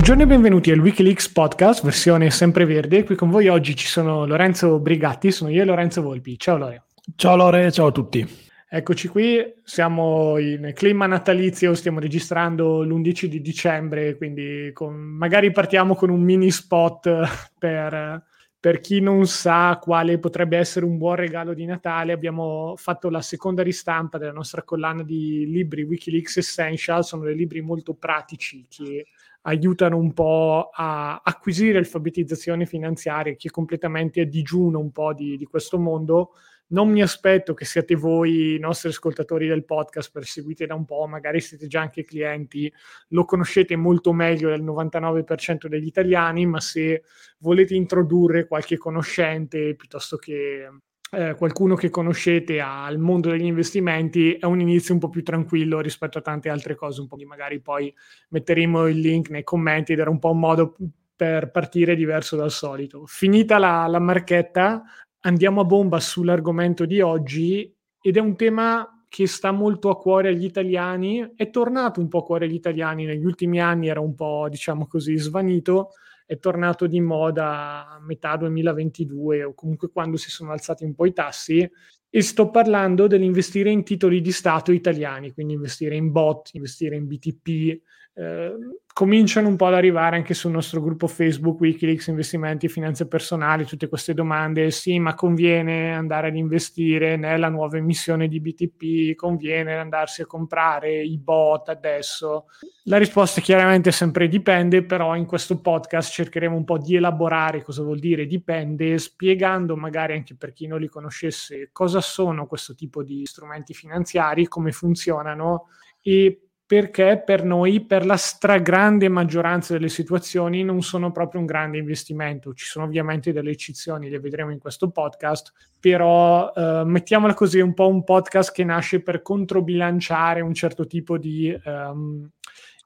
Buongiorno 0.00 0.24
e 0.24 0.34
benvenuti 0.34 0.70
al 0.70 0.78
Wikileaks 0.78 1.28
podcast, 1.28 1.84
versione 1.84 2.30
sempreverde. 2.30 3.04
Qui 3.04 3.14
con 3.16 3.28
voi 3.28 3.48
oggi 3.48 3.76
ci 3.76 3.86
sono 3.86 4.24
Lorenzo 4.24 4.78
Brigatti, 4.78 5.30
sono 5.30 5.50
io 5.50 5.60
e 5.60 5.66
Lorenzo 5.66 6.00
Volpi. 6.00 6.38
Ciao 6.38 6.56
Lore. 6.56 6.84
Ciao 7.16 7.36
Lore, 7.36 7.70
ciao 7.70 7.88
a 7.88 7.92
tutti. 7.92 8.26
Eccoci 8.66 9.08
qui, 9.08 9.44
siamo 9.62 10.38
in 10.38 10.72
clima 10.74 11.04
natalizio, 11.04 11.74
stiamo 11.74 12.00
registrando 12.00 12.82
l'11 12.82 13.26
di 13.26 13.42
dicembre, 13.42 14.16
quindi 14.16 14.70
con, 14.72 14.94
magari 14.94 15.52
partiamo 15.52 15.94
con 15.94 16.08
un 16.08 16.22
mini 16.22 16.50
spot 16.50 17.52
per, 17.58 18.24
per 18.58 18.80
chi 18.80 19.00
non 19.00 19.26
sa 19.26 19.78
quale 19.82 20.18
potrebbe 20.18 20.56
essere 20.56 20.86
un 20.86 20.96
buon 20.96 21.16
regalo 21.16 21.52
di 21.52 21.66
Natale. 21.66 22.12
Abbiamo 22.12 22.72
fatto 22.78 23.10
la 23.10 23.20
seconda 23.20 23.62
ristampa 23.62 24.16
della 24.16 24.32
nostra 24.32 24.62
collana 24.62 25.02
di 25.02 25.44
libri 25.46 25.82
Wikileaks 25.82 26.38
Essential, 26.38 27.04
sono 27.04 27.24
dei 27.24 27.36
libri 27.36 27.60
molto 27.60 27.92
pratici 27.92 28.64
che 28.66 29.04
aiutano 29.42 29.96
un 29.96 30.12
po' 30.12 30.70
a 30.72 31.20
acquisire 31.22 31.78
alfabetizzazione 31.78 32.66
finanziaria, 32.66 33.34
chi 33.34 33.48
è 33.48 33.50
completamente 33.50 34.20
a 34.20 34.24
digiuno 34.24 34.78
un 34.78 34.90
po' 34.90 35.14
di, 35.14 35.36
di 35.36 35.44
questo 35.44 35.78
mondo. 35.78 36.32
Non 36.68 36.88
mi 36.88 37.02
aspetto 37.02 37.52
che 37.52 37.64
siate 37.64 37.96
voi 37.96 38.54
i 38.54 38.58
nostri 38.60 38.90
ascoltatori 38.90 39.48
del 39.48 39.64
podcast, 39.64 40.12
per 40.12 40.24
seguite 40.24 40.66
da 40.66 40.74
un 40.74 40.84
po', 40.84 41.06
magari 41.06 41.40
siete 41.40 41.66
già 41.66 41.80
anche 41.80 42.04
clienti, 42.04 42.72
lo 43.08 43.24
conoscete 43.24 43.74
molto 43.74 44.12
meglio 44.12 44.50
del 44.50 44.62
99% 44.62 45.66
degli 45.66 45.86
italiani, 45.86 46.46
ma 46.46 46.60
se 46.60 47.02
volete 47.38 47.74
introdurre 47.74 48.46
qualche 48.46 48.76
conoscente 48.76 49.74
piuttosto 49.74 50.16
che 50.16 50.68
eh, 51.10 51.34
qualcuno 51.34 51.74
che 51.74 51.90
conoscete 51.90 52.60
al 52.60 52.98
mondo 52.98 53.30
degli 53.30 53.44
investimenti 53.44 54.34
è 54.34 54.44
un 54.46 54.60
inizio 54.60 54.94
un 54.94 55.00
po' 55.00 55.08
più 55.08 55.22
tranquillo 55.22 55.80
rispetto 55.80 56.18
a 56.18 56.22
tante 56.22 56.48
altre 56.48 56.76
cose, 56.76 57.00
un 57.00 57.08
po' 57.08 57.16
magari 57.26 57.60
poi 57.60 57.92
metteremo 58.28 58.86
il 58.86 58.98
link 58.98 59.28
nei 59.30 59.42
commenti 59.42 59.92
ed 59.92 59.98
era 59.98 60.10
un 60.10 60.20
po' 60.20 60.30
un 60.30 60.38
modo 60.38 60.76
per 61.16 61.50
partire 61.50 61.96
diverso 61.96 62.36
dal 62.36 62.50
solito. 62.50 63.04
Finita 63.06 63.58
la, 63.58 63.86
la 63.88 63.98
marchetta, 63.98 64.82
andiamo 65.22 65.62
a 65.62 65.64
bomba 65.64 65.98
sull'argomento 66.00 66.86
di 66.86 67.00
oggi 67.00 67.74
ed 68.00 68.16
è 68.16 68.20
un 68.20 68.36
tema 68.36 69.04
che 69.08 69.26
sta 69.26 69.50
molto 69.50 69.90
a 69.90 69.98
cuore 69.98 70.28
agli 70.28 70.44
italiani, 70.44 71.32
è 71.34 71.50
tornato 71.50 72.00
un 72.00 72.06
po' 72.06 72.18
a 72.18 72.22
cuore 72.22 72.44
agli 72.44 72.54
italiani 72.54 73.04
negli 73.04 73.24
ultimi 73.24 73.60
anni, 73.60 73.88
era 73.88 74.00
un 74.00 74.14
po' 74.14 74.46
diciamo 74.48 74.86
così 74.86 75.16
svanito, 75.18 75.90
è 76.30 76.38
tornato 76.38 76.86
di 76.86 77.00
moda 77.00 77.88
a 77.88 77.98
metà 78.00 78.36
2022 78.36 79.42
o 79.42 79.52
comunque 79.52 79.90
quando 79.90 80.16
si 80.16 80.30
sono 80.30 80.52
alzati 80.52 80.84
un 80.84 80.94
po' 80.94 81.04
i 81.04 81.12
tassi. 81.12 81.68
E 82.08 82.22
sto 82.22 82.50
parlando 82.50 83.08
dell'investire 83.08 83.68
in 83.68 83.82
titoli 83.82 84.20
di 84.20 84.30
Stato 84.30 84.70
italiani, 84.70 85.32
quindi 85.32 85.54
investire 85.54 85.96
in 85.96 86.12
bot, 86.12 86.50
investire 86.52 86.94
in 86.94 87.08
BTP, 87.08 87.80
eh, 88.12 88.52
cominciano 88.92 89.48
un 89.48 89.56
po' 89.56 89.66
ad 89.66 89.74
arrivare 89.74 90.16
anche 90.16 90.34
sul 90.34 90.50
nostro 90.50 90.82
gruppo 90.82 91.06
Facebook 91.06 91.60
Wikileaks 91.60 92.08
Investimenti 92.08 92.66
e 92.66 92.68
Finanze 92.68 93.06
Personali 93.06 93.64
tutte 93.64 93.88
queste 93.88 94.14
domande, 94.14 94.70
sì 94.70 94.98
ma 94.98 95.14
conviene 95.14 95.94
andare 95.94 96.28
ad 96.28 96.36
investire 96.36 97.16
nella 97.16 97.48
nuova 97.48 97.76
emissione 97.76 98.28
di 98.28 98.40
BTP, 98.40 99.14
conviene 99.14 99.76
andarsi 99.76 100.22
a 100.22 100.26
comprare 100.26 101.02
i 101.02 101.18
bot 101.18 101.68
adesso? 101.68 102.46
La 102.84 102.98
risposta 102.98 103.40
chiaramente 103.40 103.92
sempre 103.92 104.28
dipende, 104.28 104.84
però 104.84 105.14
in 105.14 105.24
questo 105.24 105.60
podcast 105.60 106.10
cercheremo 106.12 106.56
un 106.56 106.64
po' 106.64 106.78
di 106.78 106.96
elaborare 106.96 107.62
cosa 107.62 107.82
vuol 107.82 108.00
dire 108.00 108.26
dipende, 108.26 108.98
spiegando 108.98 109.76
magari 109.76 110.14
anche 110.14 110.34
per 110.34 110.52
chi 110.52 110.66
non 110.66 110.80
li 110.80 110.88
conoscesse 110.88 111.70
cosa 111.72 112.00
sono 112.00 112.46
questo 112.46 112.74
tipo 112.74 113.04
di 113.04 113.24
strumenti 113.24 113.72
finanziari, 113.72 114.48
come 114.48 114.72
funzionano 114.72 115.68
e 116.02 116.49
perché 116.70 117.20
per 117.26 117.42
noi, 117.42 117.84
per 117.84 118.06
la 118.06 118.16
stragrande 118.16 119.08
maggioranza 119.08 119.72
delle 119.72 119.88
situazioni, 119.88 120.62
non 120.62 120.82
sono 120.82 121.10
proprio 121.10 121.40
un 121.40 121.46
grande 121.46 121.78
investimento. 121.78 122.54
Ci 122.54 122.64
sono 122.64 122.84
ovviamente 122.84 123.32
delle 123.32 123.50
eccezioni, 123.50 124.08
le 124.08 124.20
vedremo 124.20 124.52
in 124.52 124.60
questo 124.60 124.88
podcast, 124.88 125.52
però 125.80 126.52
eh, 126.54 126.84
mettiamola 126.84 127.34
così, 127.34 127.58
un 127.58 127.74
po' 127.74 127.88
un 127.88 128.04
podcast 128.04 128.52
che 128.52 128.62
nasce 128.62 129.02
per 129.02 129.20
controbilanciare 129.20 130.42
un 130.42 130.54
certo 130.54 130.86
tipo 130.86 131.18
di 131.18 131.52
um, 131.64 132.30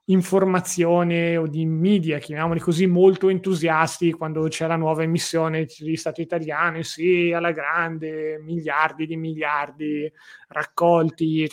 informazione 0.05 1.37
o 1.37 1.45
di 1.45 1.67
media, 1.67 2.17
chiamiamoli 2.17 2.61
così, 2.61 2.87
molto 2.87 3.29
entusiasti 3.29 4.11
quando 4.13 4.47
c'è 4.47 4.65
la 4.65 4.77
nuova 4.77 5.03
emissione 5.03 5.67
di 5.77 5.95
Stato 5.95 6.21
italiano, 6.21 6.81
sì, 6.81 7.31
alla 7.31 7.51
grande, 7.51 8.39
miliardi 8.39 9.05
di 9.05 9.15
miliardi 9.15 10.11
raccolti 10.47 11.47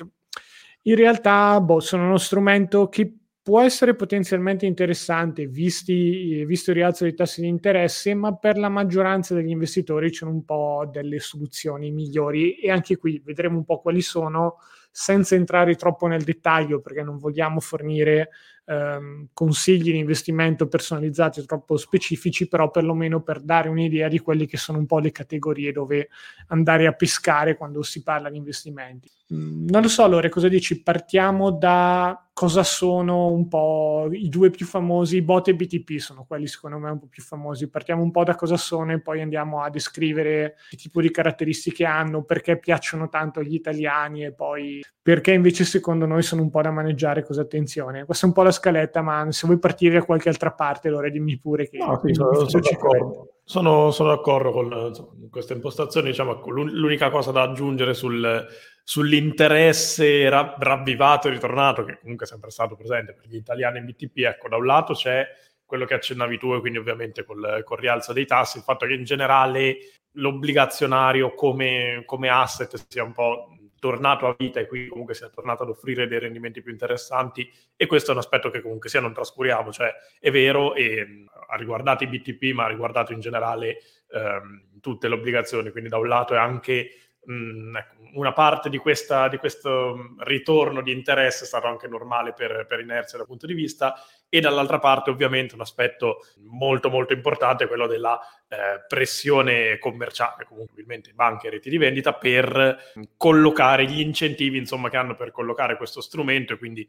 in 0.82 0.94
realtà 0.96 1.60
boh, 1.60 1.80
sono 1.80 2.04
uno 2.06 2.18
strumento 2.18 2.88
che 2.88 3.16
può 3.42 3.60
essere 3.60 3.96
potenzialmente 3.96 4.66
interessante 4.66 5.46
visti, 5.46 6.44
visto 6.44 6.70
il 6.70 6.76
rialzo 6.76 7.02
dei 7.04 7.14
tassi 7.14 7.40
di 7.40 7.48
interesse, 7.48 8.14
ma 8.14 8.36
per 8.36 8.56
la 8.56 8.68
maggioranza 8.68 9.34
degli 9.34 9.50
investitori 9.50 10.10
c'è 10.10 10.24
un 10.24 10.44
po' 10.44 10.88
delle 10.92 11.18
soluzioni 11.18 11.90
migliori 11.90 12.54
e 12.58 12.70
anche 12.70 12.96
qui 12.96 13.20
vedremo 13.24 13.56
un 13.58 13.64
po' 13.64 13.80
quali 13.80 14.00
sono 14.00 14.58
senza 14.92 15.34
entrare 15.34 15.74
troppo 15.74 16.06
nel 16.06 16.22
dettaglio 16.22 16.80
perché 16.80 17.02
non 17.02 17.16
vogliamo 17.18 17.58
fornire 17.60 18.28
ehm, 18.66 19.28
consigli 19.32 19.90
di 19.90 19.98
investimento 19.98 20.68
personalizzati 20.68 21.44
troppo 21.44 21.76
specifici, 21.76 22.46
però 22.46 22.70
perlomeno 22.70 23.22
per 23.22 23.40
dare 23.40 23.68
un'idea 23.68 24.08
di 24.08 24.18
quelle 24.20 24.46
che 24.46 24.56
sono 24.56 24.78
un 24.78 24.86
po' 24.86 24.98
le 24.98 25.10
categorie 25.10 25.72
dove 25.72 26.08
andare 26.48 26.86
a 26.86 26.92
pescare 26.92 27.56
quando 27.56 27.82
si 27.82 28.02
parla 28.02 28.30
di 28.30 28.36
investimenti. 28.36 29.10
Mm, 29.32 29.68
non 29.68 29.82
lo 29.82 29.88
so, 29.88 30.04
allora 30.04 30.28
cosa 30.28 30.48
dici? 30.48 30.82
Partiamo 30.82 31.50
da 31.50 32.28
cosa 32.34 32.62
sono 32.62 33.28
un 33.28 33.46
po' 33.48 34.08
i 34.10 34.28
due 34.28 34.50
più 34.50 34.66
famosi, 34.66 35.22
bot 35.22 35.48
e 35.48 35.54
BTP 35.54 35.98
sono 35.98 36.24
quelli 36.26 36.46
secondo 36.46 36.78
me 36.78 36.90
un 36.90 36.98
po' 36.98 37.06
più 37.06 37.22
famosi. 37.22 37.70
Partiamo 37.70 38.02
un 38.02 38.10
po' 38.10 38.24
da 38.24 38.34
cosa 38.34 38.56
sono 38.56 38.92
e 38.92 39.00
poi 39.00 39.22
andiamo 39.22 39.62
a 39.62 39.70
descrivere 39.70 40.56
che 40.68 40.76
tipo 40.76 41.00
di 41.00 41.10
caratteristiche 41.10 41.84
hanno, 41.84 42.24
perché 42.24 42.58
piacciono 42.58 43.08
tanto 43.08 43.40
agli 43.40 43.54
italiani 43.54 44.24
e 44.24 44.32
poi 44.32 44.82
perché 45.02 45.32
invece 45.32 45.64
secondo 45.64 46.06
noi 46.06 46.22
sono 46.22 46.42
un 46.42 46.50
po' 46.50 46.62
da 46.62 46.70
maneggiare, 46.70 47.24
cosa 47.24 47.42
attenzione. 47.42 48.04
Questa 48.04 48.24
è 48.24 48.28
un 48.28 48.34
po' 48.34 48.42
la 48.42 48.52
scaletta, 48.52 49.02
ma 49.02 49.26
se 49.30 49.46
vuoi 49.46 49.58
partire 49.58 49.98
da 49.98 50.04
qualche 50.04 50.28
altra 50.28 50.52
parte, 50.52 50.88
allora 50.88 51.08
dimmi 51.08 51.38
pure 51.38 51.68
che... 51.68 51.78
No, 51.78 52.00
sì, 52.04 52.14
sono, 52.14 52.48
sono, 52.48 52.62
d'accordo. 52.62 53.28
Sono, 53.44 53.90
sono, 53.90 54.08
d'accordo 54.10 54.52
con 54.52 54.66
insomma, 54.88 55.10
questa 55.28 55.54
impostazione. 55.54 56.10
Diciamo, 56.10 56.40
l'unica 56.46 57.10
cosa 57.10 57.32
da 57.32 57.42
aggiungere 57.42 57.94
sul, 57.94 58.46
sull'interesse 58.82 60.28
ra- 60.28 60.54
ravvivato 60.58 61.28
e 61.28 61.32
ritornato, 61.32 61.84
che 61.84 61.98
comunque 62.00 62.26
è 62.26 62.28
sempre 62.28 62.50
stato 62.50 62.76
presente 62.76 63.14
per 63.14 63.26
gli 63.26 63.36
italiani 63.36 63.78
in 63.78 63.86
BTP, 63.86 64.18
ecco, 64.18 64.48
da 64.48 64.56
un 64.56 64.66
lato 64.66 64.94
c'è 64.94 65.26
quello 65.64 65.84
che 65.84 65.94
accennavi 65.94 66.38
tu, 66.38 66.54
e 66.54 66.60
quindi 66.60 66.78
ovviamente 66.78 67.24
col, 67.24 67.62
col 67.64 67.78
rialzo 67.78 68.12
dei 68.12 68.26
tassi, 68.26 68.58
il 68.58 68.64
fatto 68.64 68.86
che 68.86 68.94
in 68.94 69.04
generale 69.04 69.76
l'obbligazionario 70.16 71.34
come, 71.34 72.02
come 72.04 72.28
asset 72.28 72.84
sia 72.88 73.02
un 73.02 73.12
po' 73.12 73.56
tornato 73.82 74.28
a 74.28 74.36
vita 74.38 74.60
e 74.60 74.68
quindi 74.68 74.88
comunque 74.88 75.12
sia 75.12 75.28
tornato 75.28 75.64
ad 75.64 75.70
offrire 75.70 76.06
dei 76.06 76.20
rendimenti 76.20 76.62
più 76.62 76.70
interessanti 76.70 77.50
e 77.74 77.86
questo 77.86 78.10
è 78.10 78.14
un 78.14 78.20
aspetto 78.20 78.48
che 78.48 78.60
comunque 78.60 78.88
sia 78.88 79.00
non 79.00 79.12
trascuriamo, 79.12 79.72
cioè 79.72 79.92
è 80.20 80.30
vero 80.30 80.74
e 80.74 81.24
ha 81.48 81.56
riguardato 81.56 82.04
i 82.04 82.06
BTP 82.06 82.52
ma 82.52 82.66
ha 82.66 82.68
riguardato 82.68 83.12
in 83.12 83.18
generale 83.18 83.78
ehm, 84.10 84.78
tutte 84.80 85.08
le 85.08 85.14
obbligazioni, 85.14 85.72
quindi 85.72 85.88
da 85.88 85.98
un 85.98 86.06
lato 86.06 86.34
è 86.34 86.36
anche 86.36 86.90
una 87.24 88.32
parte 88.32 88.68
di, 88.68 88.78
questa, 88.78 89.28
di, 89.28 89.36
questo 89.36 89.96
mm, 89.96 90.20
ritorno 90.22 90.82
di 90.82 90.90
interesse 90.90 91.44
stato 91.44 91.68
anche 91.68 91.86
normale 91.86 92.32
per, 92.32 92.66
per, 92.68 92.80
inerzia 92.80 93.16
dal 93.16 93.28
punto 93.28 93.46
di 93.46 93.54
vista 93.54 93.94
e 94.28 94.40
dall'altra 94.40 94.80
parte 94.80 95.10
ovviamente 95.10 95.54
un 95.54 95.60
aspetto 95.60 96.26
molto 96.48 96.90
molto 96.90 97.12
importante 97.12 97.64
è 97.64 97.68
quello 97.68 97.86
della 97.86 98.18
eh, 98.48 98.84
pressione 98.88 99.78
commerciale, 99.78 100.44
comunque 100.44 100.72
ovviamente 100.72 101.12
banche 101.12 101.46
e 101.46 101.50
reti 101.50 101.70
di 101.70 101.78
vendita 101.78 102.12
per 102.12 102.92
collocare 103.16 103.84
gli 103.84 104.00
incentivi 104.00 104.58
insomma, 104.58 104.90
che 104.90 104.96
hanno 104.96 105.14
per 105.14 105.30
collocare 105.30 105.76
questo 105.76 106.00
strumento 106.00 106.54
e 106.54 106.58
quindi 106.58 106.88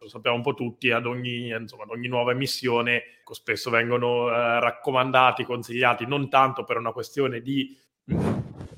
lo 0.00 0.08
sappiamo 0.08 0.36
un 0.36 0.42
po' 0.42 0.54
tutti 0.54 0.90
ad 0.90 1.04
ogni, 1.04 1.48
insomma, 1.48 1.82
ad 1.82 1.90
ogni 1.90 2.08
nuova 2.08 2.30
emissione 2.30 3.02
spesso 3.30 3.70
vengono 3.70 4.30
eh, 4.30 4.60
raccomandati, 4.60 5.44
consigliati 5.44 6.06
non 6.06 6.30
tanto 6.30 6.64
per 6.64 6.78
una 6.78 6.92
questione 6.92 7.40
di 7.40 7.76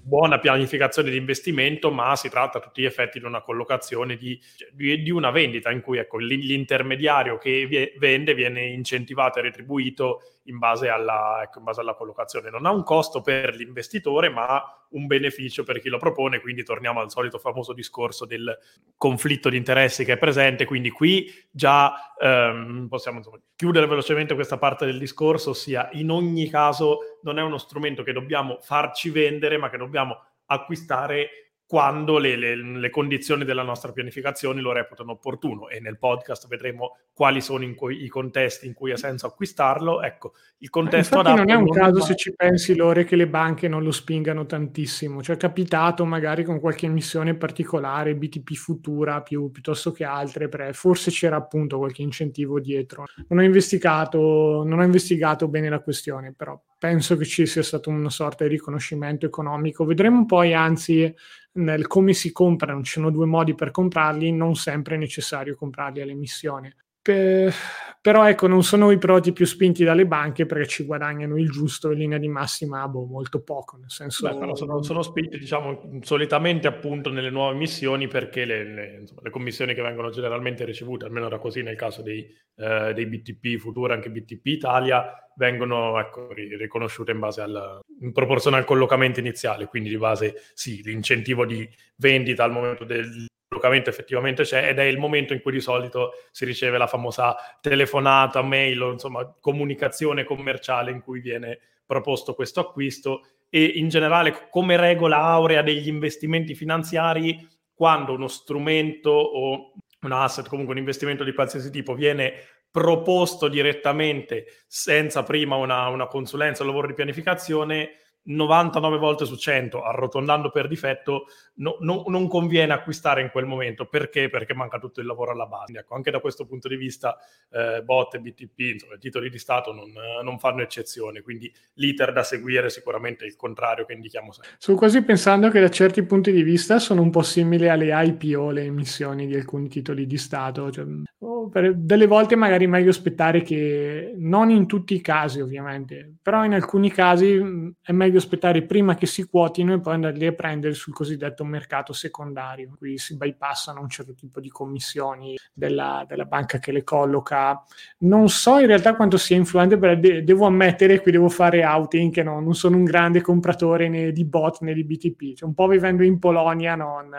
buona 0.02 0.38
pianificazione 0.38 1.10
di 1.10 1.16
investimento, 1.16 1.90
ma 1.90 2.16
si 2.16 2.28
tratta 2.28 2.58
a 2.58 2.60
tutti 2.60 2.82
gli 2.82 2.86
effetti 2.86 3.18
di 3.18 3.24
una 3.24 3.42
collocazione 3.42 4.16
di, 4.16 4.40
di, 4.72 5.10
una 5.10 5.30
vendita 5.30 5.70
in 5.70 5.80
cui 5.80 5.98
ecco, 5.98 6.18
l'intermediario 6.18 7.38
che 7.38 7.94
vende 7.98 8.34
viene 8.34 8.66
incentivato 8.66 9.38
e 9.38 9.42
retribuito 9.42 10.20
in 10.44 10.58
base, 10.58 10.88
alla, 10.88 11.40
ecco, 11.42 11.58
in 11.58 11.64
base 11.64 11.80
alla 11.80 11.94
collocazione. 11.94 12.50
Non 12.50 12.66
ha 12.66 12.70
un 12.70 12.82
costo 12.82 13.20
per 13.20 13.54
l'investitore, 13.54 14.30
ma 14.30 14.62
un 14.90 15.06
beneficio 15.06 15.64
per 15.64 15.80
chi 15.80 15.88
lo 15.88 15.98
propone, 15.98 16.40
quindi 16.40 16.64
torniamo 16.64 17.00
al 17.00 17.10
solito 17.10 17.38
famoso 17.38 17.72
discorso 17.72 18.24
del 18.24 18.56
conflitto 18.96 19.50
di 19.50 19.56
interessi 19.56 20.04
che 20.04 20.14
è 20.14 20.18
presente, 20.18 20.64
quindi 20.64 20.90
qui 20.90 21.30
già 21.50 22.14
ehm, 22.18 22.86
possiamo 22.88 23.18
insomma, 23.18 23.38
chiudere 23.54 23.86
velocemente 23.86 24.34
questa 24.34 24.56
parte 24.56 24.86
del 24.86 24.98
discorso, 24.98 25.50
ossia 25.50 25.90
in 25.92 26.10
ogni 26.10 26.48
caso 26.48 27.18
non 27.22 27.38
è 27.38 27.42
uno 27.42 27.58
strumento 27.58 28.02
che 28.02 28.12
dobbiamo 28.12 28.58
farci 28.62 29.10
vendere, 29.10 29.58
ma 29.58 29.67
che 29.68 29.76
dobbiamo 29.76 30.16
acquistare 30.46 31.47
quando 31.68 32.16
le, 32.16 32.34
le, 32.34 32.56
le, 32.56 32.88
condizioni 32.88 33.44
della 33.44 33.62
nostra 33.62 33.92
pianificazione 33.92 34.62
lo 34.62 34.72
reputano 34.72 35.12
opportuno 35.12 35.68
e 35.68 35.80
nel 35.80 35.98
podcast 35.98 36.48
vedremo 36.48 36.96
quali 37.12 37.42
sono 37.42 37.70
cui, 37.74 38.04
i 38.04 38.08
contesti 38.08 38.66
in 38.66 38.72
cui 38.72 38.90
ha 38.90 38.96
senso 38.96 39.26
acquistarlo. 39.26 40.00
Ecco, 40.00 40.32
il 40.60 40.70
contesto 40.70 41.18
adatto... 41.18 41.36
non 41.36 41.50
è 41.50 41.54
un 41.54 41.64
non 41.64 41.74
caso, 41.74 42.00
se 42.00 42.16
ci 42.16 42.34
pensi, 42.34 42.74
Lore, 42.74 43.04
che 43.04 43.16
le 43.16 43.28
banche 43.28 43.68
non 43.68 43.82
lo 43.82 43.90
spingano 43.90 44.46
tantissimo. 44.46 45.22
Cioè 45.22 45.36
è 45.36 45.38
capitato 45.38 46.06
magari 46.06 46.42
con 46.42 46.58
qualche 46.58 46.86
emissione 46.86 47.34
particolare, 47.34 48.16
BTP 48.16 48.54
Futura 48.54 49.20
più, 49.20 49.50
piuttosto 49.50 49.92
che 49.92 50.04
altre, 50.04 50.48
pre, 50.48 50.72
forse 50.72 51.10
c'era 51.10 51.36
appunto 51.36 51.76
qualche 51.76 52.00
incentivo 52.00 52.60
dietro. 52.60 53.04
Non 53.28 53.40
ho 53.40 53.42
investigato, 53.42 54.62
non 54.64 54.78
ho 54.78 54.84
investigato 54.84 55.48
bene 55.48 55.68
la 55.68 55.80
questione, 55.80 56.32
però 56.32 56.58
penso 56.78 57.16
che 57.18 57.26
ci 57.26 57.44
sia 57.44 57.62
stato 57.62 57.90
una 57.90 58.08
sorta 58.08 58.44
di 58.44 58.50
riconoscimento 58.50 59.26
economico. 59.26 59.84
Vedremo 59.84 60.24
poi, 60.24 60.54
anzi, 60.54 61.12
nel 61.58 61.86
come 61.86 62.12
si 62.14 62.32
comprano, 62.32 62.82
ci 62.82 62.92
sono 62.92 63.10
due 63.10 63.26
modi 63.26 63.54
per 63.54 63.70
comprarli, 63.70 64.32
non 64.32 64.54
sempre 64.56 64.96
è 64.96 64.98
necessario 64.98 65.54
comprarli 65.56 66.00
all'emissione. 66.00 66.74
Per, 67.08 67.54
però 68.02 68.28
ecco, 68.28 68.46
non 68.48 68.62
sono 68.62 68.90
i 68.90 68.98
prodotti 68.98 69.32
più 69.32 69.46
spinti 69.46 69.82
dalle 69.82 70.04
banche 70.04 70.44
perché 70.44 70.66
ci 70.66 70.84
guadagnano 70.84 71.38
il 71.38 71.48
giusto 71.48 71.90
in 71.90 72.00
linea 72.00 72.18
di 72.18 72.28
massima, 72.28 72.86
boh, 72.86 73.06
molto 73.06 73.42
poco. 73.42 73.78
Nel 73.78 73.88
senso... 73.88 74.28
Beh, 74.28 74.54
sono, 74.54 74.82
sono, 74.82 75.00
spinti, 75.00 75.38
diciamo, 75.38 76.00
solitamente 76.02 76.66
appunto 76.66 77.10
nelle 77.10 77.30
nuove 77.30 77.56
missioni 77.56 78.06
perché 78.08 78.44
le, 78.44 78.62
le, 78.62 78.96
insomma, 79.00 79.22
le, 79.24 79.30
commissioni 79.30 79.72
che 79.72 79.80
vengono 79.80 80.10
generalmente 80.10 80.66
ricevute, 80.66 81.06
almeno 81.06 81.28
era 81.28 81.38
così 81.38 81.62
nel 81.62 81.76
caso 81.76 82.02
dei, 82.02 82.30
eh, 82.56 82.92
dei 82.92 83.06
BTP 83.06 83.56
Futura, 83.56 83.94
anche 83.94 84.10
BTP 84.10 84.44
Italia, 84.48 85.10
vengono 85.36 85.98
ecco, 85.98 86.30
riconosciute 86.34 87.12
in 87.12 87.20
base 87.20 87.40
al 87.40 87.80
in 88.00 88.12
proporzione 88.12 88.58
al 88.58 88.64
collocamento 88.64 89.18
iniziale, 89.18 89.64
quindi 89.64 89.88
di 89.88 89.96
base 89.96 90.34
sì, 90.52 90.82
l'incentivo 90.82 91.46
di 91.46 91.66
vendita 91.96 92.44
al 92.44 92.52
momento 92.52 92.84
del 92.84 93.26
collocamento 93.58 93.90
effettivamente 93.90 94.44
c'è 94.44 94.68
ed 94.68 94.78
è 94.78 94.84
il 94.84 94.98
momento 94.98 95.32
in 95.32 95.42
cui 95.42 95.52
di 95.52 95.60
solito 95.60 96.12
si 96.30 96.44
riceve 96.44 96.78
la 96.78 96.86
famosa 96.86 97.36
telefonata, 97.60 98.42
mail 98.42 98.80
o 98.80 98.92
insomma 98.92 99.34
comunicazione 99.40 100.24
commerciale 100.24 100.90
in 100.90 101.02
cui 101.02 101.20
viene 101.20 101.58
proposto 101.84 102.34
questo 102.34 102.60
acquisto. 102.60 103.26
E 103.50 103.62
in 103.64 103.88
generale 103.88 104.48
come 104.50 104.76
regola 104.76 105.18
aurea 105.18 105.62
degli 105.62 105.88
investimenti 105.88 106.54
finanziari 106.54 107.46
quando 107.74 108.12
uno 108.12 108.28
strumento 108.28 109.10
o 109.10 109.72
un 110.00 110.12
asset, 110.12 110.48
comunque 110.48 110.74
un 110.74 110.80
investimento 110.80 111.24
di 111.24 111.32
qualsiasi 111.32 111.70
tipo 111.70 111.94
viene 111.94 112.34
proposto 112.70 113.48
direttamente 113.48 114.46
senza 114.66 115.22
prima 115.22 115.56
una, 115.56 115.88
una 115.88 116.06
consulenza 116.06 116.62
o 116.62 116.66
lavoro 116.66 116.86
di 116.86 116.94
pianificazione 116.94 117.90
99 118.28 118.98
volte 118.98 119.24
su 119.24 119.36
100, 119.36 119.82
arrotondando 119.82 120.50
per 120.50 120.68
difetto, 120.68 121.26
no, 121.54 121.76
no, 121.80 122.04
non 122.08 122.28
conviene 122.28 122.72
acquistare 122.72 123.22
in 123.22 123.30
quel 123.30 123.46
momento. 123.46 123.86
Perché? 123.86 124.28
Perché 124.28 124.54
manca 124.54 124.78
tutto 124.78 125.00
il 125.00 125.06
lavoro 125.06 125.32
alla 125.32 125.46
base. 125.46 125.78
Ecco, 125.78 125.94
anche 125.94 126.10
da 126.10 126.20
questo 126.20 126.46
punto 126.46 126.68
di 126.68 126.76
vista, 126.76 127.16
eh, 127.50 127.82
bot 127.82 128.14
e 128.14 128.20
BTP, 128.20 128.58
insomma, 128.58 128.96
titoli 128.96 129.30
di 129.30 129.38
Stato 129.38 129.72
non, 129.72 129.92
non, 130.22 130.38
fanno 130.38 130.62
eccezione. 130.62 131.22
Quindi 131.22 131.52
l'iter 131.74 132.12
da 132.12 132.22
seguire 132.22 132.66
è 132.66 132.70
sicuramente 132.70 133.24
il 133.24 133.36
contrario 133.36 133.84
che 133.84 133.94
indichiamo 133.94 134.32
sempre. 134.32 134.52
Sto 134.58 134.74
quasi 134.74 135.02
pensando 135.02 135.48
che 135.48 135.60
da 135.60 135.70
certi 135.70 136.02
punti 136.02 136.30
di 136.30 136.42
vista 136.42 136.78
sono 136.78 137.00
un 137.00 137.10
po' 137.10 137.22
simili 137.22 137.68
alle 137.68 137.90
IPO, 137.92 138.50
le 138.50 138.64
emissioni 138.64 139.26
di 139.26 139.34
alcuni 139.34 139.68
titoli 139.68 140.06
di 140.06 140.18
Stato. 140.18 140.70
Cioè, 140.70 140.84
oh, 141.18 141.48
per, 141.48 141.74
delle 141.74 142.06
volte 142.06 142.36
magari 142.36 142.66
è 142.66 142.68
meglio 142.68 142.90
aspettare 142.90 143.42
che, 143.42 144.14
non 144.16 144.50
in 144.50 144.66
tutti 144.66 144.94
i 144.94 145.00
casi 145.00 145.40
ovviamente, 145.40 146.16
però 146.22 146.44
in 146.44 146.52
alcuni 146.52 146.90
casi 146.90 147.32
mm, 147.32 147.68
è 147.82 147.92
meglio 147.92 148.17
aspettare 148.18 148.62
prima 148.62 148.94
che 148.94 149.06
si 149.06 149.24
quotino 149.24 149.74
e 149.74 149.80
poi 149.80 149.94
andarli 149.94 150.26
a 150.26 150.32
prendere 150.32 150.74
sul 150.74 150.92
cosiddetto 150.92 151.44
mercato 151.44 151.92
secondario. 151.92 152.74
Qui 152.76 152.98
si 152.98 153.16
bypassano 153.16 153.80
un 153.80 153.88
certo 153.88 154.14
tipo 154.14 154.40
di 154.40 154.48
commissioni 154.48 155.36
della, 155.52 156.04
della 156.06 156.24
banca 156.24 156.58
che 156.58 156.72
le 156.72 156.84
colloca. 156.84 157.62
Non 157.98 158.28
so 158.28 158.58
in 158.58 158.66
realtà 158.66 158.94
quanto 158.94 159.16
sia 159.16 159.36
influente, 159.36 159.78
però 159.78 159.94
de- 159.94 160.22
devo 160.22 160.46
ammettere, 160.46 161.00
qui 161.00 161.12
devo 161.12 161.28
fare 161.28 161.64
outing, 161.64 162.12
che 162.12 162.22
no, 162.22 162.40
non 162.40 162.54
sono 162.54 162.76
un 162.76 162.84
grande 162.84 163.20
compratore 163.20 163.88
né 163.88 164.12
di 164.12 164.24
bot 164.24 164.60
né 164.60 164.74
di 164.74 164.84
BTP. 164.84 165.34
Cioè, 165.36 165.48
un 165.48 165.54
po' 165.54 165.66
vivendo 165.66 166.02
in 166.02 166.18
Polonia 166.18 166.74
non, 166.74 167.10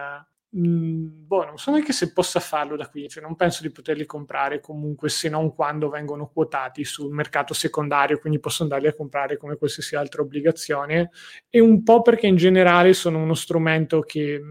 Mm, 0.57 1.27
boh, 1.27 1.45
non 1.45 1.57
so 1.59 1.69
neanche 1.69 1.93
se 1.93 2.11
possa 2.11 2.39
farlo 2.39 2.75
da 2.75 2.89
qui, 2.89 3.07
cioè 3.07 3.21
non 3.21 3.35
penso 3.35 3.61
di 3.61 3.69
poterli 3.71 4.07
comprare 4.07 4.59
comunque 4.59 5.07
se 5.07 5.29
non 5.29 5.53
quando 5.53 5.89
vengono 5.89 6.27
quotati 6.27 6.83
sul 6.83 7.13
mercato 7.13 7.53
secondario, 7.53 8.17
quindi 8.17 8.39
posso 8.39 8.63
andarli 8.63 8.87
a 8.87 8.95
comprare 8.95 9.37
come 9.37 9.57
qualsiasi 9.57 9.95
altra 9.95 10.23
obbligazione. 10.23 11.11
E 11.49 11.59
un 11.59 11.83
po' 11.83 12.01
perché 12.01 12.25
in 12.25 12.35
generale 12.35 12.93
sono 12.93 13.21
uno 13.21 13.35
strumento 13.35 13.99
che 14.01 14.41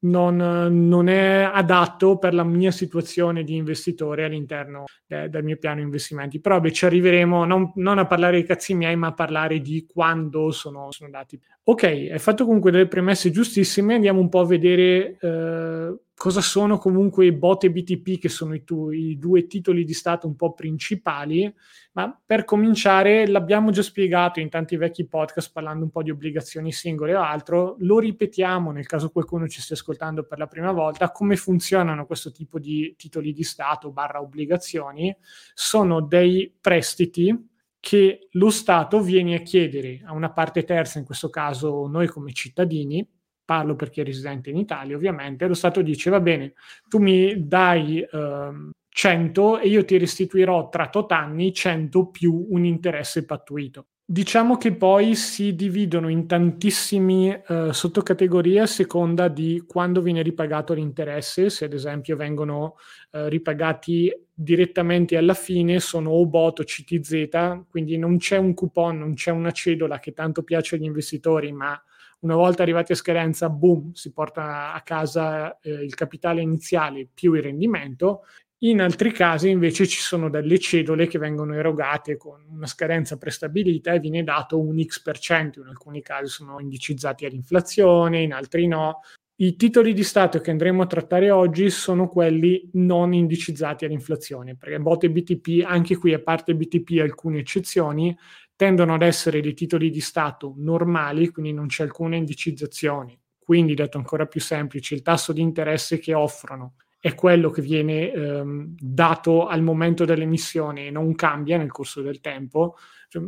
non, 0.00 0.36
non, 0.36 1.08
è 1.08 1.48
adatto 1.50 2.18
per 2.18 2.34
la 2.34 2.44
mia 2.44 2.70
situazione 2.70 3.42
di 3.42 3.56
investitore 3.56 4.24
all'interno 4.24 4.84
de, 5.06 5.28
del 5.28 5.42
mio 5.42 5.56
piano 5.56 5.80
investimenti. 5.80 6.40
Però 6.40 6.60
beh, 6.60 6.72
ci 6.72 6.84
arriveremo 6.84 7.44
non, 7.44 7.72
non, 7.76 7.98
a 7.98 8.06
parlare 8.06 8.36
dei 8.36 8.44
cazzi 8.44 8.74
miei, 8.74 8.96
ma 8.96 9.08
a 9.08 9.14
parlare 9.14 9.60
di 9.60 9.86
quando 9.90 10.50
sono, 10.50 10.90
sono 10.92 11.10
dati. 11.10 11.40
Ok, 11.64 11.82
hai 11.84 12.18
fatto 12.18 12.44
comunque 12.44 12.70
delle 12.70 12.88
premesse 12.88 13.30
giustissime, 13.30 13.94
andiamo 13.94 14.20
un 14.20 14.28
po' 14.28 14.40
a 14.40 14.46
vedere 14.46 15.16
eh, 15.20 15.94
cosa 16.16 16.40
sono 16.40 16.78
comunque 16.78 17.26
i 17.26 17.32
bot 17.32 17.64
e 17.64 17.70
BTP, 17.70 18.18
che 18.18 18.30
sono 18.30 18.54
i, 18.54 18.64
tu, 18.64 18.90
i 18.90 19.18
due 19.18 19.46
titoli 19.46 19.84
di 19.84 19.92
Stato 19.92 20.26
un 20.26 20.34
po' 20.34 20.54
principali, 20.54 21.54
ma 21.92 22.18
per 22.24 22.44
cominciare 22.44 23.26
l'abbiamo 23.26 23.70
già 23.70 23.82
spiegato 23.82 24.40
in 24.40 24.48
tanti 24.48 24.76
vecchi 24.76 25.06
podcast 25.06 25.52
parlando 25.52 25.84
un 25.84 25.90
po' 25.90 26.02
di 26.02 26.10
obbligazioni 26.10 26.72
singole 26.72 27.14
o 27.14 27.20
altro, 27.20 27.76
lo 27.80 27.98
ripetiamo 27.98 28.70
nel 28.70 28.86
caso 28.86 29.10
qualcuno 29.10 29.46
ci 29.46 29.60
stia 29.60 29.76
ascoltando 29.76 30.24
per 30.24 30.38
la 30.38 30.46
prima 30.46 30.72
volta, 30.72 31.12
come 31.12 31.36
funzionano 31.36 32.06
questo 32.06 32.32
tipo 32.32 32.58
di 32.58 32.94
titoli 32.96 33.34
di 33.34 33.44
Stato 33.44 33.92
barra 33.92 34.20
obbligazioni, 34.20 35.14
sono 35.52 36.00
dei 36.00 36.52
prestiti 36.58 37.54
che 37.78 38.28
lo 38.32 38.48
Stato 38.48 39.00
viene 39.02 39.34
a 39.34 39.40
chiedere 39.40 40.00
a 40.06 40.14
una 40.14 40.32
parte 40.32 40.64
terza, 40.64 40.98
in 40.98 41.04
questo 41.04 41.28
caso 41.28 41.86
noi 41.86 42.06
come 42.08 42.32
cittadini, 42.32 43.06
parlo 43.46 43.76
perché 43.76 44.02
è 44.02 44.04
residente 44.04 44.50
in 44.50 44.58
Italia 44.58 44.96
ovviamente, 44.96 45.46
lo 45.46 45.54
Stato 45.54 45.80
dice 45.80 46.10
va 46.10 46.20
bene, 46.20 46.52
tu 46.88 46.98
mi 46.98 47.46
dai 47.46 48.00
eh, 48.00 48.70
100 48.88 49.58
e 49.60 49.68
io 49.68 49.84
ti 49.84 49.98
restituirò 49.98 50.68
tra 50.68 50.88
tot 50.88 51.12
anni 51.12 51.52
100 51.52 52.08
più 52.08 52.46
un 52.50 52.64
interesse 52.64 53.24
pattuito. 53.24 53.86
Diciamo 54.08 54.56
che 54.56 54.72
poi 54.72 55.16
si 55.16 55.56
dividono 55.56 56.08
in 56.08 56.28
tantissime 56.28 57.42
uh, 57.48 57.72
sottocategorie 57.72 58.60
a 58.60 58.66
seconda 58.66 59.26
di 59.26 59.64
quando 59.66 60.00
viene 60.00 60.22
ripagato 60.22 60.74
l'interesse, 60.74 61.50
se 61.50 61.64
ad 61.64 61.72
esempio 61.72 62.14
vengono 62.14 62.76
uh, 63.10 63.26
ripagati 63.26 64.10
direttamente 64.32 65.16
alla 65.16 65.34
fine, 65.34 65.80
sono 65.80 66.10
o 66.10 66.24
BOT 66.24 66.60
o 66.60 66.62
CTZ, 66.62 67.64
quindi 67.68 67.98
non 67.98 68.16
c'è 68.18 68.36
un 68.36 68.54
coupon, 68.54 68.96
non 68.96 69.14
c'è 69.14 69.32
una 69.32 69.50
cedola 69.50 69.98
che 69.98 70.12
tanto 70.12 70.44
piace 70.44 70.76
agli 70.76 70.84
investitori, 70.84 71.50
ma 71.50 71.78
una 72.20 72.34
volta 72.34 72.62
arrivati 72.62 72.92
a 72.92 72.96
scadenza, 72.96 73.48
boom, 73.48 73.92
si 73.92 74.12
porta 74.12 74.72
a 74.72 74.80
casa 74.82 75.58
eh, 75.60 75.70
il 75.70 75.94
capitale 75.94 76.40
iniziale 76.40 77.08
più 77.12 77.34
il 77.34 77.42
rendimento. 77.42 78.24
In 78.60 78.80
altri 78.80 79.12
casi 79.12 79.50
invece 79.50 79.86
ci 79.86 80.00
sono 80.00 80.30
delle 80.30 80.58
cedole 80.58 81.06
che 81.06 81.18
vengono 81.18 81.54
erogate 81.54 82.16
con 82.16 82.42
una 82.48 82.66
scadenza 82.66 83.18
prestabilita 83.18 83.92
e 83.92 84.00
viene 84.00 84.24
dato 84.24 84.58
un 84.58 84.82
X%, 84.82 85.60
in 85.60 85.66
alcuni 85.68 86.00
casi 86.00 86.28
sono 86.28 86.58
indicizzati 86.58 87.26
all'inflazione, 87.26 88.22
in 88.22 88.32
altri 88.32 88.66
no. 88.66 89.00
I 89.38 89.56
titoli 89.56 89.92
di 89.92 90.02
Stato 90.02 90.40
che 90.40 90.50
andremo 90.50 90.82
a 90.82 90.86
trattare 90.86 91.30
oggi 91.30 91.68
sono 91.68 92.08
quelli 92.08 92.70
non 92.72 93.12
indicizzati 93.12 93.84
all'inflazione, 93.84 94.56
perché 94.56 94.80
BOT 94.80 95.04
e 95.04 95.10
BTP, 95.10 95.62
anche 95.66 95.98
qui 95.98 96.14
a 96.14 96.20
parte 96.20 96.54
BTP 96.54 97.00
alcune 97.02 97.40
eccezioni, 97.40 98.16
tendono 98.56 98.94
ad 98.94 99.02
essere 99.02 99.40
dei 99.40 99.54
titoli 99.54 99.90
di 99.90 100.00
Stato 100.00 100.54
normali, 100.56 101.28
quindi 101.30 101.52
non 101.52 101.66
c'è 101.66 101.84
alcuna 101.84 102.16
indicizzazione. 102.16 103.20
Quindi, 103.38 103.74
detto 103.74 103.98
ancora 103.98 104.26
più 104.26 104.40
semplice, 104.40 104.94
il 104.94 105.02
tasso 105.02 105.32
di 105.32 105.40
interesse 105.40 105.98
che 105.98 106.14
offrono 106.14 106.74
è 106.98 107.14
quello 107.14 107.50
che 107.50 107.62
viene 107.62 108.10
ehm, 108.10 108.74
dato 108.76 109.46
al 109.46 109.62
momento 109.62 110.04
dell'emissione 110.04 110.86
e 110.86 110.90
non 110.90 111.14
cambia 111.14 111.56
nel 111.56 111.70
corso 111.70 112.00
del 112.02 112.20
tempo. 112.20 112.76
Cioè, 113.08 113.22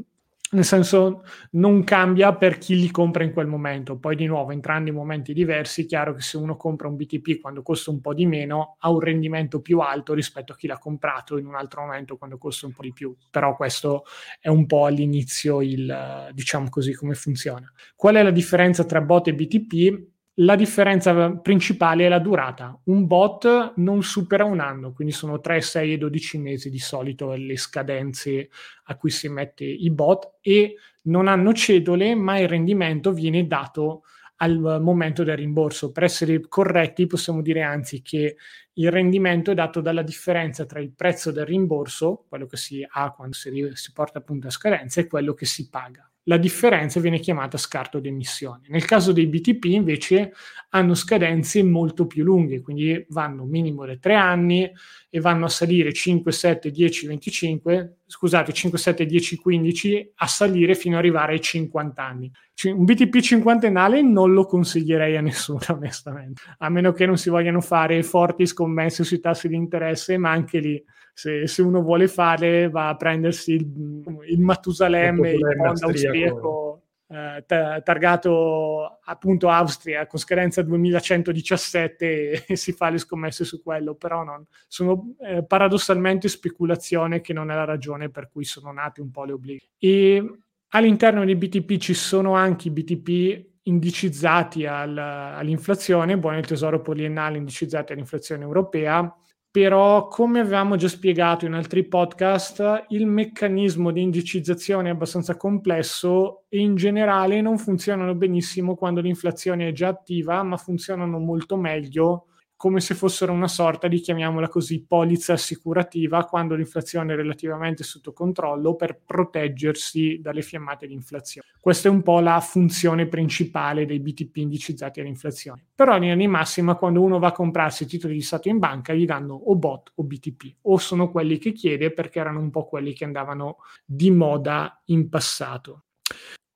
nel 0.52 0.64
senso 0.64 1.24
non 1.52 1.84
cambia 1.84 2.34
per 2.34 2.58
chi 2.58 2.74
li 2.78 2.90
compra 2.90 3.22
in 3.24 3.32
quel 3.32 3.46
momento. 3.46 3.98
Poi 3.98 4.16
di 4.16 4.26
nuovo, 4.26 4.50
entrando 4.52 4.88
in 4.88 4.96
momenti 4.96 5.32
diversi, 5.34 5.82
è 5.82 5.86
chiaro 5.86 6.14
che 6.14 6.22
se 6.22 6.36
uno 6.36 6.56
compra 6.56 6.88
un 6.88 6.96
BTP 6.96 7.40
quando 7.40 7.62
costa 7.62 7.90
un 7.90 8.00
po' 8.00 8.14
di 8.14 8.26
meno, 8.26 8.76
ha 8.78 8.90
un 8.90 9.00
rendimento 9.00 9.60
più 9.60 9.80
alto 9.80 10.14
rispetto 10.14 10.52
a 10.52 10.56
chi 10.56 10.66
l'ha 10.66 10.78
comprato 10.78 11.36
in 11.38 11.46
un 11.46 11.54
altro 11.54 11.82
momento 11.82 12.16
quando 12.16 12.38
costa 12.38 12.66
un 12.66 12.72
po' 12.72 12.82
di 12.82 12.92
più. 12.92 13.14
Però 13.30 13.54
questo 13.56 14.04
è 14.40 14.48
un 14.48 14.66
po' 14.66 14.86
all'inizio 14.86 15.60
il, 15.60 16.30
diciamo 16.32 16.68
così, 16.70 16.94
come 16.94 17.14
funziona. 17.14 17.70
Qual 17.94 18.14
è 18.14 18.22
la 18.22 18.30
differenza 18.30 18.84
tra 18.84 19.00
bot 19.00 19.28
e 19.28 19.34
BTP? 19.34 20.16
La 20.40 20.54
differenza 20.54 21.33
principale 21.33 22.07
è 22.07 22.09
la 22.09 22.21
durata. 22.21 22.78
Un 22.85 23.09
bot 23.09 23.73
non 23.76 24.04
supera 24.04 24.45
un 24.45 24.61
anno, 24.61 24.92
quindi 24.92 25.12
sono 25.12 25.40
3, 25.40 25.61
6 25.61 25.95
e 25.95 25.99
12 25.99 26.38
mesi 26.38 26.71
di 26.71 26.78
solito 26.78 27.33
le 27.33 27.57
scadenze 27.57 28.49
a 28.85 28.97
cui 28.97 29.11
si 29.11 29.28
mette 29.28 29.64
i 29.64 29.90
bot 29.90 30.37
e 30.40 30.76
non 31.02 31.26
hanno 31.26 31.52
cedole, 31.54 32.14
ma 32.14 32.38
il 32.38 32.47
rendimento 32.47 33.12
viene 33.12 33.49
dato 33.49 34.04
al 34.37 34.80
momento 34.80 35.25
del 35.25 35.37
rimborso. 35.37 35.90
Per 35.90 36.04
essere 36.04 36.40
corretti 36.47 37.09
possiamo 37.09 37.42
dire 37.42 37.62
anzi 37.62 38.00
che 38.00 38.37
il 38.75 38.90
rendimento 38.92 39.50
è 39.50 39.54
dato 39.54 39.80
dalla 39.80 40.02
differenza 40.02 40.66
tra 40.66 40.78
il 40.78 40.92
prezzo 40.92 41.33
del 41.33 41.47
rimborso, 41.47 42.26
quello 42.28 42.47
che 42.47 42.57
si 42.57 42.87
ha 42.88 43.11
quando 43.11 43.35
si, 43.35 43.71
si 43.73 43.92
porta 43.92 44.18
appunto 44.18 44.47
a 44.47 44.50
scadenza, 44.50 45.00
e 45.00 45.09
quello 45.09 45.35
che 45.35 45.47
si 45.47 45.68
paga. 45.68 46.07
La 46.28 46.37
differenza 46.37 47.00
viene 47.00 47.20
chiamata 47.20 47.56
scarto 47.56 48.00
di 48.00 48.08
emissioni. 48.08 48.66
Nel 48.68 48.85
caso 48.85 49.12
dei 49.12 49.26
BTP 49.26 49.64
invece 49.64 50.35
hanno 50.70 50.92
scadenze 50.92 51.62
molto 51.62 52.06
più 52.06 52.23
lunghe, 52.23 52.61
quindi 52.61 53.02
vanno 53.08 53.44
minimo 53.44 53.87
da 53.87 53.97
3 53.97 54.14
anni 54.14 54.70
e 55.08 55.20
vanno 55.20 55.47
a 55.47 55.49
salire 55.49 55.90
5, 55.90 56.30
7, 56.30 56.70
10, 56.70 57.06
25, 57.06 58.00
scusate, 58.04 58.52
5, 58.52 58.78
7, 58.78 59.06
10, 59.06 59.37
15, 59.37 60.12
a 60.16 60.26
salire 60.26 60.75
fino 60.75 60.99
ad 60.99 61.00
arrivare 61.00 61.32
ai 61.32 61.40
50 61.40 62.04
anni. 62.04 62.30
Un 62.64 62.85
BTP 62.85 63.20
cinquantennale 63.20 64.02
non 64.02 64.35
lo 64.35 64.44
consiglierei 64.44 65.16
a 65.16 65.23
nessuno, 65.23 65.61
onestamente, 65.73 66.42
a 66.58 66.68
meno 66.68 66.92
che 66.92 67.06
non 67.06 67.16
si 67.16 67.30
vogliano 67.30 67.62
fare 67.62 68.02
forti 68.02 68.44
scommesse 68.44 69.02
sui 69.02 69.20
tassi 69.20 69.49
di 69.49 69.56
interesse, 69.56 70.18
ma 70.18 70.30
anche 70.30 70.58
lì 70.58 70.85
se, 71.18 71.48
se, 71.48 71.62
uno 71.62 71.82
vuole 71.82 72.06
fare 72.06 72.70
va 72.70 72.90
a 72.90 72.96
prendersi 72.96 73.54
il, 73.54 74.04
il 74.28 74.40
Matusalemme, 74.40 75.32
il 75.32 75.56
bond 75.56 75.82
austriaco 75.82 76.82
eh, 77.08 77.42
targato 77.82 79.00
appunto 79.02 79.48
Austria 79.48 80.06
con 80.06 80.20
scadenza 80.20 80.62
2117 80.62 82.06
e, 82.06 82.44
e, 82.52 82.54
si 82.54 82.70
fa 82.70 82.88
le 82.88 82.98
scommesse 82.98 83.44
su 83.44 83.60
quello, 83.64 83.96
però 83.96 84.22
non, 84.22 84.46
sono 84.68 85.14
eh, 85.18 85.44
paradossalmente 85.44 86.28
speculazione 86.28 87.20
che 87.20 87.32
non 87.32 87.50
è 87.50 87.54
la 87.56 87.64
ragione 87.64 88.10
per 88.10 88.30
cui 88.30 88.44
sono 88.44 88.70
nate 88.70 89.00
un 89.00 89.10
po' 89.10 89.25
le 89.25 89.32
obbligazioni. 89.32 90.40
all'interno 90.68 91.25
dei 91.25 91.34
BTP 91.34 91.78
ci 91.78 91.94
sono 91.94 92.34
anche 92.34 92.68
i 92.68 92.70
BTP 92.70 93.46
indicizzati 93.62 94.66
al, 94.66 94.96
all'inflazione, 94.96 96.16
buoni 96.16 96.38
il 96.38 96.46
tesoro 96.46 96.80
poliennale 96.80 97.38
indicizzati 97.38 97.92
all'inflazione 97.92 98.44
europea, 98.44 99.12
però 99.50 100.08
come 100.08 100.40
avevamo 100.40 100.76
già 100.76 100.88
spiegato 100.88 101.46
in 101.46 101.54
altri 101.54 101.86
podcast, 101.86 102.86
il 102.88 103.06
meccanismo 103.06 103.90
di 103.90 104.02
indicizzazione 104.02 104.88
è 104.88 104.92
abbastanza 104.92 105.36
complesso 105.36 106.44
e 106.48 106.60
in 106.60 106.76
generale 106.76 107.40
non 107.40 107.58
funzionano 107.58 108.14
benissimo 108.14 108.74
quando 108.76 109.00
l'inflazione 109.00 109.68
è 109.68 109.72
già 109.72 109.88
attiva, 109.88 110.42
ma 110.42 110.56
funzionano 110.56 111.18
molto 111.18 111.56
meglio 111.56 112.27
come 112.58 112.80
se 112.80 112.96
fossero 112.96 113.32
una 113.32 113.46
sorta 113.46 113.86
di, 113.86 114.00
chiamiamola 114.00 114.48
così, 114.48 114.84
polizza 114.84 115.32
assicurativa 115.32 116.24
quando 116.24 116.56
l'inflazione 116.56 117.12
è 117.12 117.16
relativamente 117.16 117.84
sotto 117.84 118.12
controllo 118.12 118.74
per 118.74 119.00
proteggersi 119.06 120.18
dalle 120.20 120.42
fiammate 120.42 120.88
di 120.88 120.92
inflazione. 120.92 121.46
Questa 121.60 121.86
è 121.86 121.90
un 121.90 122.02
po' 122.02 122.18
la 122.18 122.40
funzione 122.40 123.06
principale 123.06 123.86
dei 123.86 124.00
BTP 124.00 124.38
indicizzati 124.38 124.98
all'inflazione. 124.98 125.66
Però 125.72 125.94
in 125.94 126.02
linea 126.02 126.28
massima 126.28 126.74
quando 126.74 127.00
uno 127.00 127.20
va 127.20 127.28
a 127.28 127.32
comprarsi 127.32 127.86
titoli 127.86 128.14
di 128.14 128.22
Stato 128.22 128.48
in 128.48 128.58
banca 128.58 128.92
gli 128.92 129.06
danno 129.06 129.34
o 129.34 129.54
BOT 129.54 129.92
o 129.94 130.02
BTP 130.02 130.56
o 130.62 130.78
sono 130.78 131.12
quelli 131.12 131.38
che 131.38 131.52
chiede 131.52 131.92
perché 131.92 132.18
erano 132.18 132.40
un 132.40 132.50
po' 132.50 132.66
quelli 132.66 132.92
che 132.92 133.04
andavano 133.04 133.58
di 133.84 134.10
moda 134.10 134.82
in 134.86 135.08
passato. 135.08 135.84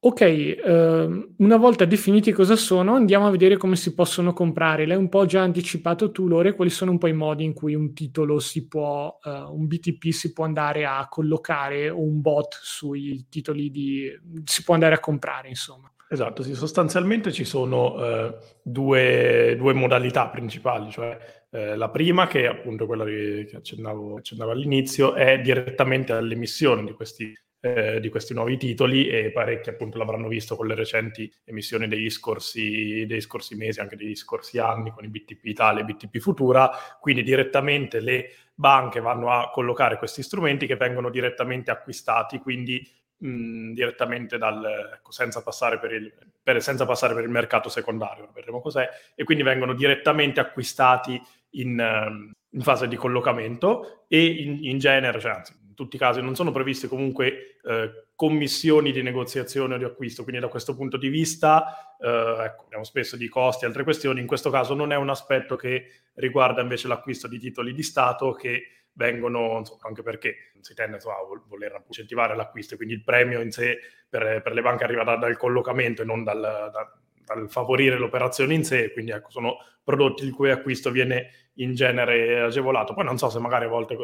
Ok, 0.04 0.21
ehm, 0.21 1.35
una 1.37 1.56
volta 1.56 1.85
definiti 1.85 2.32
cosa 2.32 2.56
sono, 2.56 2.97
andiamo 2.97 3.28
a 3.28 3.30
vedere 3.30 3.56
come 3.56 3.76
si 3.76 3.94
possono 3.94 4.32
comprare. 4.32 4.85
L'hai 4.85 4.97
un 4.97 5.09
po' 5.09 5.26
già 5.26 5.42
anticipato 5.42 6.11
tu, 6.11 6.26
Lore, 6.26 6.56
quali 6.56 6.73
sono 6.73 6.90
un 6.90 6.99
po' 6.99 7.06
i 7.06 7.12
modi 7.12 7.44
in 7.44 7.52
cui 7.52 7.76
un 7.76 7.94
titolo 7.94 8.40
si 8.40 8.66
può, 8.66 9.16
uh, 9.23 9.30
un 9.30 9.68
BTP 9.68 10.09
si 10.09 10.32
può 10.32 10.44
andare 10.44 10.87
a 10.87 11.06
collocare 11.09 11.88
o 11.88 12.00
un 12.00 12.21
bot 12.21 12.59
sui 12.61 13.26
titoli 13.28 13.71
di... 13.71 14.11
si 14.42 14.64
può 14.64 14.75
andare 14.75 14.97
a 14.97 14.99
comprare, 14.99 15.49
insomma. 15.49 15.88
Esatto, 16.09 16.42
sì, 16.42 16.56
sostanzialmente 16.56 17.30
ci 17.30 17.44
sono 17.44 17.94
uh, 17.94 18.35
due, 18.61 19.54
due, 19.56 19.73
modalità 19.73 20.26
principali, 20.30 20.90
cioè 20.90 21.16
uh, 21.50 21.76
la 21.76 21.90
prima, 21.90 22.26
che 22.26 22.42
è 22.42 22.47
appunto 22.47 22.87
quella 22.87 23.04
che 23.04 23.49
accennavo, 23.54 24.16
accennavo 24.16 24.50
all'inizio, 24.50 25.14
è 25.14 25.40
direttamente 25.40 26.12
all'emissione 26.12 26.85
di 26.85 26.92
questi 26.92 27.32
eh, 27.64 28.00
di 28.00 28.09
questi 28.09 28.35
nuovi 28.35 28.57
titoli 28.57 29.07
e 29.09 29.31
parecchi 29.31 29.69
appunto 29.71 29.97
l'avranno 29.97 30.26
visto 30.26 30.57
con 30.57 30.66
le 30.66 30.75
recenti 30.75 31.33
emissioni 31.45 31.87
degli 31.87 32.11
scorsi, 32.11 33.07
dei 33.07 33.21
scorsi 33.21 33.54
mesi, 33.54 33.78
anche 33.78 33.95
degli 33.95 34.16
scorsi 34.16 34.59
anni 34.59 34.90
con 34.90 35.04
i 35.04 35.09
BTP 35.09 35.45
Italia 35.45 35.83
e 35.83 35.85
BTP 35.85 36.19
Futura, 36.19 36.71
quindi 37.00 37.23
direttamente 37.23 38.00
le 38.00 38.31
banche 38.52 38.99
vanno 38.99 39.31
a 39.31 39.50
collocare 39.50 39.97
questi 39.97 40.25
strumenti 40.25 40.66
che 40.66 40.75
vengono 40.75 41.09
direttamente 41.09 41.71
acquistati, 41.71 42.38
quindi 42.38 42.85
mh, 43.19 43.75
direttamente 43.75 44.38
dal, 44.38 44.64
ecco, 44.95 45.12
senza, 45.12 45.42
passare 45.42 45.78
per 45.78 45.92
il, 45.92 46.12
per, 46.42 46.61
senza 46.61 46.85
passare 46.85 47.14
per 47.14 47.23
il 47.23 47.31
mercato 47.31 47.69
secondario, 47.69 48.28
vedremo 48.35 48.61
cos'è, 48.61 48.88
e 49.14 49.23
quindi 49.23 49.45
vengono 49.45 49.73
direttamente 49.73 50.40
acquistati 50.40 51.21
in, 51.50 52.33
in 52.50 52.61
fase 52.61 52.88
di 52.88 52.97
collocamento 52.97 54.04
e 54.09 54.25
in, 54.25 54.64
in 54.64 54.78
genere, 54.78 55.21
cioè, 55.21 55.33
anzi, 55.33 55.54
in 55.73 55.75
tutti 55.75 55.97
i 55.97 55.99
casi 55.99 56.21
non 56.21 56.35
sono 56.35 56.52
previste 56.52 56.87
comunque 56.87 57.57
eh, 57.64 58.09
commissioni 58.14 58.93
di 58.93 59.02
negoziazione 59.02 59.75
o 59.75 59.79
di 59.79 59.85
acquisto, 59.85 60.23
quindi 60.23 60.41
da 60.41 60.49
questo 60.49 60.76
punto 60.76 60.99
di 60.99 61.09
vista 61.09 61.97
eh, 61.99 62.45
ecco, 62.45 62.62
parliamo 62.62 62.85
spesso 62.85 63.17
di 63.17 63.26
costi 63.29 63.64
e 63.64 63.69
altre 63.69 63.83
questioni, 63.83 64.21
in 64.21 64.26
questo 64.26 64.50
caso 64.50 64.75
non 64.75 64.93
è 64.93 64.97
un 64.97 65.09
aspetto 65.09 65.57
che 65.57 65.87
riguarda 66.14 66.61
invece 66.61 66.88
l'acquisto 66.88 67.26
di 67.26 67.38
titoli 67.38 67.73
di 67.73 67.83
Stato 67.83 68.33
che 68.33 68.87
vengono, 68.95 69.59
insomma, 69.59 69.81
anche 69.85 70.02
perché 70.02 70.52
si 70.61 70.75
tende 70.75 70.97
insomma, 70.97 71.17
a 71.17 71.26
voler 71.49 71.83
incentivare 71.87 72.37
l'acquisto, 72.37 72.76
quindi 72.76 72.95
il 72.95 73.02
premio 73.02 73.41
in 73.41 73.50
sé 73.50 73.79
per, 74.09 74.43
per 74.43 74.52
le 74.52 74.61
banche 74.61 74.85
arriva 74.85 75.05
da, 75.05 75.17
dal 75.17 75.38
collocamento 75.38 76.02
e 76.02 76.05
non 76.05 76.23
dal, 76.23 76.38
da, 76.38 76.93
dal 77.25 77.50
favorire 77.50 77.97
l'operazione 77.97 78.52
in 78.52 78.64
sé, 78.64 78.93
quindi 78.93 79.12
ecco, 79.12 79.31
sono 79.31 79.57
prodotti 79.83 80.25
il 80.25 80.35
cui 80.35 80.50
acquisto 80.50 80.91
viene 80.91 81.50
in 81.55 81.75
genere 81.75 82.41
agevolato. 82.41 82.93
Poi 82.93 83.05
non 83.05 83.17
so 83.17 83.31
se 83.31 83.38
magari 83.38 83.64
a 83.64 83.69
volte 83.69 83.97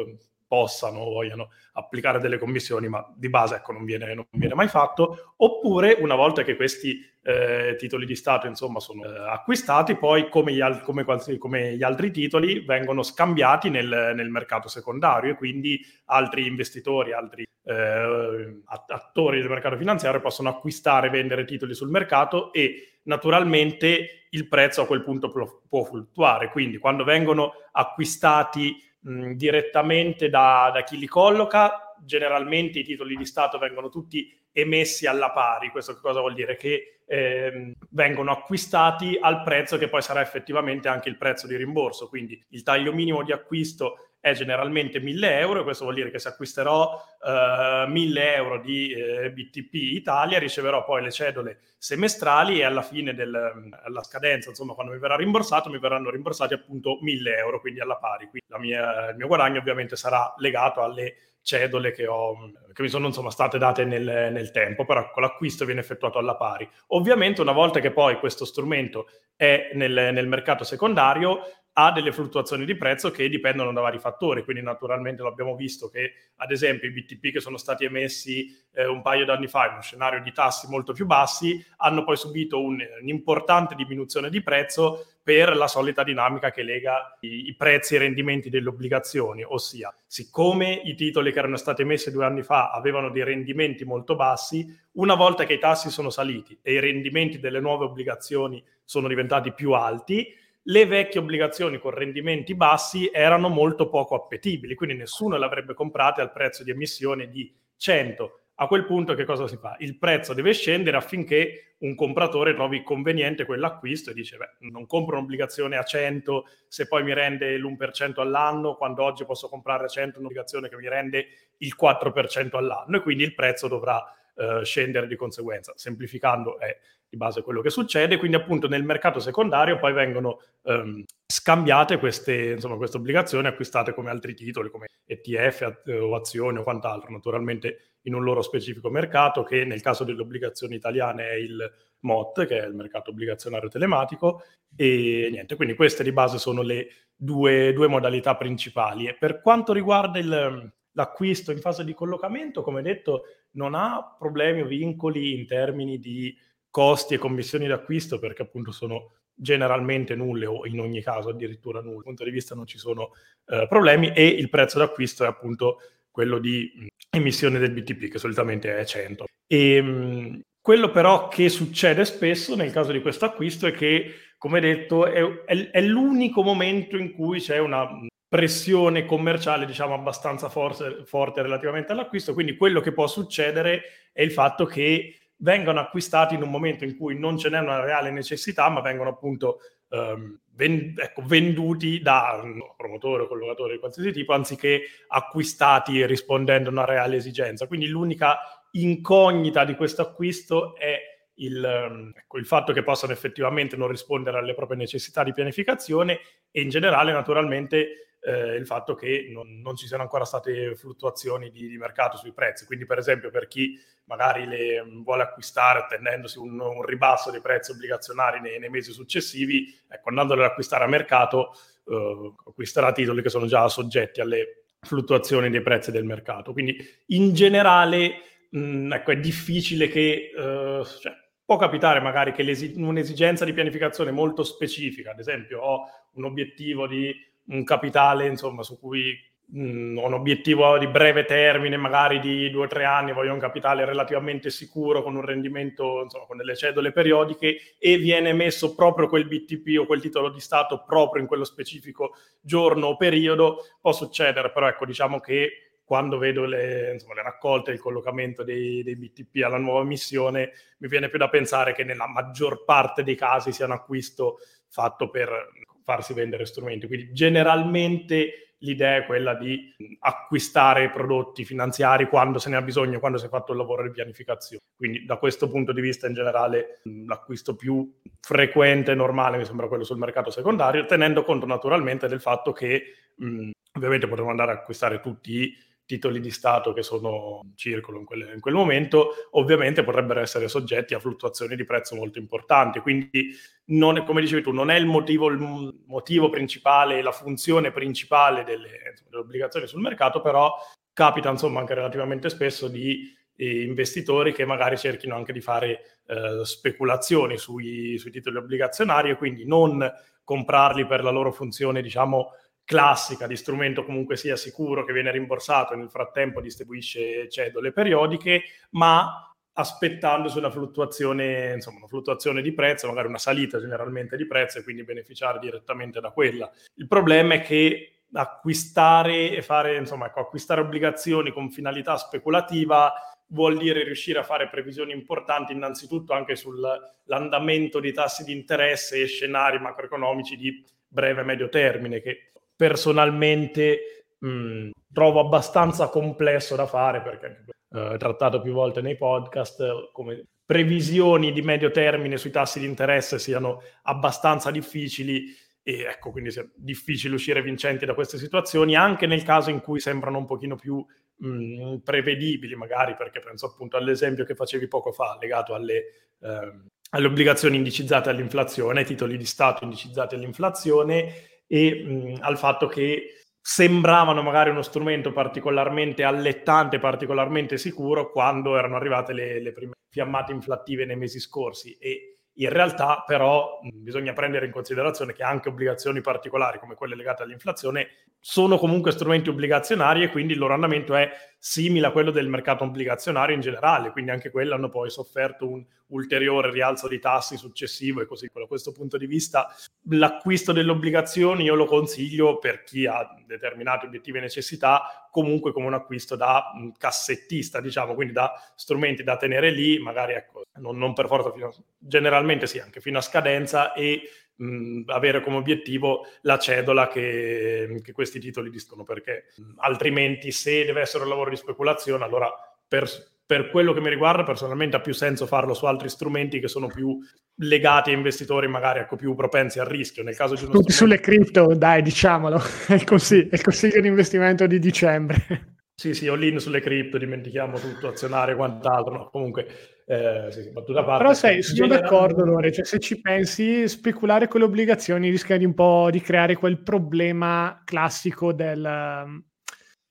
possano 0.49 1.01
o 1.01 1.11
vogliano 1.11 1.51
applicare 1.73 2.19
delle 2.19 2.39
commissioni, 2.39 2.89
ma 2.89 3.07
di 3.15 3.29
base 3.29 3.55
ecco, 3.55 3.71
non, 3.71 3.85
viene, 3.85 4.15
non 4.15 4.25
viene 4.31 4.55
mai 4.55 4.67
fatto. 4.67 5.35
Oppure 5.37 5.95
una 5.99 6.15
volta 6.15 6.43
che 6.43 6.55
questi 6.55 6.99
eh, 7.21 7.75
titoli 7.77 8.07
di 8.07 8.15
Stato 8.15 8.47
insomma, 8.47 8.79
sono 8.79 9.05
eh, 9.05 9.29
acquistati, 9.29 9.95
poi 9.95 10.27
come 10.27 10.51
gli, 10.51 10.59
al- 10.59 10.81
come, 10.81 11.03
quals- 11.03 11.37
come 11.37 11.75
gli, 11.75 11.83
altri 11.83 12.09
titoli 12.09 12.65
vengono 12.65 13.03
scambiati 13.03 13.69
nel, 13.69 14.13
nel, 14.15 14.29
mercato 14.29 14.67
secondario 14.67 15.31
e 15.31 15.35
quindi 15.35 15.79
altri 16.05 16.47
investitori, 16.47 17.13
altri 17.13 17.45
eh, 17.63 18.61
attori 18.65 19.39
del 19.39 19.49
mercato 19.49 19.77
finanziario 19.77 20.19
possono 20.19 20.49
acquistare 20.49 21.07
e 21.07 21.11
vendere 21.11 21.45
titoli 21.45 21.75
sul 21.75 21.89
mercato 21.89 22.51
e 22.51 23.01
naturalmente 23.03 24.27
il 24.31 24.47
prezzo 24.47 24.81
a 24.81 24.87
quel 24.87 25.03
punto 25.03 25.29
può 25.29 25.83
fluttuare. 25.83 26.49
Quindi 26.49 26.77
quando 26.77 27.03
vengono 27.03 27.53
acquistati 27.71 28.75
mh, 28.99 29.33
direttamente 29.33 30.29
da, 30.29 30.71
da 30.73 30.83
chi 30.83 30.97
li 30.97 31.07
colloca. 31.07 31.95
Generalmente 32.03 32.79
i 32.79 32.83
titoli 32.83 33.15
di 33.15 33.25
Stato 33.25 33.57
vengono 33.57 33.89
tutti 33.89 34.35
emessi 34.51 35.05
alla 35.05 35.31
pari. 35.31 35.69
Questo 35.69 35.99
cosa 35.99 36.19
vuol 36.19 36.33
dire? 36.33 36.55
Che 36.55 37.01
eh, 37.05 37.73
vengono 37.89 38.31
acquistati 38.31 39.17
al 39.19 39.41
prezzo 39.43 39.77
che 39.77 39.89
poi 39.89 40.01
sarà 40.01 40.21
effettivamente 40.21 40.87
anche 40.87 41.09
il 41.09 41.17
prezzo 41.17 41.47
di 41.47 41.55
rimborso. 41.55 42.07
Quindi 42.07 42.41
il 42.49 42.63
taglio 42.63 42.93
minimo 42.93 43.23
di 43.23 43.31
acquisto 43.31 44.08
è 44.19 44.33
generalmente 44.33 44.99
1000 44.99 45.39
euro, 45.39 45.63
questo 45.63 45.85
vuol 45.85 45.95
dire 45.95 46.11
che 46.11 46.19
se 46.19 46.27
acquisterò 46.27 47.01
eh, 47.25 47.85
1000 47.87 48.35
euro 48.35 48.59
di 48.59 48.91
eh, 48.91 49.31
BTP 49.31 49.73
Italia 49.73 50.39
riceverò 50.39 50.83
poi 50.83 51.01
le 51.01 51.11
cedole 51.11 51.59
semestrali 51.77 52.59
e 52.59 52.63
alla 52.65 52.81
fine 52.81 53.13
della 53.13 53.53
scadenza, 54.01 54.49
insomma 54.49 54.73
quando 54.73 54.91
mi 54.91 54.99
verrà 54.99 55.15
rimborsato, 55.15 55.69
mi 55.69 55.79
verranno 55.79 56.09
rimborsati 56.09 56.53
appunto 56.53 56.99
1000 57.01 57.37
euro, 57.37 57.61
quindi 57.61 57.79
alla 57.79 57.97
pari. 57.97 58.27
Quindi 58.27 58.47
mia, 58.67 59.09
il 59.09 59.15
mio 59.15 59.27
guadagno 59.27 59.59
ovviamente 59.59 59.95
sarà 59.95 60.33
legato 60.37 60.81
alle 60.81 61.15
cedole 61.41 61.91
che, 61.91 62.05
ho, 62.05 62.51
che 62.73 62.81
mi 62.81 62.89
sono 62.89 63.07
insomma, 63.07 63.31
state 63.31 63.57
date 63.57 63.85
nel, 63.85 64.03
nel, 64.03 64.51
tempo, 64.51 64.85
però 64.85 65.09
con 65.11 65.23
l'acquisto 65.23 65.65
viene 65.65 65.79
effettuato 65.79 66.19
alla 66.19 66.35
pari. 66.35 66.69
Ovviamente 66.87 67.41
una 67.41 67.51
volta 67.53 67.79
che 67.79 67.91
poi 67.91 68.17
questo 68.19 68.45
strumento 68.45 69.07
è 69.35 69.71
nel, 69.73 70.11
nel 70.13 70.27
mercato 70.27 70.63
secondario, 70.63 71.39
ha 71.73 71.91
delle 71.91 72.11
fluttuazioni 72.11 72.65
di 72.65 72.75
prezzo 72.75 73.11
che 73.11 73.29
dipendono 73.29 73.71
da 73.71 73.81
vari 73.81 73.99
fattori, 73.99 74.43
quindi 74.43 74.61
naturalmente 74.61 75.21
lo 75.21 75.29
abbiamo 75.29 75.55
visto 75.55 75.87
che 75.89 76.13
ad 76.37 76.51
esempio 76.51 76.89
i 76.89 76.91
BTP 76.91 77.31
che 77.31 77.39
sono 77.39 77.57
stati 77.57 77.85
emessi 77.85 78.47
eh, 78.73 78.85
un 78.85 79.01
paio 79.01 79.25
d'anni 79.25 79.47
fa 79.47 79.65
in 79.65 79.71
uno 79.73 79.81
scenario 79.81 80.21
di 80.21 80.31
tassi 80.31 80.67
molto 80.67 80.93
più 80.93 81.05
bassi 81.05 81.63
hanno 81.77 82.03
poi 82.03 82.17
subito 82.17 82.61
un, 82.61 82.79
un'importante 83.01 83.75
diminuzione 83.75 84.29
di 84.29 84.41
prezzo 84.41 85.05
per 85.23 85.55
la 85.55 85.67
solita 85.67 86.03
dinamica 86.03 86.49
che 86.49 86.63
lega 86.63 87.17
i, 87.21 87.47
i 87.47 87.55
prezzi 87.55 87.93
e 87.93 87.97
i 87.97 87.99
rendimenti 87.99 88.49
delle 88.49 88.69
obbligazioni, 88.69 89.43
ossia 89.43 89.93
siccome 90.05 90.73
i 90.73 90.95
titoli 90.95 91.31
che 91.31 91.39
erano 91.39 91.55
stati 91.55 91.83
emessi 91.83 92.11
due 92.11 92.25
anni 92.25 92.41
fa 92.41 92.71
avevano 92.71 93.09
dei 93.09 93.23
rendimenti 93.23 93.85
molto 93.85 94.15
bassi, 94.15 94.75
una 94.93 95.15
volta 95.15 95.45
che 95.45 95.53
i 95.53 95.59
tassi 95.59 95.89
sono 95.91 96.09
saliti 96.09 96.57
e 96.61 96.73
i 96.73 96.79
rendimenti 96.79 97.39
delle 97.39 97.59
nuove 97.59 97.85
obbligazioni 97.85 98.61
sono 98.83 99.07
diventati 99.07 99.53
più 99.53 99.73
alti, 99.73 100.35
le 100.63 100.85
vecchie 100.85 101.19
obbligazioni 101.19 101.79
con 101.79 101.91
rendimenti 101.91 102.55
bassi 102.55 103.09
erano 103.11 103.49
molto 103.49 103.89
poco 103.89 104.15
appetibili, 104.15 104.75
quindi 104.75 104.95
nessuno 104.95 105.37
le 105.37 105.45
avrebbe 105.45 105.73
comprate 105.73 106.21
al 106.21 106.31
prezzo 106.31 106.63
di 106.63 106.71
emissione 106.71 107.29
di 107.29 107.51
100 107.77 108.39
a 108.61 108.67
quel 108.67 108.85
punto 108.85 109.13
che 109.13 109.23
cosa 109.23 109.47
si 109.47 109.55
fa? 109.55 109.77
Il 109.79 109.97
prezzo 109.97 110.33
deve 110.33 110.53
scendere 110.53 110.97
affinché 110.97 111.75
un 111.79 111.95
compratore 111.95 112.53
trovi 112.53 112.83
conveniente 112.83 113.45
quell'acquisto 113.45 114.09
e 114.09 114.13
dice, 114.13 114.35
beh, 114.35 114.67
non 114.69 114.85
compro 114.85 115.15
un'obbligazione 115.15 115.77
a 115.77 115.83
100 115.83 116.45
se 116.67 116.85
poi 116.87 117.03
mi 117.03 117.13
rende 117.13 117.57
l'1% 117.57 118.19
all'anno, 118.19 118.75
quando 118.75 119.03
oggi 119.03 119.23
posso 119.23 119.47
comprare 119.47 119.85
a 119.85 119.87
100 119.87 120.19
un'obbligazione 120.19 120.67
che 120.67 120.75
mi 120.75 120.89
rende 120.89 121.27
il 121.59 121.73
4% 121.81 122.57
all'anno 122.57 122.97
e 122.97 123.01
quindi 123.01 123.23
il 123.23 123.33
prezzo 123.33 123.69
dovrà 123.69 124.03
eh, 124.39 124.63
scendere 124.63 125.05
di 125.07 125.17
conseguenza. 125.17 125.73
Semplificando 125.75 126.57
è 126.59 126.77
di 127.09 127.17
base 127.17 127.41
quello 127.41 127.61
che 127.61 127.69
succede, 127.69 128.17
quindi 128.17 128.37
appunto 128.37 128.69
nel 128.69 128.83
mercato 128.83 129.19
secondario 129.19 129.79
poi 129.79 129.91
vengono 129.91 130.41
ehm, 130.63 131.03
scambiate 131.25 131.97
queste, 131.97 132.51
insomma, 132.51 132.77
queste 132.77 132.97
obbligazioni 132.97 133.47
acquistate 133.47 133.93
come 133.93 134.11
altri 134.11 134.33
titoli, 134.35 134.69
come 134.69 134.87
ETF 135.05 135.81
o 135.87 136.15
azioni 136.15 136.59
o 136.59 136.63
quant'altro, 136.63 137.11
naturalmente 137.11 137.95
in 138.03 138.13
un 138.13 138.23
loro 138.23 138.41
specifico 138.41 138.89
mercato, 138.89 139.43
che 139.43 139.65
nel 139.65 139.81
caso 139.81 140.05
delle 140.05 140.21
obbligazioni 140.21 140.75
italiane 140.75 141.27
è 141.27 141.33
il 141.33 141.69
MOT, 142.01 142.45
che 142.45 142.59
è 142.61 142.65
il 142.65 142.75
mercato 142.75 143.09
obbligazionario 143.09 143.67
telematico, 143.67 144.43
e 144.75 145.27
niente, 145.31 145.55
quindi 145.55 145.75
queste 145.75 146.03
di 146.03 146.13
base 146.13 146.37
sono 146.37 146.61
le 146.61 146.87
due, 147.13 147.73
due 147.73 147.87
modalità 147.87 148.37
principali. 148.37 149.07
E 149.07 149.15
per 149.15 149.41
quanto 149.41 149.73
riguarda 149.73 150.17
il, 150.17 150.71
l'acquisto 150.93 151.51
in 151.51 151.59
fase 151.59 151.83
di 151.83 151.93
collocamento, 151.93 152.61
come 152.61 152.81
detto, 152.81 153.23
non 153.51 153.75
ha 153.75 154.15
problemi 154.17 154.61
o 154.61 154.65
vincoli 154.65 155.37
in 155.37 155.45
termini 155.45 155.99
di 155.99 156.35
costi 156.69 157.15
e 157.15 157.17
commissioni 157.17 157.67
d'acquisto 157.67 158.19
perché 158.19 158.43
appunto 158.43 158.71
sono 158.71 159.13
generalmente 159.33 160.15
nulle 160.15 160.45
o 160.45 160.65
in 160.65 160.79
ogni 160.79 161.01
caso 161.01 161.29
addirittura 161.29 161.81
nulle. 161.81 161.95
Dal 161.95 162.03
punto 162.03 162.23
di 162.23 162.31
vista 162.31 162.55
non 162.55 162.67
ci 162.67 162.77
sono 162.77 163.11
eh, 163.45 163.65
problemi 163.67 164.11
e 164.13 164.25
il 164.25 164.49
prezzo 164.49 164.79
d'acquisto 164.79 165.23
è 165.23 165.27
appunto 165.27 165.77
quello 166.11 166.39
di 166.39 166.87
emissione 167.09 167.59
del 167.59 167.71
BTP 167.71 168.09
che 168.09 168.19
solitamente 168.19 168.77
è 168.77 168.83
100. 168.83 169.25
E, 169.47 169.81
mh, 169.81 170.41
quello 170.61 170.91
però 170.91 171.29
che 171.29 171.49
succede 171.49 172.03
spesso 172.05 172.55
nel 172.55 172.71
caso 172.71 172.91
di 172.91 173.01
questo 173.01 173.25
acquisto 173.25 173.65
è 173.65 173.71
che, 173.71 174.13
come 174.37 174.59
detto, 174.59 175.05
è, 175.05 175.23
è, 175.45 175.71
è 175.71 175.81
l'unico 175.81 176.43
momento 176.43 176.97
in 176.97 177.13
cui 177.13 177.39
c'è 177.39 177.57
una 177.57 177.87
pressione 178.29 179.05
commerciale, 179.05 179.65
diciamo, 179.65 179.95
abbastanza 179.95 180.49
forte, 180.49 181.03
forte 181.03 181.41
relativamente 181.41 181.91
all'acquisto. 181.91 182.33
Quindi 182.33 182.55
quello 182.55 182.79
che 182.79 182.93
può 182.93 183.07
succedere 183.07 183.81
è 184.13 184.21
il 184.21 184.31
fatto 184.31 184.65
che 184.65 185.15
vengano 185.37 185.79
acquistati 185.79 186.35
in 186.35 186.43
un 186.43 186.51
momento 186.51 186.83
in 186.83 186.95
cui 186.95 187.17
non 187.17 187.37
ce 187.37 187.49
n'è 187.49 187.59
una 187.59 187.83
reale 187.83 188.11
necessità, 188.11 188.69
ma 188.69 188.81
vengono 188.81 189.09
appunto 189.09 189.59
um, 189.89 190.39
ven- 190.51 190.93
ecco, 190.95 191.23
venduti 191.25 192.01
da 192.01 192.39
un 192.43 192.59
promotore 192.77 193.23
o 193.23 193.27
collocatore 193.27 193.73
di 193.73 193.79
qualsiasi 193.79 194.11
tipo, 194.11 194.33
anziché 194.33 194.83
acquistati 195.07 196.05
rispondendo 196.05 196.69
a 196.69 196.73
una 196.73 196.85
reale 196.85 197.15
esigenza. 197.15 197.65
Quindi 197.65 197.87
l'unica 197.87 198.37
incognita 198.73 199.65
di 199.65 199.75
questo 199.75 200.03
acquisto 200.03 200.75
è 200.75 200.99
il, 201.35 201.63
ehm, 201.63 202.13
ecco, 202.15 202.37
il, 202.37 202.45
fatto 202.45 202.73
che 202.73 202.83
possano 202.83 203.13
effettivamente 203.13 203.75
non 203.75 203.87
rispondere 203.87 204.37
alle 204.37 204.53
proprie 204.53 204.77
necessità 204.77 205.23
di 205.23 205.33
pianificazione 205.33 206.19
e 206.51 206.61
in 206.61 206.69
generale 206.69 207.11
naturalmente 207.11 208.08
eh, 208.21 208.55
il 208.55 208.65
fatto 208.65 208.95
che 208.95 209.29
non, 209.31 209.61
non, 209.61 209.75
ci 209.75 209.87
siano 209.87 210.03
ancora 210.03 210.25
state 210.25 210.75
fluttuazioni 210.75 211.49
di, 211.51 211.67
di, 211.67 211.77
mercato 211.77 212.17
sui 212.17 212.33
prezzi. 212.33 212.65
Quindi, 212.65 212.85
per 212.85 212.97
esempio, 212.97 213.29
per 213.29 213.47
chi 213.47 213.79
magari 214.05 214.45
le 214.45 214.83
mm, 214.83 215.03
vuole 215.03 215.23
acquistare 215.23 215.79
attendendosi 215.79 216.37
un, 216.37 216.59
un 216.59 216.83
ribasso 216.83 217.31
dei 217.31 217.41
prezzi 217.41 217.71
obbligazionari 217.71 218.41
nei, 218.41 218.59
nei, 218.59 218.69
mesi 218.69 218.91
successivi, 218.91 219.73
ecco, 219.87 220.09
andandole 220.09 220.43
ad 220.43 220.49
acquistare 220.49 220.83
a 220.83 220.87
mercato, 220.87 221.53
eh, 221.87 222.33
acquisterà 222.47 222.91
titoli 222.91 223.21
che 223.21 223.29
sono 223.29 223.45
già 223.45 223.67
soggetti 223.69 224.19
alle 224.19 224.63
fluttuazioni 224.81 225.49
dei 225.49 225.61
prezzi 225.61 225.91
del 225.91 226.05
mercato. 226.05 226.51
Quindi, 226.51 226.77
in 227.07 227.33
generale, 227.33 228.21
mh, 228.49 228.59
mm, 228.59 228.93
ecco, 228.93 229.11
è 229.11 229.17
difficile 229.17 229.87
che... 229.87 230.31
Eh, 230.35 230.83
cioè, 230.99 231.17
può 231.49 231.57
capitare 231.57 231.99
magari 231.99 232.31
che 232.31 232.43
un'esigenza 232.75 233.43
di 233.43 233.53
pianificazione 233.53 234.11
molto 234.11 234.43
specifica, 234.43 235.09
ad 235.09 235.19
esempio 235.19 235.59
ho 235.59 235.83
un 236.13 236.25
obiettivo 236.25 236.85
di 236.85 237.11
un 237.49 237.63
capitale 237.63 238.27
insomma, 238.27 238.63
su 238.63 238.79
cui 238.79 239.17
mh, 239.51 239.61
mm, 239.61 239.97
ho 239.97 240.05
un 240.05 240.13
obiettivo 240.13 240.77
di 240.77 240.87
breve 240.87 241.25
termine, 241.25 241.77
magari 241.77 242.19
di 242.19 242.49
due 242.49 242.65
o 242.65 242.67
tre 242.67 242.85
anni, 242.85 243.13
voglio 243.13 243.33
un 243.33 243.39
capitale 243.39 243.85
relativamente 243.85 244.49
sicuro 244.49 245.03
con 245.03 245.15
un 245.15 245.21
rendimento, 245.25 246.01
insomma, 246.03 246.25
con 246.25 246.37
delle 246.37 246.55
cedole 246.55 246.91
periodiche 246.91 247.75
e 247.79 247.97
viene 247.97 248.33
messo 248.33 248.75
proprio 248.75 249.07
quel 249.07 249.27
BTP 249.27 249.79
o 249.79 249.85
quel 249.85 250.01
titolo 250.01 250.29
di 250.29 250.39
Stato 250.39 250.83
proprio 250.85 251.21
in 251.21 251.27
quello 251.27 251.43
specifico 251.43 252.13
giorno 252.41 252.87
o 252.87 252.97
periodo, 252.97 253.65
può 253.81 253.91
succedere, 253.91 254.51
però 254.51 254.67
ecco, 254.67 254.85
diciamo 254.85 255.19
che 255.19 255.63
quando 255.89 256.19
vedo 256.19 256.45
le, 256.45 256.91
insomma, 256.93 257.15
le 257.15 257.23
raccolte 257.23 257.71
e 257.71 257.73
il 257.73 257.79
collocamento 257.79 258.43
dei, 258.43 258.83
dei, 258.83 258.95
BTP 258.95 259.41
alla 259.43 259.57
nuova 259.57 259.83
missione, 259.83 260.51
mi 260.77 260.87
viene 260.87 261.09
più 261.09 261.17
da 261.17 261.29
pensare 261.29 261.73
che 261.73 261.83
nella 261.83 262.07
maggior 262.07 262.63
parte 262.63 263.01
dei 263.01 263.15
casi 263.15 263.51
sia 263.51 263.65
un 263.65 263.71
acquisto 263.71 264.37
fatto 264.67 265.09
per 265.09 265.49
farsi 265.89 266.13
vendere 266.13 266.45
strumenti. 266.45 266.85
Quindi 266.85 267.11
generalmente 267.11 268.53
l'idea 268.59 268.97
è 268.97 269.05
quella 269.05 269.33
di 269.33 269.73
acquistare 270.01 270.91
prodotti 270.91 271.43
finanziari 271.45 272.07
quando 272.07 272.37
se 272.37 272.49
ne 272.49 272.57
ha 272.57 272.61
bisogno, 272.61 272.99
quando 272.99 273.17
si 273.17 273.25
è 273.25 273.29
fatto 273.29 273.53
il 273.53 273.57
lavoro 273.57 273.81
di 273.81 273.89
pianificazione. 273.89 274.61
Quindi 274.75 275.03
da 275.03 275.17
questo 275.17 275.49
punto 275.49 275.71
di 275.71 275.81
vista 275.81 276.05
in 276.05 276.13
generale 276.13 276.81
l'acquisto 277.07 277.55
più 277.55 277.91
frequente 278.19 278.91
e 278.91 278.95
normale 278.95 279.37
mi 279.37 279.45
sembra 279.45 279.67
quello 279.67 279.83
sul 279.83 279.97
mercato 279.97 280.29
secondario, 280.29 280.85
tenendo 280.85 281.23
conto 281.23 281.47
naturalmente 281.47 282.07
del 282.07 282.21
fatto 282.21 282.51
che 282.51 282.93
mh, 283.15 283.49
ovviamente 283.73 284.07
potremmo 284.07 284.29
andare 284.29 284.51
a 284.51 284.55
acquistare 284.55 284.99
tutti 284.99 285.31
i 285.31 285.57
titoli 285.89 286.19
di 286.19 286.29
Stato 286.29 286.71
che 286.71 286.83
sono 286.83 287.39
in 287.43 287.55
circolo 287.55 287.97
in 287.97 288.05
quel, 288.05 288.29
in 288.35 288.39
quel, 288.39 288.53
momento, 288.53 289.09
ovviamente 289.31 289.83
potrebbero 289.83 290.19
essere 290.19 290.47
soggetti 290.47 290.93
a 290.93 290.99
fluttuazioni 290.99 291.55
di 291.55 291.65
prezzo 291.65 291.95
molto 291.95 292.19
importanti. 292.19 292.79
Quindi, 292.79 293.35
non, 293.71 294.03
come 294.05 294.21
dicevi 294.21 294.43
tu, 294.43 294.51
non 294.51 294.69
è 294.69 294.75
il 294.75 294.85
motivo, 294.85 295.29
il 295.29 295.39
motivo 295.87 296.29
principale, 296.29 297.01
la 297.01 297.11
funzione 297.11 297.71
principale 297.71 298.43
delle, 298.43 298.69
delle, 299.03 299.17
obbligazioni 299.17 299.65
sul 299.65 299.81
mercato, 299.81 300.21
però 300.21 300.55
capita 300.93 301.31
insomma 301.31 301.59
anche 301.59 301.73
relativamente 301.73 302.29
spesso 302.29 302.67
di 302.67 303.11
eh, 303.35 303.63
investitori 303.63 304.31
che 304.31 304.45
magari 304.45 304.77
cerchino 304.77 305.15
anche 305.15 305.33
di 305.33 305.41
fare 305.41 306.01
eh, 306.05 306.45
speculazioni 306.45 307.35
sui, 307.39 307.97
sui 307.97 308.11
titoli 308.11 308.37
obbligazionari 308.37 309.09
e 309.09 309.15
quindi 309.15 309.43
non 309.43 309.91
comprarli 310.23 310.85
per 310.85 311.01
la 311.01 311.09
loro 311.09 311.31
funzione, 311.31 311.81
diciamo, 311.81 312.33
classica 312.69 313.25
di 313.25 313.35
strumento 313.35 313.83
comunque 313.83 314.15
sia 314.15 314.35
sicuro 314.35 314.85
che 314.85 314.93
viene 314.93 315.09
rimborsato 315.09 315.73
e 315.73 315.75
nel 315.75 315.89
frattempo 315.89 316.39
distribuisce 316.39 317.27
cedole 317.27 317.71
periodiche, 317.71 318.43
ma 318.71 319.33
aspettandosi 319.53 320.37
una 320.37 320.51
fluttuazione, 320.51 321.53
insomma, 321.55 321.79
una 321.79 321.87
fluttuazione 321.87 322.43
di 322.43 322.53
prezzo, 322.53 322.85
magari 322.85 323.07
una 323.07 323.17
salita 323.17 323.59
generalmente 323.59 324.15
di 324.15 324.27
prezzo 324.27 324.59
e 324.59 324.63
quindi 324.63 324.83
beneficiare 324.83 325.39
direttamente 325.39 325.99
da 325.99 326.11
quella. 326.11 326.47
Il 326.75 326.87
problema 326.87 327.33
è 327.33 327.41
che 327.41 328.03
acquistare 328.13 329.31
e 329.31 329.41
fare, 329.41 329.75
insomma, 329.75 330.05
ecco, 330.05 330.19
acquistare 330.19 330.61
obbligazioni 330.61 331.31
con 331.31 331.49
finalità 331.49 331.97
speculativa 331.97 332.93
vuol 333.29 333.57
dire 333.57 333.83
riuscire 333.83 334.19
a 334.19 334.23
fare 334.23 334.47
previsioni 334.47 334.93
importanti 334.93 335.53
innanzitutto 335.53 336.13
anche 336.13 336.35
sull'andamento 336.35 337.79
dei 337.79 337.93
tassi 337.93 338.23
di 338.23 338.31
interesse 338.31 339.01
e 339.01 339.07
scenari 339.07 339.57
macroeconomici 339.57 340.35
di 340.35 340.63
breve 340.87 341.21
e 341.21 341.23
medio 341.23 341.49
termine 341.49 341.99
che 341.99 342.29
personalmente 342.59 344.07
mh, 344.19 344.71
trovo 344.91 345.21
abbastanza 345.21 345.87
complesso 345.87 346.57
da 346.57 346.65
fare 346.65 347.01
perché 347.01 347.45
eh, 347.69 347.95
trattato 347.97 348.41
più 348.41 348.51
volte 348.51 348.81
nei 348.81 348.97
podcast 348.97 349.93
come 349.93 350.25
previsioni 350.45 351.31
di 351.31 351.41
medio 351.41 351.71
termine 351.71 352.17
sui 352.17 352.31
tassi 352.31 352.59
di 352.59 352.65
interesse 352.65 353.17
siano 353.17 353.61
abbastanza 353.83 354.51
difficili 354.51 355.33
e 355.63 355.83
ecco 355.83 356.11
quindi 356.11 356.31
sia 356.31 356.45
difficile 356.53 357.15
uscire 357.15 357.41
vincenti 357.41 357.85
da 357.85 357.93
queste 357.93 358.17
situazioni 358.17 358.75
anche 358.75 359.07
nel 359.07 359.23
caso 359.23 359.51
in 359.51 359.61
cui 359.61 359.79
sembrano 359.79 360.17
un 360.17 360.25
pochino 360.25 360.57
più 360.57 360.85
mh, 361.15 361.77
prevedibili 361.77 362.55
magari 362.55 362.93
perché 362.93 363.21
penso 363.21 363.45
appunto 363.45 363.77
all'esempio 363.77 364.25
che 364.25 364.35
facevi 364.35 364.67
poco 364.67 364.91
fa 364.91 365.17
legato 365.17 365.53
alle, 365.53 366.09
eh, 366.19 366.59
alle 366.89 367.07
obbligazioni 367.07 367.55
indicizzate 367.55 368.09
all'inflazione, 368.09 368.79
ai 368.79 368.85
titoli 368.85 369.15
di 369.15 369.25
Stato 369.25 369.63
indicizzati 369.63 370.15
all'inflazione 370.15 371.38
e 371.51 371.83
mh, 371.83 372.17
al 372.21 372.37
fatto 372.37 372.67
che 372.67 373.15
sembravano 373.41 374.21
magari 374.21 374.51
uno 374.51 374.61
strumento 374.61 375.11
particolarmente 375.11 376.03
allettante, 376.03 376.77
particolarmente 376.77 377.57
sicuro 377.57 378.11
quando 378.11 378.55
erano 378.55 378.75
arrivate 378.75 379.11
le, 379.11 379.41
le 379.41 379.51
prime 379.51 379.73
fiammate 379.89 380.31
inflattive 380.31 380.85
nei 380.85 380.95
mesi 380.95 381.19
scorsi. 381.19 381.75
E 381.79 382.19
in 382.33 382.49
realtà 382.49 383.03
però 383.05 383.59
mh, 383.61 383.69
bisogna 383.73 384.13
prendere 384.13 384.45
in 384.45 384.51
considerazione 384.51 385.13
che 385.13 385.23
anche 385.23 385.49
obbligazioni 385.49 386.01
particolari 386.01 386.59
come 386.59 386.75
quelle 386.75 386.95
legate 386.95 387.23
all'inflazione 387.23 387.87
sono 388.19 388.57
comunque 388.57 388.91
strumenti 388.91 389.29
obbligazionari 389.29 390.03
e 390.03 390.09
quindi 390.09 390.33
il 390.33 390.39
loro 390.39 390.53
andamento 390.53 390.93
è 390.95 391.09
simile 391.37 391.87
a 391.87 391.91
quello 391.91 392.11
del 392.11 392.27
mercato 392.27 392.65
obbligazionario 392.65 393.33
in 393.33 393.41
generale, 393.41 393.91
quindi 393.91 394.11
anche 394.11 394.29
quello 394.29 394.55
hanno 394.55 394.69
poi 394.69 394.89
sofferto 394.89 395.47
un 395.47 395.65
ulteriore 395.87 396.51
rialzo 396.51 396.89
di 396.89 396.99
tassi 396.99 397.37
successivo 397.37 398.01
e 398.01 398.05
così. 398.05 398.29
Da 398.33 398.45
questo 398.45 398.73
punto 398.73 398.97
di 398.97 399.05
vista 399.05 399.47
l'acquisto 399.89 400.51
delle 400.51 400.71
obbligazioni 400.71 401.43
io 401.45 401.55
lo 401.55 401.65
consiglio 401.65 402.39
per 402.39 402.63
chi 402.63 402.85
ha 402.85 403.07
determinati 403.25 403.85
obiettivi 403.85 404.17
e 404.17 404.21
necessità, 404.21 405.07
comunque 405.09 405.53
come 405.53 405.67
un 405.67 405.73
acquisto 405.73 406.17
da 406.17 406.51
cassettista, 406.77 407.61
diciamo, 407.61 407.95
quindi 407.95 408.13
da 408.13 408.33
strumenti 408.55 409.01
da 409.01 409.15
tenere 409.15 409.49
lì, 409.49 409.79
magari 409.79 410.13
ecco, 410.13 410.43
non, 410.55 410.77
non 410.77 410.93
per 410.93 411.07
forza, 411.07 411.31
fino 411.31 411.47
a, 411.47 411.53
generalmente 411.77 412.47
sì, 412.47 412.59
anche 412.59 412.81
fino 412.81 412.97
a 412.97 413.01
scadenza 413.01 413.71
e 413.71 414.01
mh, 414.39 414.83
avere 414.87 415.21
come 415.21 415.37
obiettivo 415.37 416.05
la 416.21 416.37
cedola 416.37 416.87
che, 416.87 417.81
che 417.83 417.91
questi 417.91 418.19
titoli 418.19 418.49
dicono, 418.49 418.83
perché 418.83 419.25
mh, 419.35 419.41
altrimenti 419.57 420.31
se 420.31 420.65
deve 420.65 420.81
essere 420.81 421.03
un 421.03 421.09
lavoro 421.09 421.29
di 421.29 421.35
speculazione, 421.35 422.03
allora 422.03 422.31
per, 422.67 422.87
per 423.25 423.49
quello 423.49 423.73
che 423.73 423.81
mi 423.81 423.89
riguarda 423.89 424.23
personalmente 424.23 424.77
ha 424.77 424.81
più 424.81 424.93
senso 424.93 425.25
farlo 425.25 425.53
su 425.53 425.65
altri 425.65 425.89
strumenti 425.89 426.39
che 426.39 426.47
sono 426.47 426.67
più 426.67 426.99
legati 427.41 427.91
a 427.91 427.93
investitori 427.93 428.47
magari 428.47 428.79
ecco, 428.79 428.95
più 428.95 429.13
propensi 429.15 429.59
al 429.59 429.67
rischio. 429.67 430.03
Nel 430.03 430.15
caso 430.15 430.35
di 430.35 430.41
uno 430.41 430.61
strumento... 430.61 430.73
sulle 430.73 430.99
cripto, 430.99 431.53
dai, 431.55 431.81
diciamolo, 431.81 432.39
è 432.67 432.73
il, 432.73 432.83
consiglio, 432.85 433.29
è 433.29 433.35
il 433.35 433.41
consiglio 433.41 433.81
di 433.81 433.87
investimento 433.87 434.47
di 434.47 434.59
dicembre. 434.59 435.57
Sì, 435.79 435.93
sì, 435.93 436.09
all 436.09 436.21
in 436.21 436.39
sulle 436.39 436.59
cripto, 436.59 436.97
dimentichiamo 436.97 437.57
tutto, 437.57 437.87
azionario 437.87 438.33
e 438.33 438.37
quant'altro. 438.37 438.93
No, 438.93 439.09
comunque, 439.09 439.47
eh, 439.91 440.27
sì, 440.29 440.43
sì, 440.43 440.51
battuta 440.51 440.83
parte. 440.83 441.03
Però 441.03 441.15
sai, 441.15 441.41
sono 441.41 441.55
generale... 441.55 441.81
d'accordo, 441.81 442.23
Lore, 442.23 442.51
cioè, 442.51 442.63
se 442.63 442.77
ci 442.77 443.01
pensi, 443.01 443.67
speculare 443.67 444.27
con 444.27 444.39
le 444.39 444.45
obbligazioni 444.45 445.09
rischia 445.09 445.35
di 445.35 445.45
un 445.45 445.55
po' 445.55 445.89
di 445.89 445.99
creare 445.99 446.35
quel 446.35 446.61
problema 446.61 447.63
classico 447.65 448.31
del, 448.31 449.23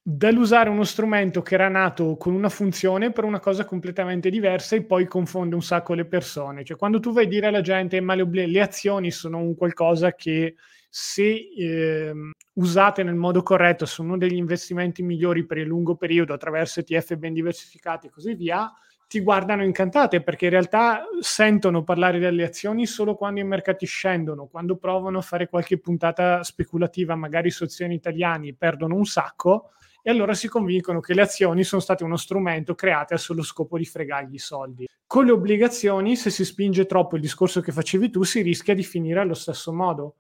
dall'usare 0.01 0.71
uno 0.71 0.85
strumento 0.85 1.43
che 1.43 1.55
era 1.55 1.67
nato 1.67 2.17
con 2.17 2.33
una 2.33 2.49
funzione 2.49 3.11
per 3.11 3.25
una 3.25 3.41
cosa 3.41 3.65
completamente 3.65 4.31
diversa 4.31 4.77
e 4.77 4.85
poi 4.85 5.09
confonde 5.09 5.57
un 5.57 5.63
sacco 5.63 5.95
le 5.95 6.05
persone. 6.07 6.63
Cioè, 6.63 6.77
quando 6.77 7.01
tu 7.01 7.11
vai 7.11 7.25
a 7.25 7.29
dire 7.29 7.49
alla 7.49 7.61
gente, 7.61 8.01
ma 8.01 8.15
le, 8.15 8.47
le 8.47 8.61
azioni 8.61 9.11
sono 9.11 9.39
un 9.39 9.57
qualcosa 9.57 10.15
che 10.15 10.55
se 10.89 11.51
eh, 11.59 12.13
usate 12.53 13.03
nel 13.03 13.17
modo 13.17 13.43
corretto 13.43 13.85
sono 13.85 14.11
uno 14.11 14.19
degli 14.19 14.37
investimenti 14.37 15.03
migliori 15.03 15.45
per 15.45 15.59
il 15.59 15.67
lungo 15.67 15.97
periodo 15.97 16.35
attraverso 16.35 16.79
ETF 16.79 17.17
ben 17.17 17.33
diversificati 17.33 18.07
e 18.07 18.11
così 18.11 18.35
via, 18.35 18.73
ti 19.09 19.21
guardano 19.21 19.65
incantate 19.65 20.23
perché 20.23 20.45
in 20.45 20.51
realtà 20.51 21.03
sentono 21.21 21.83
parlare 21.83 22.19
delle 22.19 22.45
azioni 22.45 22.87
solo 22.87 23.15
quando 23.15 23.41
i 23.41 23.45
mercati 23.45 23.87
scendono, 23.87 24.47
quando 24.47 24.77
provano 24.77 25.19
a 25.19 25.23
fare 25.23 25.49
qualche 25.49 25.79
puntata 25.79 26.45
speculativa, 26.45 27.17
magari 27.17 27.51
su 27.51 27.65
azioni 27.65 27.95
italiane, 27.95 28.55
perdono 28.55 28.95
un 28.95 29.07
sacco 29.07 29.71
e 30.03 30.11
allora 30.11 30.35
si 30.35 30.47
convincono 30.47 31.01
che 31.01 31.15
le 31.15 31.23
azioni 31.23 31.65
sono 31.65 31.81
state 31.81 32.05
uno 32.05 32.17
strumento 32.17 32.75
creato 32.75 33.17
solo 33.17 33.43
scopo 33.43 33.79
di 33.79 33.87
fregargli 33.87 34.35
i 34.35 34.39
soldi. 34.39 34.87
Con 35.07 35.25
le 35.25 35.33
obbligazioni, 35.33 36.15
se 36.15 36.29
si 36.29 36.45
spinge 36.45 36.85
troppo 36.85 37.17
il 37.17 37.23
discorso 37.23 37.63
che 37.63 37.73
facevi 37.73 38.11
tu, 38.11 38.25
si 38.25 38.43
rischia 38.43 38.75
di 38.75 38.85
finire 38.85 39.21
allo 39.21 39.35
stesso 39.35 39.73
modo 39.73 40.17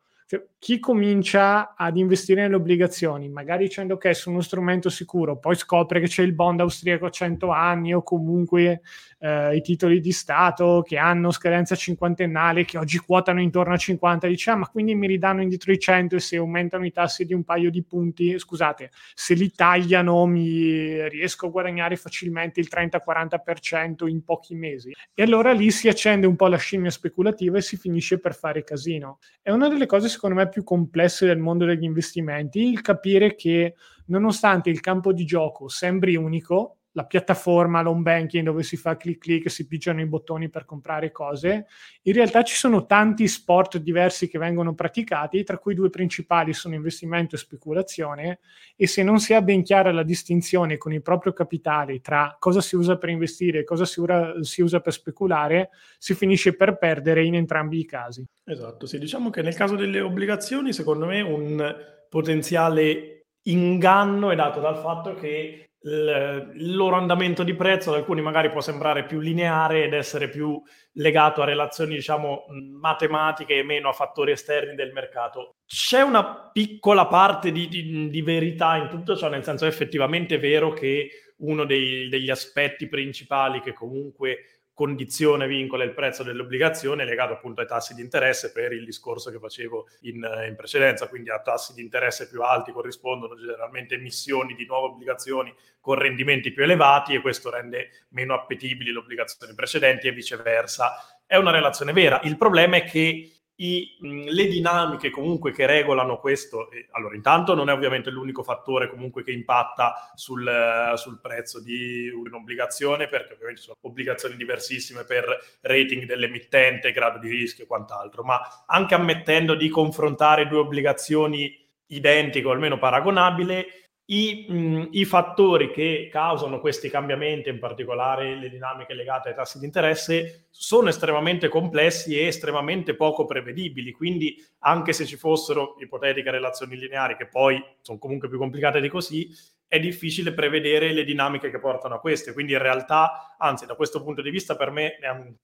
chi 0.58 0.78
comincia 0.78 1.74
ad 1.74 1.96
investire 1.96 2.42
nelle 2.42 2.56
obbligazioni, 2.56 3.28
magari 3.28 3.64
dicendo 3.64 3.96
che 3.96 4.10
è 4.10 4.14
su 4.14 4.30
uno 4.30 4.42
strumento 4.42 4.90
sicuro, 4.90 5.38
poi 5.38 5.54
scopre 5.54 6.00
che 6.00 6.06
c'è 6.06 6.22
il 6.22 6.34
bond 6.34 6.60
austriaco 6.60 7.06
a 7.06 7.10
100 7.10 7.50
anni 7.50 7.94
o 7.94 8.02
comunque 8.02 8.82
eh, 9.18 9.57
i 9.57 9.61
titoli 9.62 10.00
di 10.00 10.12
Stato 10.12 10.83
che 10.87 10.96
hanno 10.96 11.31
scadenza 11.31 11.74
cinquantennale, 11.74 12.64
che 12.64 12.78
oggi 12.78 12.98
quotano 12.98 13.40
intorno 13.40 13.74
a 13.74 13.76
50, 13.76 14.26
dice, 14.26 14.50
ah, 14.50 14.57
ma 14.57 14.68
quindi 14.68 14.94
mi 14.94 15.07
ridanno 15.07 15.42
indietro 15.42 15.72
i 15.72 15.78
100 15.78 16.16
e 16.16 16.20
se 16.20 16.37
aumentano 16.37 16.87
i 16.87 16.92
tassi 16.92 17.24
di 17.24 17.35
un 17.35 17.44
paio 17.44 17.70
di 17.70 17.83
punti, 17.83 18.38
scusate, 18.38 18.90
se 19.14 19.35
li 19.35 19.50
tagliano 19.50 20.26
mi 20.26 21.09
riesco 21.09 21.46
a 21.46 21.50
guadagnare 21.50 21.96
facilmente 21.96 22.61
il 22.61 22.68
30-40% 22.70 24.07
in 24.09 24.22
pochi 24.22 24.54
mesi. 24.54 24.92
E 25.14 25.22
allora 25.22 25.52
lì 25.52 25.70
si 25.70 25.88
accende 25.88 26.26
un 26.26 26.37
po' 26.37 26.48
la 26.48 26.57
scimmia 26.57 26.90
speculativa 26.90 27.59
e 27.59 27.62
si 27.62 27.76
finisce 27.76 28.18
per 28.18 28.35
fare 28.35 28.64
casino. 28.64 29.18
È 29.42 29.50
una 29.50 29.68
delle 29.68 29.87
cose 29.87 30.09
secondo 30.09 30.37
me 30.37 30.48
più 30.48 30.62
complesse 30.62 31.26
del 31.26 31.38
mondo 31.38 31.64
degli 31.64 31.85
investimenti, 31.85 32.68
il 32.68 32.81
capire 32.81 33.35
che 33.35 33.74
nonostante 34.07 34.70
il 34.70 34.81
campo 34.81 35.12
di 35.12 35.24
gioco 35.24 35.68
sembri 35.68 36.16
unico, 36.16 36.77
la 36.92 37.05
piattaforma, 37.05 37.83
l'home 37.83 38.03
banking 38.03 38.44
dove 38.44 38.62
si 38.62 38.77
fa 38.77 38.96
clic 38.96 39.18
clic, 39.18 39.51
si 39.51 39.66
pigiano 39.66 40.01
i 40.01 40.07
bottoni 40.07 40.48
per 40.48 40.64
comprare 40.64 41.12
cose, 41.12 41.66
in 42.03 42.12
realtà 42.12 42.42
ci 42.42 42.55
sono 42.55 42.87
tanti 42.87 43.29
sport 43.29 43.79
diversi 43.79 44.29
che 44.29 44.38
vengono 44.38 44.74
praticati, 44.74 45.44
tra 45.44 45.59
cui 45.59 45.74
due 45.74 45.90
principali 45.90 46.53
sono 46.53 46.74
investimento 46.74 47.35
e 47.35 47.38
speculazione. 47.38 48.40
E 48.77 48.87
se 48.87 49.03
non 49.03 49.18
si 49.20 49.35
ha 49.35 49.42
ben 49.42 49.62
chiara 49.62 49.92
la 49.92 50.03
distinzione 50.03 50.77
con 50.77 50.92
il 50.92 51.03
proprio 51.03 51.33
capitale 51.33 52.01
tra 52.01 52.37
cosa 52.38 52.61
si 52.61 52.77
usa 52.77 52.96
per 52.96 53.11
investire 53.11 53.61
e 53.61 53.64
cosa 53.64 53.85
si, 53.85 54.01
ura, 54.01 54.35
si 54.42 54.62
usa 54.62 54.81
per 54.81 54.92
speculare, 54.92 55.70
si 55.98 56.14
finisce 56.14 56.57
per 56.57 56.79
perdere 56.79 57.24
in 57.24 57.35
entrambi 57.35 57.79
i 57.79 57.85
casi. 57.85 58.24
Esatto, 58.44 58.87
sì, 58.87 58.98
diciamo 58.98 59.31
che 59.31 59.42
nel 59.42 59.55
caso 59.55 59.77
delle 59.77 60.01
obbligazioni, 60.01 60.72
secondo 60.72 61.07
me 61.07 61.20
un 61.20 61.77
potenziale 62.09 63.27
inganno 63.42 64.31
è 64.31 64.37
dato 64.37 64.61
dal 64.61 64.79
fatto 64.79 65.14
che 65.14 65.67
il 65.80 66.74
loro 66.74 66.96
andamento 66.96 67.44
di 67.44 67.54
prezzo 67.54 67.90
ad 67.90 67.96
alcuni 67.96 68.20
magari 68.20 68.50
può 68.50 68.60
sembrare 68.60 69.04
più 69.04 69.20
lineare 69.20 69.84
ed 69.84 69.92
essere 69.92 70.28
più 70.28 70.60
legato 70.94 71.40
a 71.40 71.44
relazioni 71.44 71.94
diciamo 71.94 72.46
matematiche 72.80 73.58
e 73.58 73.62
meno 73.62 73.88
a 73.88 73.92
fattori 73.92 74.32
esterni 74.32 74.74
del 74.74 74.92
mercato. 74.92 75.56
C'è 75.66 76.00
una 76.00 76.50
piccola 76.52 77.06
parte 77.06 77.52
di, 77.52 77.68
di, 77.68 78.10
di 78.10 78.22
verità 78.22 78.76
in 78.76 78.88
tutto 78.88 79.16
ciò, 79.16 79.28
nel 79.28 79.44
senso 79.44 79.64
è 79.64 79.68
effettivamente 79.68 80.38
vero 80.38 80.72
che 80.72 81.10
uno 81.38 81.64
dei, 81.64 82.08
degli 82.08 82.30
aspetti 82.30 82.88
principali 82.88 83.60
che 83.60 83.72
comunque 83.72 84.57
condizione 84.78 85.48
vincola 85.48 85.82
il 85.82 85.92
prezzo 85.92 86.22
dell'obbligazione 86.22 87.04
legato 87.04 87.32
appunto 87.32 87.60
ai 87.60 87.66
tassi 87.66 87.94
di 87.94 88.00
interesse 88.00 88.52
per 88.52 88.70
il 88.70 88.84
discorso 88.84 89.28
che 89.32 89.40
facevo 89.40 89.88
in, 90.02 90.24
in, 90.46 90.54
precedenza, 90.54 91.08
quindi 91.08 91.30
a 91.30 91.40
tassi 91.40 91.74
di 91.74 91.82
interesse 91.82 92.28
più 92.28 92.42
alti 92.42 92.70
corrispondono 92.70 93.34
generalmente 93.34 93.96
emissioni 93.96 94.54
di 94.54 94.64
nuove 94.66 94.86
obbligazioni 94.86 95.52
con 95.80 95.96
rendimenti 95.96 96.52
più 96.52 96.62
elevati 96.62 97.12
e 97.12 97.20
questo 97.20 97.50
rende 97.50 97.88
meno 98.10 98.34
appetibili 98.34 98.92
le 98.92 98.98
obbligazioni 98.98 99.52
precedenti 99.52 100.06
e 100.06 100.12
viceversa. 100.12 101.18
È 101.26 101.34
una 101.34 101.50
relazione 101.50 101.92
vera. 101.92 102.20
Il 102.22 102.36
problema 102.36 102.76
è 102.76 102.84
che 102.84 103.38
i, 103.60 103.96
le 104.00 104.46
dinamiche 104.46 105.10
comunque 105.10 105.50
che 105.50 105.66
regolano 105.66 106.18
questo, 106.18 106.70
eh, 106.70 106.88
allora 106.92 107.16
intanto 107.16 107.54
non 107.54 107.68
è 107.68 107.72
ovviamente 107.72 108.10
l'unico 108.10 108.42
fattore 108.42 108.88
comunque 108.88 109.24
che 109.24 109.32
impatta 109.32 110.12
sul, 110.14 110.92
sul 110.94 111.20
prezzo 111.20 111.60
di 111.60 112.08
un'obbligazione, 112.08 113.08
perché 113.08 113.32
ovviamente 113.32 113.62
sono 113.62 113.76
obbligazioni 113.80 114.36
diversissime 114.36 115.04
per 115.04 115.58
rating 115.62 116.04
dell'emittente, 116.04 116.92
grado 116.92 117.18
di 117.18 117.28
rischio 117.28 117.64
e 117.64 117.66
quant'altro, 117.66 118.22
ma 118.22 118.40
anche 118.66 118.94
ammettendo 118.94 119.54
di 119.54 119.68
confrontare 119.68 120.46
due 120.46 120.58
obbligazioni 120.58 121.66
identiche 121.86 122.46
o 122.46 122.52
almeno 122.52 122.78
paragonabili, 122.78 123.66
i, 124.10 124.46
mh, 124.48 124.88
I, 124.92 125.04
fattori 125.04 125.70
che 125.70 126.08
causano 126.10 126.60
questi 126.60 126.88
cambiamenti, 126.88 127.50
in 127.50 127.58
particolare 127.58 128.36
le 128.36 128.48
dinamiche 128.48 128.94
legate 128.94 129.28
ai 129.28 129.34
tassi 129.34 129.58
di 129.58 129.66
interesse, 129.66 130.46
sono 130.50 130.88
estremamente 130.88 131.48
complessi 131.48 132.18
e 132.18 132.26
estremamente 132.26 132.94
poco 132.94 133.26
prevedibili. 133.26 133.92
Quindi, 133.92 134.42
anche 134.60 134.94
se 134.94 135.04
ci 135.04 135.16
fossero 135.16 135.76
ipotetiche 135.78 136.30
relazioni 136.30 136.78
lineari, 136.78 137.16
che 137.16 137.26
poi 137.26 137.62
sono 137.82 137.98
comunque 137.98 138.30
più 138.30 138.38
complicate 138.38 138.80
di 138.80 138.88
così, 138.88 139.28
è 139.66 139.78
difficile 139.78 140.32
prevedere 140.32 140.94
le 140.94 141.04
dinamiche 141.04 141.50
che 141.50 141.58
portano 141.58 141.96
a 141.96 142.00
queste. 142.00 142.32
Quindi, 142.32 142.52
in 142.52 142.60
realtà, 142.60 143.34
anzi, 143.36 143.66
da 143.66 143.74
questo 143.74 144.02
punto 144.02 144.22
di 144.22 144.30
vista, 144.30 144.56
per 144.56 144.70
me 144.70 144.96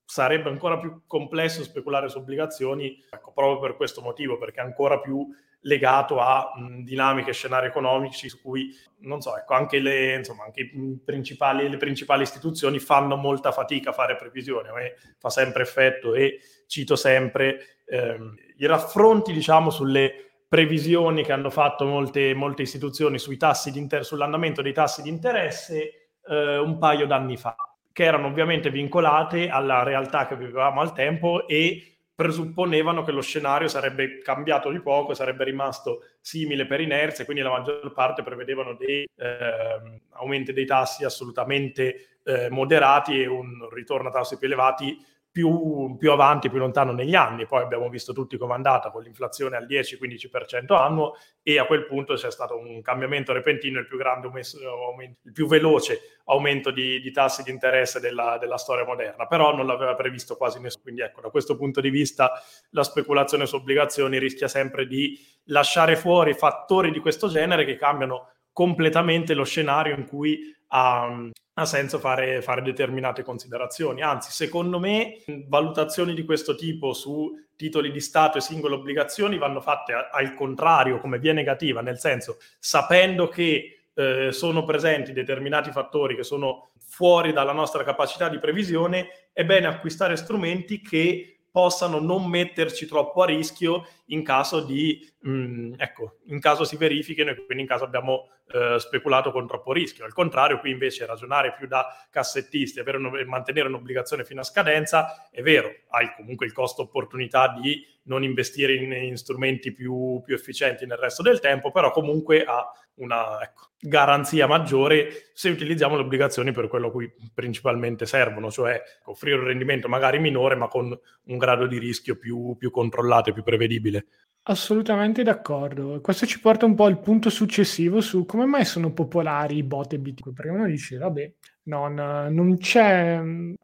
sarebbe 0.06 0.48
ancora 0.48 0.78
più 0.78 1.02
complesso 1.06 1.62
speculare 1.62 2.08
su 2.08 2.16
obbligazioni, 2.16 2.96
ecco, 3.10 3.30
proprio 3.32 3.58
per 3.58 3.76
questo 3.76 4.00
motivo, 4.00 4.38
perché 4.38 4.62
è 4.62 4.64
ancora 4.64 5.00
più 5.00 5.28
legato 5.64 6.20
a 6.20 6.52
mh, 6.56 6.82
dinamiche, 6.82 7.32
scenari 7.32 7.66
economici 7.66 8.28
su 8.28 8.40
cui, 8.40 8.74
non 9.00 9.20
so, 9.20 9.36
ecco, 9.36 9.54
anche, 9.54 9.78
le, 9.78 10.14
insomma, 10.14 10.44
anche 10.44 10.70
principali, 11.04 11.68
le 11.68 11.76
principali 11.76 12.22
istituzioni 12.22 12.78
fanno 12.78 13.16
molta 13.16 13.52
fatica 13.52 13.90
a 13.90 13.92
fare 13.92 14.16
previsioni. 14.16 14.68
A 14.68 14.72
me 14.72 14.94
fa 15.18 15.30
sempre 15.30 15.62
effetto 15.62 16.14
e 16.14 16.38
cito 16.66 16.96
sempre 16.96 17.82
ehm, 17.86 18.34
i 18.58 18.66
raffronti, 18.66 19.32
diciamo, 19.32 19.70
sulle 19.70 20.44
previsioni 20.48 21.24
che 21.24 21.32
hanno 21.32 21.50
fatto 21.50 21.84
molte, 21.84 22.34
molte 22.34 22.62
istituzioni 22.62 23.18
sui 23.18 23.36
tassi 23.36 23.72
di 23.72 23.78
inter- 23.78 24.04
sull'andamento 24.04 24.62
dei 24.62 24.72
tassi 24.72 25.02
di 25.02 25.08
interesse 25.08 26.10
eh, 26.28 26.58
un 26.58 26.78
paio 26.78 27.06
d'anni 27.06 27.36
fa, 27.36 27.56
che 27.92 28.04
erano 28.04 28.28
ovviamente 28.28 28.70
vincolate 28.70 29.48
alla 29.48 29.82
realtà 29.82 30.26
che 30.26 30.36
vivevamo 30.36 30.80
al 30.80 30.92
tempo 30.92 31.48
e 31.48 31.93
presupponevano 32.14 33.02
che 33.02 33.10
lo 33.10 33.20
scenario 33.20 33.66
sarebbe 33.66 34.20
cambiato 34.20 34.70
di 34.70 34.80
poco, 34.80 35.14
sarebbe 35.14 35.44
rimasto 35.44 36.02
simile 36.20 36.66
per 36.66 36.80
inerzia, 36.80 37.24
quindi 37.24 37.42
la 37.42 37.50
maggior 37.50 37.92
parte 37.92 38.22
prevedevano 38.22 38.74
dei 38.74 39.04
eh, 39.16 40.00
aumenti 40.12 40.52
dei 40.52 40.66
tassi 40.66 41.04
assolutamente 41.04 42.18
eh, 42.22 42.48
moderati 42.50 43.20
e 43.20 43.26
un 43.26 43.68
ritorno 43.70 44.08
a 44.08 44.12
tassi 44.12 44.38
più 44.38 44.46
elevati 44.46 44.96
più, 45.34 45.96
più, 45.98 46.12
avanti, 46.12 46.48
più 46.48 46.58
lontano 46.58 46.92
negli 46.92 47.16
anni. 47.16 47.44
Poi 47.44 47.60
abbiamo 47.60 47.88
visto 47.88 48.12
tutti 48.12 48.36
com'è 48.36 48.54
andata 48.54 48.92
con 48.92 49.02
l'inflazione 49.02 49.56
al 49.56 49.66
10-15% 49.66 50.76
annuo 50.76 51.16
e 51.42 51.58
a 51.58 51.66
quel 51.66 51.86
punto 51.86 52.14
c'è 52.14 52.30
stato 52.30 52.56
un 52.56 52.80
cambiamento 52.82 53.32
repentino, 53.32 53.80
il 53.80 53.88
più 53.88 53.98
grande, 53.98 54.28
il 54.28 55.32
più 55.32 55.48
veloce 55.48 56.20
aumento 56.26 56.70
di, 56.70 57.00
di 57.00 57.10
tassi 57.10 57.42
di 57.42 57.50
interesse 57.50 57.98
della, 57.98 58.38
della, 58.38 58.58
storia 58.58 58.84
moderna, 58.84 59.26
però 59.26 59.52
non 59.52 59.66
l'aveva 59.66 59.96
previsto 59.96 60.36
quasi 60.36 60.60
nessuno. 60.60 60.84
Quindi 60.84 61.00
ecco, 61.00 61.20
da 61.20 61.30
questo 61.30 61.56
punto 61.56 61.80
di 61.80 61.90
vista 61.90 62.40
la 62.70 62.84
speculazione 62.84 63.46
su 63.46 63.56
obbligazioni 63.56 64.20
rischia 64.20 64.46
sempre 64.46 64.86
di 64.86 65.18
lasciare 65.46 65.96
fuori 65.96 66.32
fattori 66.34 66.92
di 66.92 67.00
questo 67.00 67.26
genere 67.26 67.64
che 67.64 67.76
cambiano 67.76 68.33
completamente 68.54 69.34
lo 69.34 69.44
scenario 69.44 69.94
in 69.94 70.06
cui 70.06 70.54
ha, 70.68 71.28
ha 71.54 71.64
senso 71.66 71.98
fare, 71.98 72.40
fare, 72.40 72.62
determinate 72.62 73.22
considerazioni. 73.22 74.00
Anzi, 74.00 74.30
secondo 74.30 74.78
me, 74.78 75.18
valutazioni 75.48 76.14
di 76.14 76.24
questo 76.24 76.54
tipo 76.54 76.92
su 76.94 77.32
titoli 77.56 77.90
di 77.90 78.00
Stato 78.00 78.38
e 78.38 78.40
singole 78.40 78.76
obbligazioni 78.76 79.38
vanno 79.38 79.60
fatte 79.60 79.92
a, 79.92 80.08
al 80.10 80.34
contrario, 80.34 81.00
come 81.00 81.18
via 81.18 81.32
negativa, 81.32 81.82
nel 81.82 81.98
senso, 81.98 82.38
sapendo 82.58 83.28
che 83.28 83.88
eh, 83.92 84.32
sono 84.32 84.64
presenti 84.64 85.12
determinati 85.12 85.70
fattori 85.72 86.14
che 86.14 86.24
sono 86.24 86.70
fuori 86.78 87.32
dalla 87.32 87.52
nostra 87.52 87.82
capacità 87.82 88.28
di 88.28 88.38
previsione, 88.38 89.30
è 89.32 89.44
bene 89.44 89.66
acquistare 89.66 90.14
strumenti 90.14 90.80
che 90.80 91.34
possano 91.54 92.00
non 92.00 92.28
metterci 92.28 92.84
troppo 92.86 93.22
a 93.22 93.26
rischio 93.26 93.86
in 94.06 94.24
caso 94.24 94.64
di, 94.64 95.08
mh, 95.20 95.30
mm, 95.30 95.72
ecco, 95.76 96.16
in 96.24 96.40
caso 96.40 96.64
si 96.64 96.76
verifichino 96.76 97.30
e 97.30 97.36
quindi 97.36 97.62
in 97.62 97.68
caso 97.68 97.84
abbiamo 97.84 98.28
eh, 98.54 98.78
speculato 98.78 99.32
con 99.32 99.48
troppo 99.48 99.72
rischio. 99.72 100.04
Al 100.04 100.12
contrario, 100.12 100.60
qui 100.60 100.70
invece 100.70 101.06
ragionare 101.06 101.54
più 101.54 101.66
da 101.66 101.88
cassettisti 102.08 102.78
e 102.78 103.24
mantenere 103.24 103.66
un'obbligazione 103.66 104.24
fino 104.24 104.42
a 104.42 104.44
scadenza 104.44 105.28
è 105.28 105.42
vero, 105.42 105.72
hai 105.88 106.12
comunque 106.14 106.46
il 106.46 106.52
costo 106.52 106.82
opportunità 106.82 107.48
di 107.60 107.84
non 108.04 108.22
investire 108.22 108.74
in, 108.74 108.92
in 108.92 109.16
strumenti 109.16 109.72
più, 109.72 110.22
più, 110.24 110.36
efficienti 110.36 110.86
nel 110.86 110.98
resto 110.98 111.22
del 111.22 111.40
tempo, 111.40 111.72
però 111.72 111.90
comunque 111.90 112.44
ha 112.44 112.64
una 112.96 113.42
ecco, 113.42 113.70
garanzia 113.80 114.46
maggiore 114.46 115.30
se 115.32 115.48
utilizziamo 115.48 115.96
le 115.96 116.02
obbligazioni 116.02 116.52
per 116.52 116.68
quello 116.68 116.92
cui 116.92 117.12
principalmente 117.32 118.06
servono, 118.06 118.52
cioè 118.52 118.80
offrire 119.06 119.38
un 119.38 119.46
rendimento 119.46 119.88
magari 119.88 120.20
minore 120.20 120.54
ma 120.54 120.68
con 120.68 120.96
un 121.24 121.38
grado 121.38 121.66
di 121.66 121.78
rischio 121.78 122.16
più, 122.16 122.54
più 122.56 122.70
controllato 122.70 123.30
e 123.30 123.32
più 123.32 123.42
prevedibile. 123.42 124.06
Assolutamente 124.46 125.22
d'accordo. 125.22 126.00
Questo 126.02 126.26
ci 126.26 126.38
porta 126.38 126.66
un 126.66 126.74
po' 126.74 126.84
al 126.84 127.00
punto 127.00 127.30
successivo 127.30 128.02
su 128.02 128.26
come 128.26 128.44
mai 128.44 128.66
sono 128.66 128.92
popolari 128.92 129.56
i 129.56 129.62
bot 129.62 129.94
e 129.94 129.98
Bitcoin, 129.98 130.34
perché 130.34 130.50
uno 130.50 130.66
dice, 130.66 130.98
vabbè, 130.98 131.32
non, 131.64 131.94
non 131.94 132.58
c'è... 132.58 133.22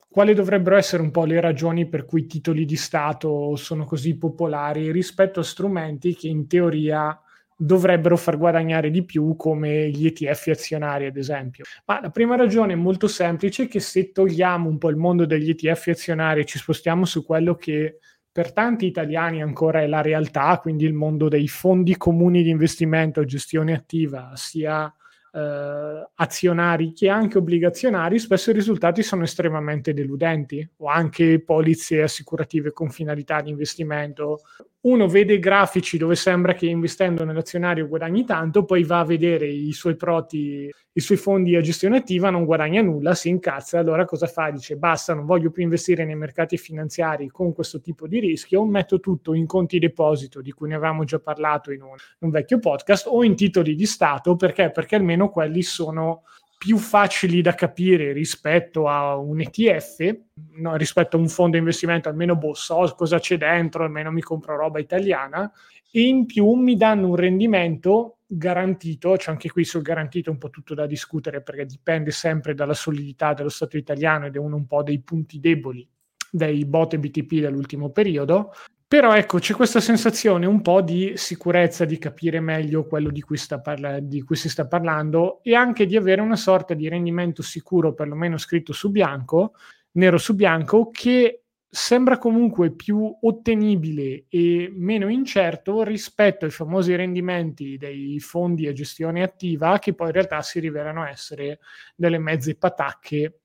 quali 0.08 0.32
dovrebbero 0.32 0.76
essere 0.76 1.02
un 1.02 1.10
po' 1.10 1.26
le 1.26 1.38
ragioni 1.38 1.86
per 1.86 2.06
cui 2.06 2.22
i 2.22 2.26
titoli 2.26 2.64
di 2.64 2.76
Stato 2.76 3.56
sono 3.56 3.84
così 3.84 4.16
popolari 4.16 4.90
rispetto 4.90 5.40
a 5.40 5.42
strumenti 5.42 6.14
che 6.14 6.28
in 6.28 6.46
teoria 6.46 7.18
dovrebbero 7.54 8.16
far 8.16 8.38
guadagnare 8.38 8.90
di 8.90 9.04
più 9.04 9.36
come 9.36 9.90
gli 9.90 10.06
ETF 10.06 10.46
azionari 10.52 11.04
ad 11.04 11.18
esempio. 11.18 11.64
Ma 11.84 12.00
la 12.00 12.08
prima 12.08 12.36
ragione 12.36 12.72
è 12.72 12.76
molto 12.76 13.06
semplice 13.06 13.68
che 13.68 13.80
se 13.80 14.12
togliamo 14.12 14.66
un 14.66 14.78
po' 14.78 14.88
il 14.88 14.96
mondo 14.96 15.26
degli 15.26 15.50
ETF 15.50 15.88
azionari 15.88 16.40
e 16.40 16.44
ci 16.46 16.56
spostiamo 16.56 17.04
su 17.04 17.22
quello 17.22 17.54
che 17.56 17.98
per 18.40 18.54
tanti 18.54 18.86
italiani 18.86 19.42
ancora 19.42 19.82
è 19.82 19.86
la 19.86 20.00
realtà, 20.00 20.58
quindi 20.62 20.86
il 20.86 20.94
mondo 20.94 21.28
dei 21.28 21.46
fondi 21.46 21.98
comuni 21.98 22.42
di 22.42 22.48
investimento, 22.48 23.22
gestione 23.26 23.74
attiva, 23.74 24.30
sia 24.34 24.90
eh, 25.30 26.08
azionari 26.14 26.94
che 26.94 27.10
anche 27.10 27.36
obbligazionari, 27.36 28.18
spesso 28.18 28.48
i 28.48 28.54
risultati 28.54 29.02
sono 29.02 29.24
estremamente 29.24 29.92
deludenti 29.92 30.66
o 30.78 30.86
anche 30.86 31.42
polizze 31.42 32.00
assicurative 32.00 32.72
con 32.72 32.88
finalità 32.88 33.42
di 33.42 33.50
investimento. 33.50 34.38
Uno 34.82 35.08
vede 35.08 35.38
grafici 35.38 35.98
dove 35.98 36.14
sembra 36.14 36.54
che 36.54 36.64
investendo 36.64 37.22
nell'azionario 37.22 37.86
guadagni 37.86 38.24
tanto, 38.24 38.64
poi 38.64 38.82
va 38.82 39.00
a 39.00 39.04
vedere 39.04 39.46
i 39.46 39.72
suoi 39.72 39.94
proti, 39.94 40.72
i 40.92 41.00
suoi 41.00 41.18
fondi 41.18 41.54
a 41.54 41.60
gestione 41.60 41.98
attiva, 41.98 42.30
non 42.30 42.46
guadagna 42.46 42.80
nulla, 42.80 43.14
si 43.14 43.28
incazza, 43.28 43.78
allora 43.78 44.06
cosa 44.06 44.26
fa? 44.26 44.50
Dice 44.50 44.76
basta, 44.76 45.12
non 45.12 45.26
voglio 45.26 45.50
più 45.50 45.62
investire 45.62 46.06
nei 46.06 46.16
mercati 46.16 46.56
finanziari 46.56 47.28
con 47.28 47.52
questo 47.52 47.82
tipo 47.82 48.06
di 48.06 48.20
rischio, 48.20 48.64
metto 48.64 49.00
tutto 49.00 49.34
in 49.34 49.44
conti 49.44 49.78
deposito, 49.78 50.40
di 50.40 50.52
cui 50.52 50.68
ne 50.68 50.76
avevamo 50.76 51.04
già 51.04 51.18
parlato 51.18 51.72
in 51.72 51.82
un, 51.82 51.94
un 52.20 52.30
vecchio 52.30 52.58
podcast, 52.58 53.06
o 53.06 53.22
in 53.22 53.36
titoli 53.36 53.74
di 53.74 53.84
Stato, 53.84 54.34
perché? 54.34 54.70
Perché 54.70 54.96
almeno 54.96 55.28
quelli 55.28 55.60
sono 55.60 56.22
più 56.60 56.76
facili 56.76 57.40
da 57.40 57.54
capire 57.54 58.12
rispetto 58.12 58.86
a 58.86 59.16
un 59.16 59.40
ETF, 59.40 60.18
no, 60.58 60.76
rispetto 60.76 61.16
a 61.16 61.20
un 61.20 61.28
fondo 61.30 61.56
investimento, 61.56 62.10
almeno 62.10 62.36
boh, 62.36 62.52
so 62.52 62.92
cosa 62.98 63.18
c'è 63.18 63.38
dentro, 63.38 63.82
almeno 63.82 64.12
mi 64.12 64.20
compro 64.20 64.58
roba 64.58 64.78
italiana, 64.78 65.50
e 65.90 66.02
in 66.02 66.26
più 66.26 66.52
mi 66.52 66.76
danno 66.76 67.08
un 67.08 67.16
rendimento 67.16 68.18
garantito, 68.26 69.14
c'è 69.16 69.30
anche 69.30 69.48
qui 69.48 69.64
sul 69.64 69.80
garantito 69.80 70.30
un 70.30 70.36
po' 70.36 70.50
tutto 70.50 70.74
da 70.74 70.84
discutere 70.84 71.40
perché 71.40 71.64
dipende 71.64 72.10
sempre 72.10 72.52
dalla 72.52 72.74
solidità 72.74 73.32
dello 73.32 73.48
Stato 73.48 73.78
italiano 73.78 74.26
ed 74.26 74.36
è 74.36 74.38
uno 74.38 74.56
un 74.56 74.66
po' 74.66 74.82
dei 74.82 75.00
punti 75.00 75.40
deboli 75.40 75.88
dei 76.30 76.66
bot 76.66 76.92
e 76.92 76.98
BTP 76.98 77.40
dell'ultimo 77.40 77.88
periodo, 77.88 78.52
però 78.90 79.14
ecco, 79.14 79.38
c'è 79.38 79.54
questa 79.54 79.78
sensazione 79.78 80.46
un 80.46 80.62
po' 80.62 80.80
di 80.80 81.12
sicurezza, 81.14 81.84
di 81.84 81.96
capire 81.96 82.40
meglio 82.40 82.88
quello 82.88 83.12
di 83.12 83.20
cui, 83.20 83.38
parla- 83.62 84.00
di 84.00 84.20
cui, 84.22 84.34
si 84.34 84.48
sta 84.48 84.66
parlando 84.66 85.38
e 85.44 85.54
anche 85.54 85.86
di 85.86 85.96
avere 85.96 86.20
una 86.20 86.34
sorta 86.34 86.74
di 86.74 86.88
rendimento 86.88 87.40
sicuro, 87.40 87.94
perlomeno 87.94 88.36
scritto 88.36 88.72
su 88.72 88.90
bianco, 88.90 89.52
nero 89.92 90.18
su 90.18 90.34
bianco, 90.34 90.90
che 90.90 91.44
sembra 91.68 92.18
comunque 92.18 92.72
più 92.72 93.16
ottenibile 93.20 94.24
e 94.28 94.72
meno 94.74 95.08
incerto 95.08 95.84
rispetto 95.84 96.44
ai 96.44 96.50
famosi 96.50 96.96
rendimenti 96.96 97.76
dei 97.76 98.18
fondi 98.18 98.66
a 98.66 98.72
gestione 98.72 99.22
attiva, 99.22 99.78
che 99.78 99.94
poi 99.94 100.08
in 100.08 100.14
realtà 100.14 100.42
si 100.42 100.58
rivelano 100.58 101.06
essere 101.06 101.60
delle 101.94 102.18
mezze 102.18 102.56
patacche 102.56 103.39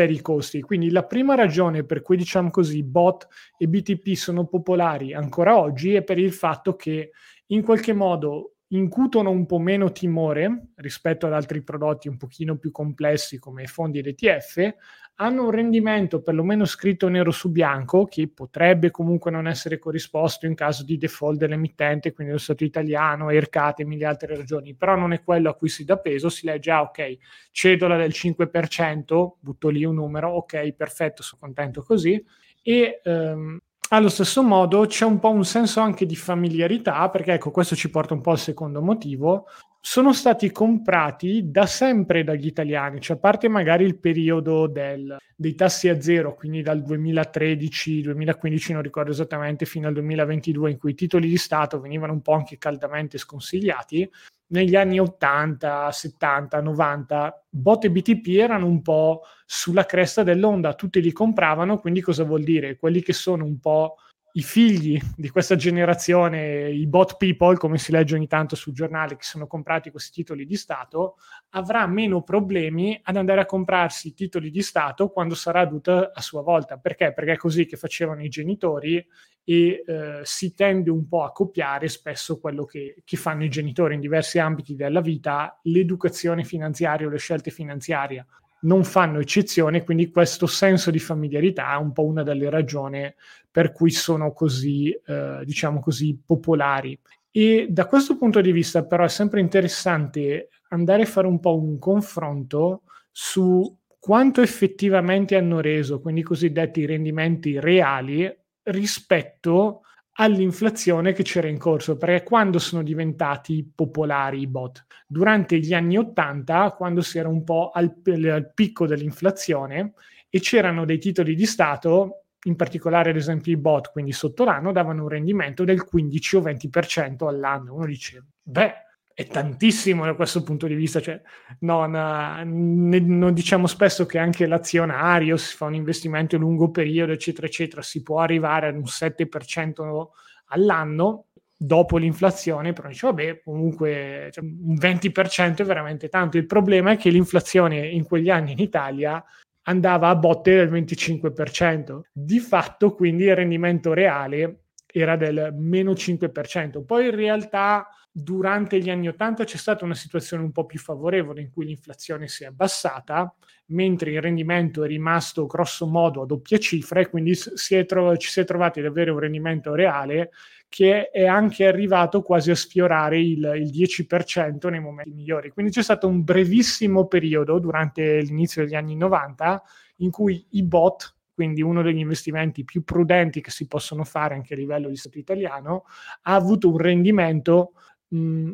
per 0.00 0.10
i 0.10 0.22
costi. 0.22 0.62
Quindi 0.62 0.90
la 0.90 1.04
prima 1.04 1.34
ragione 1.34 1.84
per 1.84 2.00
cui 2.00 2.16
diciamo 2.16 2.48
così 2.48 2.82
bot 2.82 3.28
e 3.58 3.68
BTP 3.68 4.14
sono 4.14 4.46
popolari 4.46 5.12
ancora 5.12 5.58
oggi 5.58 5.92
è 5.92 6.02
per 6.02 6.16
il 6.18 6.32
fatto 6.32 6.74
che 6.74 7.10
in 7.48 7.62
qualche 7.62 7.92
modo 7.92 8.54
incutono 8.68 9.28
un 9.28 9.44
po' 9.44 9.58
meno 9.58 9.92
timore 9.92 10.68
rispetto 10.76 11.26
ad 11.26 11.34
altri 11.34 11.62
prodotti 11.62 12.08
un 12.08 12.16
pochino 12.16 12.56
più 12.56 12.70
complessi 12.70 13.38
come 13.38 13.66
fondi 13.66 13.98
ed 13.98 14.06
ETF, 14.06 14.74
hanno 15.22 15.44
un 15.44 15.50
rendimento 15.50 16.22
perlomeno 16.22 16.64
scritto 16.64 17.08
nero 17.08 17.30
su 17.30 17.50
bianco 17.50 18.06
che 18.06 18.26
potrebbe 18.28 18.90
comunque 18.90 19.30
non 19.30 19.46
essere 19.46 19.78
corrisposto 19.78 20.46
in 20.46 20.54
caso 20.54 20.82
di 20.82 20.96
default 20.96 21.36
dell'emittente, 21.38 22.12
quindi 22.12 22.32
lo 22.32 22.38
Stato 22.38 22.64
italiano, 22.64 23.28
ERCAT 23.28 23.80
e 23.80 23.84
mille 23.84 24.06
altre 24.06 24.34
ragioni, 24.34 24.74
però 24.74 24.96
non 24.96 25.12
è 25.12 25.22
quello 25.22 25.50
a 25.50 25.54
cui 25.54 25.68
si 25.68 25.84
dà 25.84 25.98
peso, 25.98 26.30
si 26.30 26.46
legge, 26.46 26.70
ah 26.70 26.80
ok, 26.80 27.18
cedola 27.50 27.98
del 27.98 28.12
5%, 28.12 29.32
butto 29.40 29.68
lì 29.68 29.84
un 29.84 29.96
numero, 29.96 30.30
ok, 30.30 30.72
perfetto, 30.72 31.22
sono 31.22 31.42
contento 31.42 31.82
così, 31.82 32.24
e 32.62 33.00
ehm, 33.04 33.58
allo 33.90 34.08
stesso 34.08 34.42
modo 34.42 34.86
c'è 34.86 35.04
un 35.04 35.18
po' 35.18 35.30
un 35.30 35.44
senso 35.44 35.80
anche 35.80 36.06
di 36.06 36.16
familiarità, 36.16 37.10
perché 37.10 37.34
ecco, 37.34 37.50
questo 37.50 37.74
ci 37.74 37.90
porta 37.90 38.14
un 38.14 38.20
po' 38.22 38.30
al 38.30 38.38
secondo 38.38 38.80
motivo. 38.80 39.46
Sono 39.82 40.12
stati 40.12 40.52
comprati 40.52 41.50
da 41.50 41.64
sempre 41.64 42.22
dagli 42.22 42.46
italiani, 42.46 43.00
cioè 43.00 43.16
a 43.16 43.20
parte 43.20 43.48
magari 43.48 43.84
il 43.84 43.98
periodo 43.98 44.66
del, 44.66 45.16
dei 45.34 45.54
tassi 45.54 45.88
a 45.88 45.98
zero, 45.98 46.34
quindi 46.34 46.60
dal 46.60 46.82
2013-2015, 46.82 48.72
non 48.74 48.82
ricordo 48.82 49.10
esattamente, 49.10 49.64
fino 49.64 49.88
al 49.88 49.94
2022, 49.94 50.70
in 50.72 50.78
cui 50.78 50.90
i 50.90 50.94
titoli 50.94 51.28
di 51.28 51.38
Stato 51.38 51.80
venivano 51.80 52.12
un 52.12 52.20
po' 52.20 52.34
anche 52.34 52.58
caldamente 52.58 53.16
sconsigliati, 53.16 54.08
negli 54.48 54.76
anni 54.76 55.00
80, 55.00 55.90
70, 55.90 56.60
90, 56.60 57.44
bot 57.48 57.84
e 57.84 57.90
BTP 57.90 58.26
erano 58.36 58.66
un 58.66 58.82
po' 58.82 59.22
sulla 59.46 59.86
cresta 59.86 60.22
dell'onda, 60.22 60.74
tutti 60.74 61.00
li 61.00 61.12
compravano, 61.12 61.78
quindi 61.78 62.02
cosa 62.02 62.24
vuol 62.24 62.42
dire? 62.42 62.76
Quelli 62.76 63.00
che 63.00 63.14
sono 63.14 63.44
un 63.44 63.58
po' 63.58 63.96
i 64.32 64.42
figli 64.42 65.00
di 65.16 65.28
questa 65.28 65.56
generazione, 65.56 66.70
i 66.70 66.86
bot 66.86 67.16
people, 67.16 67.56
come 67.56 67.78
si 67.78 67.90
legge 67.90 68.14
ogni 68.14 68.26
tanto 68.26 68.54
sul 68.54 68.72
giornale, 68.72 69.16
che 69.16 69.24
sono 69.24 69.46
comprati 69.46 69.90
questi 69.90 70.12
titoli 70.12 70.46
di 70.46 70.56
Stato, 70.56 71.16
avrà 71.50 71.86
meno 71.86 72.22
problemi 72.22 72.98
ad 73.02 73.16
andare 73.16 73.40
a 73.40 73.46
comprarsi 73.46 74.08
i 74.08 74.14
titoli 74.14 74.50
di 74.50 74.62
Stato 74.62 75.08
quando 75.08 75.34
sarà 75.34 75.60
aduta 75.60 76.12
a 76.14 76.20
sua 76.20 76.42
volta. 76.42 76.78
Perché? 76.78 77.12
Perché 77.12 77.32
è 77.32 77.36
così 77.36 77.66
che 77.66 77.76
facevano 77.76 78.22
i 78.22 78.28
genitori 78.28 79.04
e 79.44 79.82
eh, 79.84 80.20
si 80.22 80.54
tende 80.54 80.90
un 80.90 81.08
po' 81.08 81.24
a 81.24 81.32
copiare 81.32 81.88
spesso 81.88 82.38
quello 82.38 82.64
che, 82.64 83.02
che, 83.04 83.16
fanno 83.16 83.44
i 83.44 83.48
genitori 83.48 83.94
in 83.94 84.00
diversi 84.00 84.38
ambiti 84.38 84.76
della 84.76 85.00
vita, 85.00 85.58
l'educazione 85.64 86.44
finanziaria 86.44 87.06
o 87.06 87.10
le 87.10 87.18
scelte 87.18 87.50
finanziarie 87.50 88.26
non 88.62 88.84
fanno 88.84 89.20
eccezione, 89.20 89.84
quindi 89.84 90.10
questo 90.10 90.46
senso 90.46 90.90
di 90.90 90.98
familiarità 90.98 91.74
è 91.74 91.76
un 91.76 91.92
po' 91.92 92.04
una 92.04 92.22
delle 92.22 92.50
ragioni 92.50 93.12
per 93.50 93.72
cui 93.72 93.90
sono 93.90 94.32
così, 94.32 94.90
eh, 94.90 95.40
diciamo 95.44 95.80
così, 95.80 96.18
popolari. 96.24 96.98
E 97.30 97.68
da 97.70 97.86
questo 97.86 98.16
punto 98.16 98.40
di 98.40 98.52
vista 98.52 98.84
però 98.84 99.04
è 99.04 99.08
sempre 99.08 99.40
interessante 99.40 100.48
andare 100.68 101.02
a 101.02 101.06
fare 101.06 101.26
un 101.26 101.40
po' 101.40 101.56
un 101.56 101.78
confronto 101.78 102.82
su 103.10 103.76
quanto 103.98 104.40
effettivamente 104.40 105.36
hanno 105.36 105.60
reso, 105.60 106.00
quindi 106.00 106.20
i 106.20 106.24
cosiddetti 106.24 106.86
rendimenti 106.86 107.58
reali, 107.60 108.32
rispetto 108.62 109.82
all'inflazione 110.20 111.12
che 111.12 111.22
c'era 111.22 111.48
in 111.48 111.58
corso, 111.58 111.96
perché 111.96 112.22
quando 112.24 112.58
sono 112.58 112.82
diventati 112.82 113.68
popolari 113.74 114.40
i 114.40 114.46
bot? 114.46 114.84
Durante 115.06 115.58
gli 115.58 115.72
anni 115.72 115.96
80, 115.96 116.74
quando 116.76 117.00
si 117.00 117.18
era 117.18 117.28
un 117.28 117.42
po' 117.42 117.70
al, 117.72 118.00
al 118.04 118.52
picco 118.52 118.86
dell'inflazione 118.86 119.94
e 120.28 120.40
c'erano 120.40 120.84
dei 120.84 120.98
titoli 120.98 121.34
di 121.34 121.46
Stato, 121.46 122.24
in 122.44 122.54
particolare 122.54 123.10
ad 123.10 123.16
esempio 123.16 123.52
i 123.52 123.56
bot, 123.56 123.90
quindi 123.92 124.12
sotto 124.12 124.44
l'anno, 124.44 124.72
davano 124.72 125.02
un 125.02 125.08
rendimento 125.08 125.64
del 125.64 125.84
15 125.84 126.36
o 126.36 126.40
20% 126.42 127.26
all'anno. 127.26 127.74
Uno 127.74 127.86
dice, 127.86 128.24
beh, 128.42 128.72
è 129.20 129.26
tantissimo 129.26 130.06
da 130.06 130.14
questo 130.14 130.42
punto 130.42 130.66
di 130.66 130.74
vista. 130.74 131.00
Cioè, 131.00 131.20
non, 131.60 131.90
ne, 131.90 132.98
non 133.00 133.34
diciamo 133.34 133.66
spesso 133.66 134.06
che 134.06 134.18
anche 134.18 134.46
l'azionario, 134.46 135.36
si 135.36 135.56
fa 135.56 135.66
un 135.66 135.74
investimento 135.74 136.36
a 136.36 136.38
lungo 136.38 136.70
periodo, 136.70 137.12
eccetera, 137.12 137.46
eccetera, 137.46 137.82
si 137.82 138.02
può 138.02 138.20
arrivare 138.20 138.68
ad 138.68 138.76
un 138.76 138.84
7% 138.84 140.06
all'anno 140.46 141.26
dopo 141.54 141.98
l'inflazione, 141.98 142.72
però 142.72 142.88
dice, 142.88 143.06
vabbè, 143.06 143.42
comunque 143.44 144.30
cioè, 144.32 144.42
un 144.42 144.74
20% 144.74 145.56
è 145.56 145.64
veramente 145.64 146.08
tanto. 146.08 146.38
Il 146.38 146.46
problema 146.46 146.92
è 146.92 146.96
che 146.96 147.10
l'inflazione 147.10 147.86
in 147.88 148.04
quegli 148.04 148.30
anni 148.30 148.52
in 148.52 148.58
Italia 148.58 149.22
andava 149.64 150.08
a 150.08 150.16
botte 150.16 150.54
del 150.54 150.70
25%. 150.70 152.00
Di 152.10 152.38
fatto, 152.38 152.94
quindi, 152.94 153.24
il 153.24 153.36
rendimento 153.36 153.92
reale 153.92 154.64
era 154.86 155.16
del 155.16 155.54
meno 155.58 155.92
5%. 155.92 156.82
Poi 156.86 157.04
in 157.04 157.14
realtà 157.14 157.86
durante 158.12 158.80
gli 158.80 158.90
anni 158.90 159.08
80 159.08 159.44
c'è 159.44 159.56
stata 159.56 159.84
una 159.84 159.94
situazione 159.94 160.42
un 160.42 160.50
po' 160.50 160.66
più 160.66 160.78
favorevole 160.78 161.40
in 161.40 161.50
cui 161.50 161.66
l'inflazione 161.66 162.26
si 162.28 162.42
è 162.42 162.46
abbassata, 162.46 163.32
mentre 163.66 164.10
il 164.10 164.20
rendimento 164.20 164.82
è 164.82 164.88
rimasto 164.88 165.46
grosso 165.46 165.86
modo 165.86 166.22
a 166.22 166.26
doppia 166.26 166.58
cifra 166.58 167.00
e 167.00 167.08
quindi 167.08 167.34
si 167.34 167.74
è 167.76 167.86
ci 168.16 168.28
si 168.28 168.40
è 168.40 168.44
trovati 168.44 168.80
ad 168.80 168.86
avere 168.86 169.10
un 169.10 169.20
rendimento 169.20 169.74
reale 169.74 170.30
che 170.68 171.10
è 171.10 171.26
anche 171.26 171.66
arrivato 171.66 172.22
quasi 172.22 172.50
a 172.50 172.54
sfiorare 172.54 173.18
il, 173.20 173.52
il 173.56 173.70
10% 173.70 174.68
nei 174.70 174.80
momenti 174.80 175.12
migliori. 175.12 175.50
Quindi 175.50 175.72
c'è 175.72 175.82
stato 175.82 176.06
un 176.06 176.22
brevissimo 176.22 177.06
periodo 177.06 177.58
durante 177.58 178.20
l'inizio 178.20 178.64
degli 178.64 178.74
anni 178.74 178.96
90 178.96 179.62
in 179.96 180.10
cui 180.10 180.46
i 180.50 180.62
bot 180.62 181.16
quindi 181.40 181.62
uno 181.62 181.80
degli 181.80 181.98
investimenti 181.98 182.64
più 182.64 182.84
prudenti 182.84 183.40
che 183.40 183.50
si 183.50 183.66
possono 183.66 184.04
fare 184.04 184.34
anche 184.34 184.52
a 184.52 184.58
livello 184.58 184.90
di 184.90 184.96
Stato 184.96 185.16
italiano, 185.16 185.86
ha 186.24 186.34
avuto 186.34 186.68
un 186.68 186.76
rendimento 186.76 187.72
mh, 188.10 188.52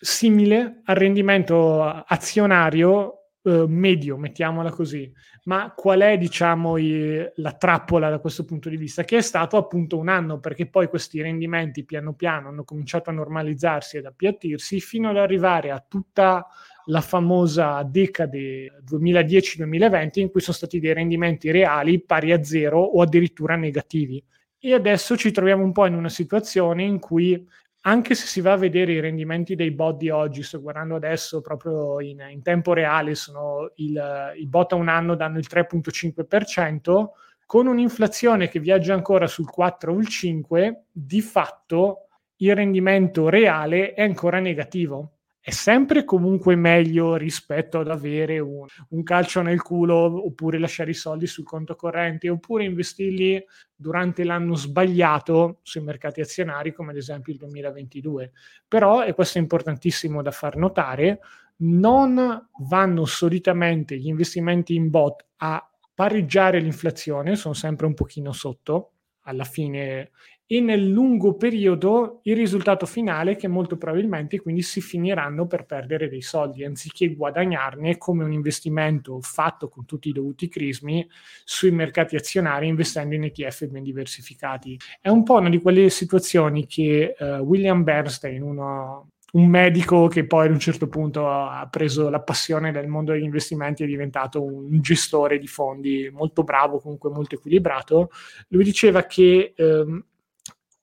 simile 0.00 0.82
al 0.84 0.96
rendimento 0.96 1.82
azionario 1.82 3.22
eh, 3.44 3.64
medio, 3.66 4.16
mettiamola 4.16 4.70
così. 4.70 5.12
Ma 5.44 5.72
qual 5.76 6.00
è, 6.00 6.16
diciamo, 6.16 6.76
i, 6.76 7.28
la 7.36 7.52
trappola 7.52 8.08
da 8.08 8.18
questo 8.20 8.44
punto 8.44 8.68
di 8.68 8.76
vista? 8.76 9.04
Che 9.04 9.16
è 9.16 9.20
stato 9.20 9.56
appunto 9.56 9.98
un 9.98 10.08
anno, 10.08 10.38
perché 10.38 10.66
poi 10.66 10.88
questi 10.88 11.20
rendimenti 11.20 11.84
piano 11.84 12.14
piano 12.14 12.48
hanno 12.48 12.64
cominciato 12.64 13.10
a 13.10 13.12
normalizzarsi 13.12 13.96
ed 13.96 14.06
appiattirsi 14.06 14.80
fino 14.80 15.10
ad 15.10 15.16
arrivare 15.16 15.70
a 15.70 15.84
tutta 15.86 16.46
la 16.86 17.00
famosa 17.00 17.82
decade 17.84 18.82
2010-2020 18.88 20.20
in 20.20 20.30
cui 20.30 20.40
sono 20.40 20.56
stati 20.56 20.80
dei 20.80 20.92
rendimenti 20.92 21.50
reali 21.50 22.02
pari 22.02 22.32
a 22.32 22.42
zero 22.42 22.80
o 22.80 23.02
addirittura 23.02 23.56
negativi. 23.56 24.22
E 24.64 24.74
adesso 24.74 25.16
ci 25.16 25.32
troviamo 25.32 25.64
un 25.64 25.72
po' 25.72 25.86
in 25.86 25.94
una 25.94 26.08
situazione 26.08 26.84
in 26.84 27.00
cui 27.00 27.44
anche 27.82 28.14
se 28.14 28.26
si 28.26 28.40
va 28.40 28.52
a 28.52 28.56
vedere 28.56 28.92
i 28.92 29.00
rendimenti 29.00 29.54
dei 29.54 29.72
bot 29.72 29.96
di 29.96 30.10
oggi, 30.10 30.42
sto 30.42 30.60
guardando 30.60 30.96
adesso 30.96 31.40
proprio 31.40 32.00
in, 32.00 32.24
in 32.30 32.42
tempo 32.42 32.72
reale, 32.72 33.14
sono 33.14 33.70
il, 33.76 34.34
i 34.36 34.46
bot 34.46 34.72
a 34.72 34.76
un 34.76 34.88
anno 34.88 35.14
danno 35.14 35.38
il 35.38 35.46
3,5%, 35.50 37.06
con 37.44 37.66
un'inflazione 37.66 38.48
che 38.48 38.60
viaggia 38.60 38.94
ancora 38.94 39.26
sul 39.26 39.50
4 39.50 39.92
o 39.92 39.98
il 39.98 40.08
5, 40.08 40.84
di 40.90 41.20
fatto 41.20 42.06
il 42.36 42.54
rendimento 42.54 43.28
reale 43.28 43.94
è 43.94 44.02
ancora 44.02 44.38
negativo 44.38 45.18
è 45.44 45.50
sempre 45.50 46.04
comunque 46.04 46.54
meglio 46.54 47.16
rispetto 47.16 47.80
ad 47.80 47.88
avere 47.88 48.38
un, 48.38 48.64
un, 48.90 49.02
calcio 49.02 49.42
nel 49.42 49.60
culo 49.60 50.24
oppure 50.24 50.56
lasciare 50.56 50.92
i 50.92 50.94
soldi 50.94 51.26
sul 51.26 51.42
conto 51.42 51.74
corrente 51.74 52.30
oppure 52.30 52.62
investirli 52.62 53.44
durante 53.74 54.22
l'anno 54.22 54.54
sbagliato 54.54 55.58
sui 55.62 55.80
mercati 55.80 56.20
azionari 56.20 56.72
come 56.72 56.92
ad 56.92 56.96
esempio 56.96 57.32
il 57.32 57.40
2022. 57.40 58.30
Però, 58.68 59.04
e 59.04 59.14
questo 59.14 59.38
è 59.38 59.40
importantissimo 59.40 60.22
da 60.22 60.30
far 60.30 60.54
notare, 60.54 61.18
non 61.56 62.48
vanno 62.68 63.04
solitamente 63.04 63.96
gli 63.98 64.06
investimenti 64.06 64.76
in 64.76 64.90
bot 64.90 65.26
a 65.38 65.68
pareggiare 65.92 66.60
l'inflazione, 66.60 67.34
sono 67.34 67.54
sempre 67.54 67.86
un 67.86 67.94
pochino 67.94 68.30
sotto, 68.30 68.92
alla 69.22 69.44
fine 69.44 70.10
e 70.52 70.60
nel 70.60 70.86
lungo 70.86 71.32
periodo 71.32 72.20
il 72.24 72.36
risultato 72.36 72.84
finale 72.84 73.30
è 73.30 73.36
che 73.36 73.48
molto 73.48 73.78
probabilmente 73.78 74.38
quindi 74.38 74.60
si 74.60 74.82
finiranno 74.82 75.46
per 75.46 75.64
perdere 75.64 76.10
dei 76.10 76.20
soldi 76.20 76.62
anziché 76.62 77.14
guadagnarne 77.14 77.96
come 77.96 78.22
un 78.22 78.32
investimento 78.32 79.18
fatto 79.22 79.70
con 79.70 79.86
tutti 79.86 80.10
i 80.10 80.12
dovuti 80.12 80.50
crismi 80.50 81.08
sui 81.42 81.70
mercati 81.70 82.16
azionari 82.16 82.66
investendo 82.66 83.14
in 83.14 83.24
ETF 83.24 83.64
ben 83.68 83.82
diversificati. 83.82 84.78
È 85.00 85.08
un 85.08 85.22
po' 85.22 85.38
una 85.38 85.48
di 85.48 85.58
quelle 85.58 85.88
situazioni 85.88 86.66
che 86.66 87.14
uh, 87.18 87.24
William 87.36 87.82
Bernstein, 87.82 88.42
uno, 88.42 89.12
un 89.32 89.46
medico 89.46 90.06
che 90.08 90.26
poi 90.26 90.44
ad 90.44 90.52
un 90.52 90.58
certo 90.58 90.86
punto 90.86 91.30
ha 91.30 91.66
preso 91.70 92.10
la 92.10 92.20
passione 92.20 92.72
del 92.72 92.88
mondo 92.88 93.12
degli 93.12 93.22
investimenti 93.22 93.84
è 93.84 93.86
diventato 93.86 94.42
un 94.42 94.82
gestore 94.82 95.38
di 95.38 95.46
fondi 95.46 96.10
molto 96.12 96.42
bravo, 96.42 96.78
comunque 96.78 97.08
molto 97.08 97.36
equilibrato, 97.36 98.10
lui 98.48 98.64
diceva 98.64 99.04
che 99.04 99.54
ehm, 99.56 100.04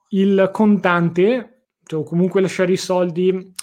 il 0.10 0.50
contante, 0.52 1.66
cioè, 1.84 2.04
comunque 2.04 2.42
lasciare 2.42 2.72
i 2.72 2.78
soldi 2.78 3.54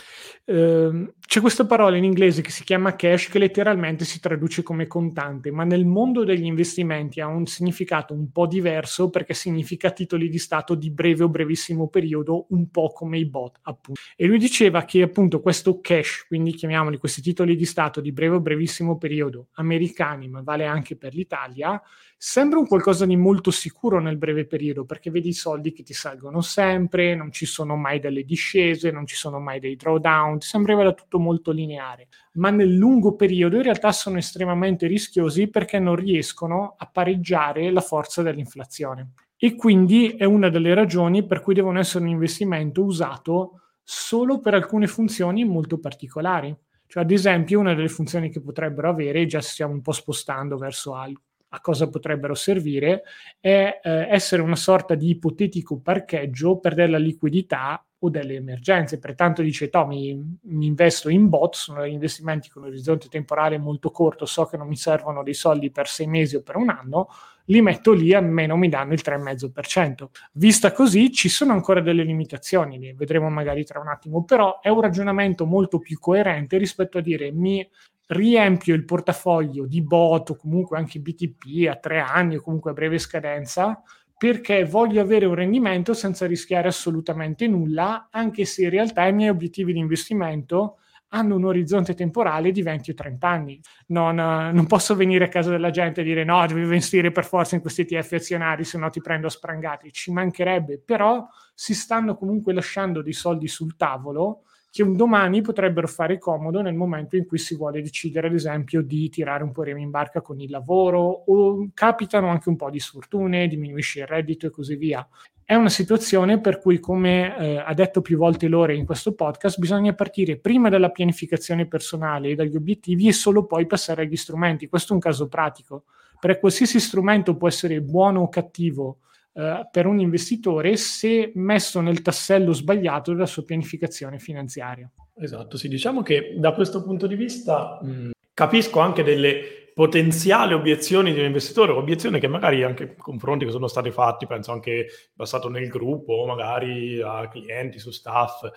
Ehm, 0.48 1.12
c'è 1.27 1.41
questa 1.41 1.67
parola 1.67 1.97
in 1.97 2.05
inglese 2.05 2.41
che 2.41 2.51
si 2.51 2.62
chiama 2.62 2.95
cash 2.95 3.29
che 3.29 3.41
letteralmente 3.41 4.05
si 4.05 4.21
traduce 4.21 4.62
come 4.62 4.87
contante, 4.87 5.51
ma 5.51 5.65
nel 5.65 5.85
mondo 5.85 6.23
degli 6.23 6.45
investimenti 6.45 7.21
ha 7.21 7.27
un 7.27 7.47
significato 7.47 8.15
un 8.15 8.31
po' 8.31 8.47
diverso 8.47 9.11
perché 9.11 9.35
significa 9.35 9.91
titoli 9.91 10.29
di 10.29 10.39
Stato 10.39 10.77
di 10.77 10.91
breve 10.91 11.25
o 11.25 11.29
brevissimo 11.29 11.89
periodo, 11.89 12.47
un 12.51 12.71
po' 12.71 12.93
come 12.93 13.19
i 13.19 13.27
bot, 13.27 13.59
appunto. 13.62 14.01
E 14.15 14.27
lui 14.27 14.39
diceva 14.39 14.85
che 14.85 15.03
appunto 15.03 15.41
questo 15.41 15.81
cash, 15.81 16.27
quindi 16.29 16.55
chiamiamoli 16.55 16.97
questi 16.97 17.21
titoli 17.21 17.57
di 17.57 17.65
Stato 17.65 18.01
di 18.01 18.12
breve 18.12 18.37
o 18.37 18.41
brevissimo 18.41 18.97
periodo, 18.97 19.49
americani, 19.55 20.29
ma 20.29 20.43
vale 20.43 20.65
anche 20.65 20.97
per 20.97 21.12
l'Italia, 21.12 21.83
sembra 22.19 22.59
un 22.59 22.67
qualcosa 22.67 23.05
di 23.05 23.17
molto 23.17 23.51
sicuro 23.51 24.01
nel 24.01 24.17
breve 24.17 24.47
periodo 24.47 24.85
perché 24.85 25.11
vedi 25.11 25.29
i 25.29 25.35
soldi 25.35 25.73
che 25.73 25.83
ti 25.83 25.93
salgono 25.93 26.41
sempre, 26.41 27.15
non 27.15 27.31
ci 27.31 27.45
sono 27.45 27.77
mai 27.77 27.99
delle 27.99 28.25
discese, 28.25 28.91
non 28.91 29.07
ci 29.07 29.17
sono 29.17 29.39
mai 29.39 29.61
dei 29.61 29.77
drawdown, 29.77 30.41
sembrava 30.41 30.93
tutto 30.93 31.15
molto 31.18 31.50
lineare, 31.52 32.09
ma 32.35 32.50
nel 32.50 32.74
lungo 32.74 33.14
periodo 33.14 33.57
in 33.57 33.62
realtà 33.62 33.92
sono 33.92 34.18
estremamente 34.18 34.87
rischiosi 34.87 35.48
perché 35.48 35.79
non 35.79 35.96
riescono 35.96 36.74
a 36.76 36.87
pareggiare 36.87 37.70
la 37.70 37.81
forza 37.81 38.22
dell'inflazione. 38.22 39.12
E 39.38 39.55
quindi 39.55 40.12
è 40.12 40.24
una 40.24 40.48
delle 40.48 40.72
ragioni 40.74 41.26
per 41.26 41.40
cui 41.40 41.55
devono 41.55 41.79
essere 41.79 42.05
un 42.05 42.11
investimento 42.11 42.83
usato 42.83 43.61
solo 43.83 44.40
per 44.40 44.55
alcune 44.55 44.87
funzioni 44.87 45.44
molto 45.44 45.79
particolari. 45.79 46.57
Cioè, 46.87 47.02
ad 47.02 47.11
esempio, 47.11 47.61
una 47.61 47.74
delle 47.74 47.88
funzioni 47.88 48.31
che 48.31 48.40
potrebbero 48.40 48.88
avere, 48.88 49.26
già 49.26 49.40
stiamo 49.40 49.72
un 49.72 49.83
po' 49.83 49.92
spostando 49.92 50.57
verso 50.57 50.94
altro, 50.94 51.22
a 51.50 51.61
cosa 51.61 51.88
potrebbero 51.88 52.35
servire, 52.35 53.02
è 53.38 53.81
eh, 53.83 53.90
essere 54.11 54.42
una 54.42 54.57
sorta 54.57 54.94
di 54.94 55.11
ipotetico 55.11 55.79
parcheggio 55.81 56.59
per 56.59 56.74
della 56.74 56.98
liquidità 56.98 57.86
o 58.00 58.11
delle 58.11 58.35
emergenze. 58.35 58.98
Pertanto 58.98 59.42
dice 59.42 59.68
Tommy, 59.68 60.14
mi 60.42 60.66
investo 60.66 61.09
in 61.09 61.28
bot, 61.28 61.54
sono 61.54 61.85
investimenti 61.85 62.50
con 62.50 62.62
un 62.62 62.68
orizzonte 62.68 63.09
temporale 63.09 63.59
molto 63.59 63.90
corto, 63.90 64.26
so 64.26 64.44
che 64.46 64.56
non 64.56 64.68
mi 64.68 64.76
servono 64.76 65.22
dei 65.22 65.35
soldi 65.35 65.70
per 65.70 65.88
sei 65.88 66.06
mesi 66.06 66.37
o 66.37 66.42
per 66.42 66.56
un 66.56 66.68
anno, 66.68 67.09
li 67.46 67.62
metto 67.62 67.92
lì, 67.92 68.12
almeno 68.12 68.56
mi 68.56 68.68
danno 68.68 68.92
il 68.92 69.02
3,5%. 69.04 70.09
Vista 70.32 70.72
così, 70.72 71.12
ci 71.12 71.28
sono 71.28 71.52
ancora 71.52 71.80
delle 71.80 72.02
limitazioni, 72.02 72.78
le 72.78 72.94
vedremo 72.94 73.30
magari 73.30 73.64
tra 73.64 73.80
un 73.80 73.88
attimo, 73.88 74.24
però 74.24 74.61
è 74.61 74.68
un 74.68 74.80
ragionamento 74.80 75.47
molto 75.47 75.78
più 75.78 75.99
coerente 75.99 76.59
rispetto 76.59 76.99
a 76.99 77.01
dire 77.01 77.30
mi 77.32 77.66
riempio 78.09 78.74
il 78.74 78.84
portafoglio 78.84 79.66
di 79.66 79.82
bot 79.82 80.30
o 80.30 80.36
comunque 80.36 80.78
anche 80.78 81.01
BTP 81.01 81.68
a 81.68 81.76
tre 81.76 81.99
anni 81.99 82.36
o 82.36 82.40
comunque 82.40 82.70
a 82.70 82.74
breve 82.74 82.99
scadenza 82.99 83.82
perché 84.19 84.64
voglio 84.64 85.01
avere 85.01 85.27
un 85.27 85.35
rendimento 85.35 85.93
senza 85.93 86.27
rischiare 86.27 86.69
assolutamente 86.69 87.47
nulla, 87.47 88.09
anche 88.11 88.45
se 88.45 88.62
in 88.62 88.71
realtà 88.71 89.07
i 89.07 89.12
miei 89.12 89.29
obiettivi 89.29 89.73
di 89.73 89.79
investimento 89.79 90.79
hanno 91.11 91.37
un 91.37 91.45
orizzonte 91.45 91.95
temporale 91.95 92.51
di 92.51 92.62
20 92.62 92.91
o 92.91 92.95
30 92.95 93.29
anni. 93.29 93.61
Non, 93.89 94.19
uh, 94.19 94.55
non, 94.55 94.67
posso 94.67 94.95
venire 94.97 95.25
a 95.25 95.29
casa 95.29 95.51
della 95.51 95.71
gente 95.71 96.01
e 96.01 96.05
dire 96.05 96.25
no, 96.25 96.45
devi 96.47 96.62
investire 96.62 97.12
per 97.12 97.25
forza 97.25 97.55
in 97.55 97.61
questi 97.61 97.83
ETF 97.83 98.12
azionari, 98.12 98.64
se 98.64 98.79
no 98.79 98.91
ti 98.91 99.01
prendo 99.01 99.27
a 99.27 99.31
sprangati. 99.31 99.93
Ci 99.93 100.11
mancherebbe, 100.12 100.81
però 100.85 101.27
si 101.55 101.75
stanno 101.75 102.17
comunque 102.17 102.53
lasciando 102.53 103.03
dei 103.03 103.12
soldi 103.12 103.49
sul 103.49 103.77
tavolo 103.77 104.43
che 104.77 104.83
un 104.83 104.95
domani 104.95 105.41
potrebbero 105.41 105.89
fare 105.89 106.18
comodo 106.18 106.61
nel 106.61 106.74
momento 106.74 107.16
in 107.16 107.24
cui 107.24 107.39
si 107.39 107.57
vuole 107.57 107.81
decidere, 107.81 108.27
ad 108.27 108.35
esempio, 108.35 108.83
di 108.83 109.09
tirare 109.09 109.43
un 109.43 109.51
po' 109.51 109.62
remi 109.62 109.81
in 109.81 109.89
barca 109.89 110.20
con 110.20 110.39
il 110.39 110.51
lavoro 110.51 111.01
o 111.01 111.70
capitano 111.72 112.29
anche 112.29 112.51
un 112.51 112.57
po' 112.57 112.68
di 112.68 112.79
sfortune, 112.79 113.49
diminuisce 113.49 114.01
il 114.01 114.07
reddito 114.07 114.47
e 114.47 114.51
così 114.51 114.77
via. 114.77 115.09
È 115.43 115.55
una 115.55 115.70
situazione 115.70 116.41
per 116.41 116.59
cui, 116.59 116.79
come 116.79 117.39
eh, 117.39 117.57
ha 117.57 117.72
detto 117.72 118.03
più 118.03 118.18
volte 118.18 118.49
Lore 118.49 118.74
in 118.74 118.85
questo 118.85 119.14
podcast, 119.14 119.59
bisogna 119.59 119.95
partire 119.95 120.37
prima 120.37 120.68
dalla 120.68 120.91
pianificazione 120.91 121.66
personale 121.66 122.29
e 122.29 122.35
dagli 122.35 122.57
obiettivi 122.57 123.09
e 123.09 123.14
solo 123.14 123.47
poi 123.47 123.64
passare 123.64 124.03
agli 124.03 124.16
strumenti. 124.16 124.68
Questo 124.68 124.91
è 124.91 124.95
un 124.95 125.01
caso 125.01 125.27
pratico, 125.27 125.85
perché 126.20 126.39
qualsiasi 126.39 126.79
strumento 126.81 127.35
può 127.35 127.49
essere 127.49 127.81
buono 127.81 128.20
o 128.20 128.29
cattivo 128.29 128.99
eh, 129.37 129.68
per 129.70 129.84
un 129.84 130.01
investitore 130.01 130.78
se 130.78 131.30
messo 131.34 131.82
nel 131.82 132.01
tassello 132.01 132.55
sbagliato 132.55 133.12
della 133.12 133.26
sua 133.26 133.45
pianificazione 133.45 134.18
finanziaria. 134.18 134.91
Esatto, 135.18 135.59
sì, 135.59 135.68
diciamo 135.68 136.01
che 136.01 136.37
da 136.39 136.55
questo 136.55 136.82
punto 136.82 137.07
di 137.07 137.16
vista 137.16 137.78
mh, 137.82 138.12
capisco 138.32 138.80
anche 138.80 139.03
delle 139.03 139.70
potenziali 139.74 140.55
obiezioni 140.55 141.12
di 141.12 141.18
un 141.18 141.26
investitore, 141.26 141.72
obiezioni 141.72 142.18
che 142.18 142.28
magari 142.28 142.62
anche 142.62 142.97
confronti 142.97 143.45
che 143.45 143.51
sono 143.51 143.66
stati 143.66 143.91
fatti, 143.91 144.26
penso 144.26 144.53
anche 144.53 144.87
passato 145.14 145.51
nel 145.51 145.68
gruppo, 145.68 146.24
magari 146.26 147.03
a 147.03 147.28
clienti, 147.28 147.78
su 147.78 147.91
staff, 147.91 148.49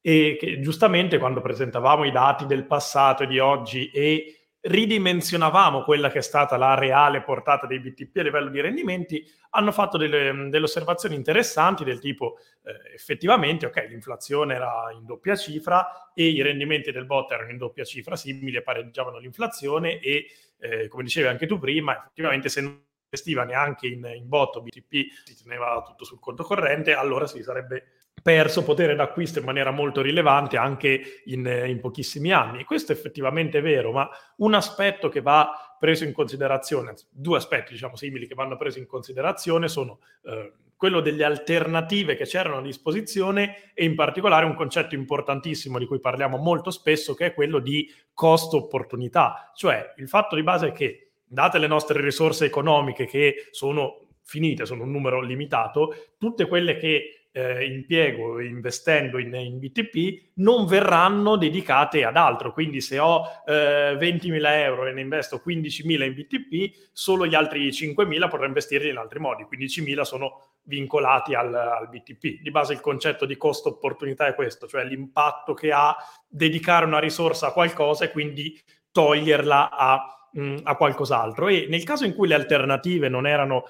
e 0.00 0.36
che 0.36 0.58
giustamente 0.58 1.18
quando 1.18 1.40
presentavamo 1.40 2.04
i 2.04 2.10
dati 2.10 2.44
del 2.46 2.66
passato 2.66 3.22
e 3.22 3.28
di 3.28 3.38
oggi 3.38 3.88
e 3.90 4.43
ridimensionavamo 4.66 5.82
quella 5.82 6.08
che 6.10 6.18
è 6.18 6.22
stata 6.22 6.56
la 6.56 6.74
reale 6.74 7.22
portata 7.22 7.66
dei 7.66 7.80
BTP 7.80 8.16
a 8.16 8.22
livello 8.22 8.48
di 8.48 8.62
rendimenti, 8.62 9.22
hanno 9.50 9.72
fatto 9.72 9.98
delle, 9.98 10.48
delle 10.48 10.64
osservazioni 10.64 11.14
interessanti 11.14 11.84
del 11.84 11.98
tipo 11.98 12.38
eh, 12.62 12.94
effettivamente, 12.94 13.66
ok, 13.66 13.86
l'inflazione 13.88 14.54
era 14.54 14.90
in 14.92 15.04
doppia 15.04 15.36
cifra 15.36 16.12
e 16.14 16.28
i 16.28 16.40
rendimenti 16.40 16.92
del 16.92 17.04
bot 17.04 17.30
erano 17.30 17.50
in 17.50 17.58
doppia 17.58 17.84
cifra, 17.84 18.16
simili, 18.16 18.62
pareggiavano 18.62 19.18
l'inflazione 19.18 20.00
e, 20.00 20.26
eh, 20.58 20.88
come 20.88 21.02
dicevi 21.02 21.28
anche 21.28 21.46
tu 21.46 21.58
prima, 21.58 21.98
effettivamente 21.98 22.48
se 22.48 22.60
non 22.62 22.82
investiva 23.14 23.44
neanche 23.44 23.86
in, 23.86 24.10
in 24.16 24.28
bot 24.28 24.56
o 24.56 24.62
BTP, 24.62 25.06
si 25.24 25.42
teneva 25.42 25.82
tutto 25.86 26.04
sul 26.04 26.18
conto 26.18 26.42
corrente, 26.42 26.94
allora 26.94 27.26
si 27.26 27.42
sarebbe 27.42 28.03
perso 28.24 28.64
potere 28.64 28.94
d'acquisto 28.94 29.38
in 29.38 29.44
maniera 29.44 29.70
molto 29.70 30.00
rilevante 30.00 30.56
anche 30.56 31.20
in, 31.26 31.44
in, 31.66 31.78
pochissimi 31.78 32.32
anni. 32.32 32.64
Questo 32.64 32.90
effettivamente 32.90 33.58
è 33.58 33.60
vero, 33.60 33.92
ma 33.92 34.08
un 34.36 34.54
aspetto 34.54 35.10
che 35.10 35.20
va 35.20 35.76
preso 35.78 36.04
in 36.04 36.14
considerazione, 36.14 36.94
due 37.10 37.36
aspetti 37.36 37.72
diciamo 37.74 37.96
simili 37.96 38.26
che 38.26 38.34
vanno 38.34 38.56
presi 38.56 38.78
in 38.78 38.86
considerazione 38.86 39.68
sono 39.68 39.98
eh, 40.22 40.54
quello 40.74 41.00
delle 41.00 41.22
alternative 41.22 42.16
che 42.16 42.24
c'erano 42.24 42.56
a 42.56 42.62
disposizione 42.62 43.72
e 43.74 43.84
in 43.84 43.94
particolare 43.94 44.46
un 44.46 44.54
concetto 44.54 44.94
importantissimo 44.94 45.78
di 45.78 45.84
cui 45.84 46.00
parliamo 46.00 46.38
molto 46.38 46.70
spesso 46.70 47.12
che 47.12 47.26
è 47.26 47.34
quello 47.34 47.58
di 47.58 47.92
costo-opportunità, 48.14 49.52
cioè 49.54 49.92
il 49.98 50.08
fatto 50.08 50.34
di 50.34 50.42
base 50.42 50.68
è 50.68 50.72
che 50.72 51.10
date 51.26 51.58
le 51.58 51.66
nostre 51.66 52.00
risorse 52.00 52.46
economiche 52.46 53.04
che 53.04 53.48
sono 53.50 54.06
finite, 54.22 54.64
sono 54.64 54.84
un 54.84 54.90
numero 54.90 55.20
limitato, 55.20 55.94
tutte 56.16 56.46
quelle 56.46 56.78
che 56.78 57.23
eh, 57.36 57.66
impiego 57.66 58.40
investendo 58.40 59.18
in, 59.18 59.34
in, 59.34 59.58
BTP 59.58 60.34
non 60.34 60.66
verranno 60.66 61.34
dedicate 61.34 62.04
ad 62.04 62.16
altro. 62.16 62.52
Quindi 62.52 62.80
se 62.80 63.00
ho 63.00 63.24
eh, 63.44 63.96
20.000 63.98 64.40
euro 64.60 64.86
e 64.86 64.92
ne 64.92 65.00
investo 65.00 65.42
15.000 65.44 66.02
in 66.04 66.14
BTP, 66.14 66.90
solo 66.92 67.26
gli 67.26 67.34
altri 67.34 67.68
5.000 67.70 68.28
potrò 68.28 68.46
investirli 68.46 68.90
in 68.90 68.98
altri 68.98 69.18
modi. 69.18 69.44
15.000 69.50 70.02
sono 70.02 70.58
vincolati 70.62 71.34
al, 71.34 71.52
al, 71.52 71.88
BTP. 71.88 72.40
Di 72.40 72.50
base 72.52 72.72
il 72.72 72.80
concetto 72.80 73.26
di 73.26 73.36
costo 73.36 73.70
opportunità 73.70 74.28
è 74.28 74.34
questo, 74.36 74.68
cioè 74.68 74.84
l'impatto 74.84 75.54
che 75.54 75.72
ha 75.72 75.96
dedicare 76.28 76.86
una 76.86 77.00
risorsa 77.00 77.48
a 77.48 77.52
qualcosa 77.52 78.04
e 78.04 78.12
quindi 78.12 78.56
toglierla 78.92 79.70
a, 79.70 80.30
mm, 80.38 80.58
a 80.62 80.76
qualcos'altro. 80.76 81.48
E 81.48 81.66
nel 81.68 81.82
caso 81.82 82.04
in 82.04 82.14
cui 82.14 82.28
le 82.28 82.34
alternative 82.34 83.08
non 83.08 83.26
erano 83.26 83.64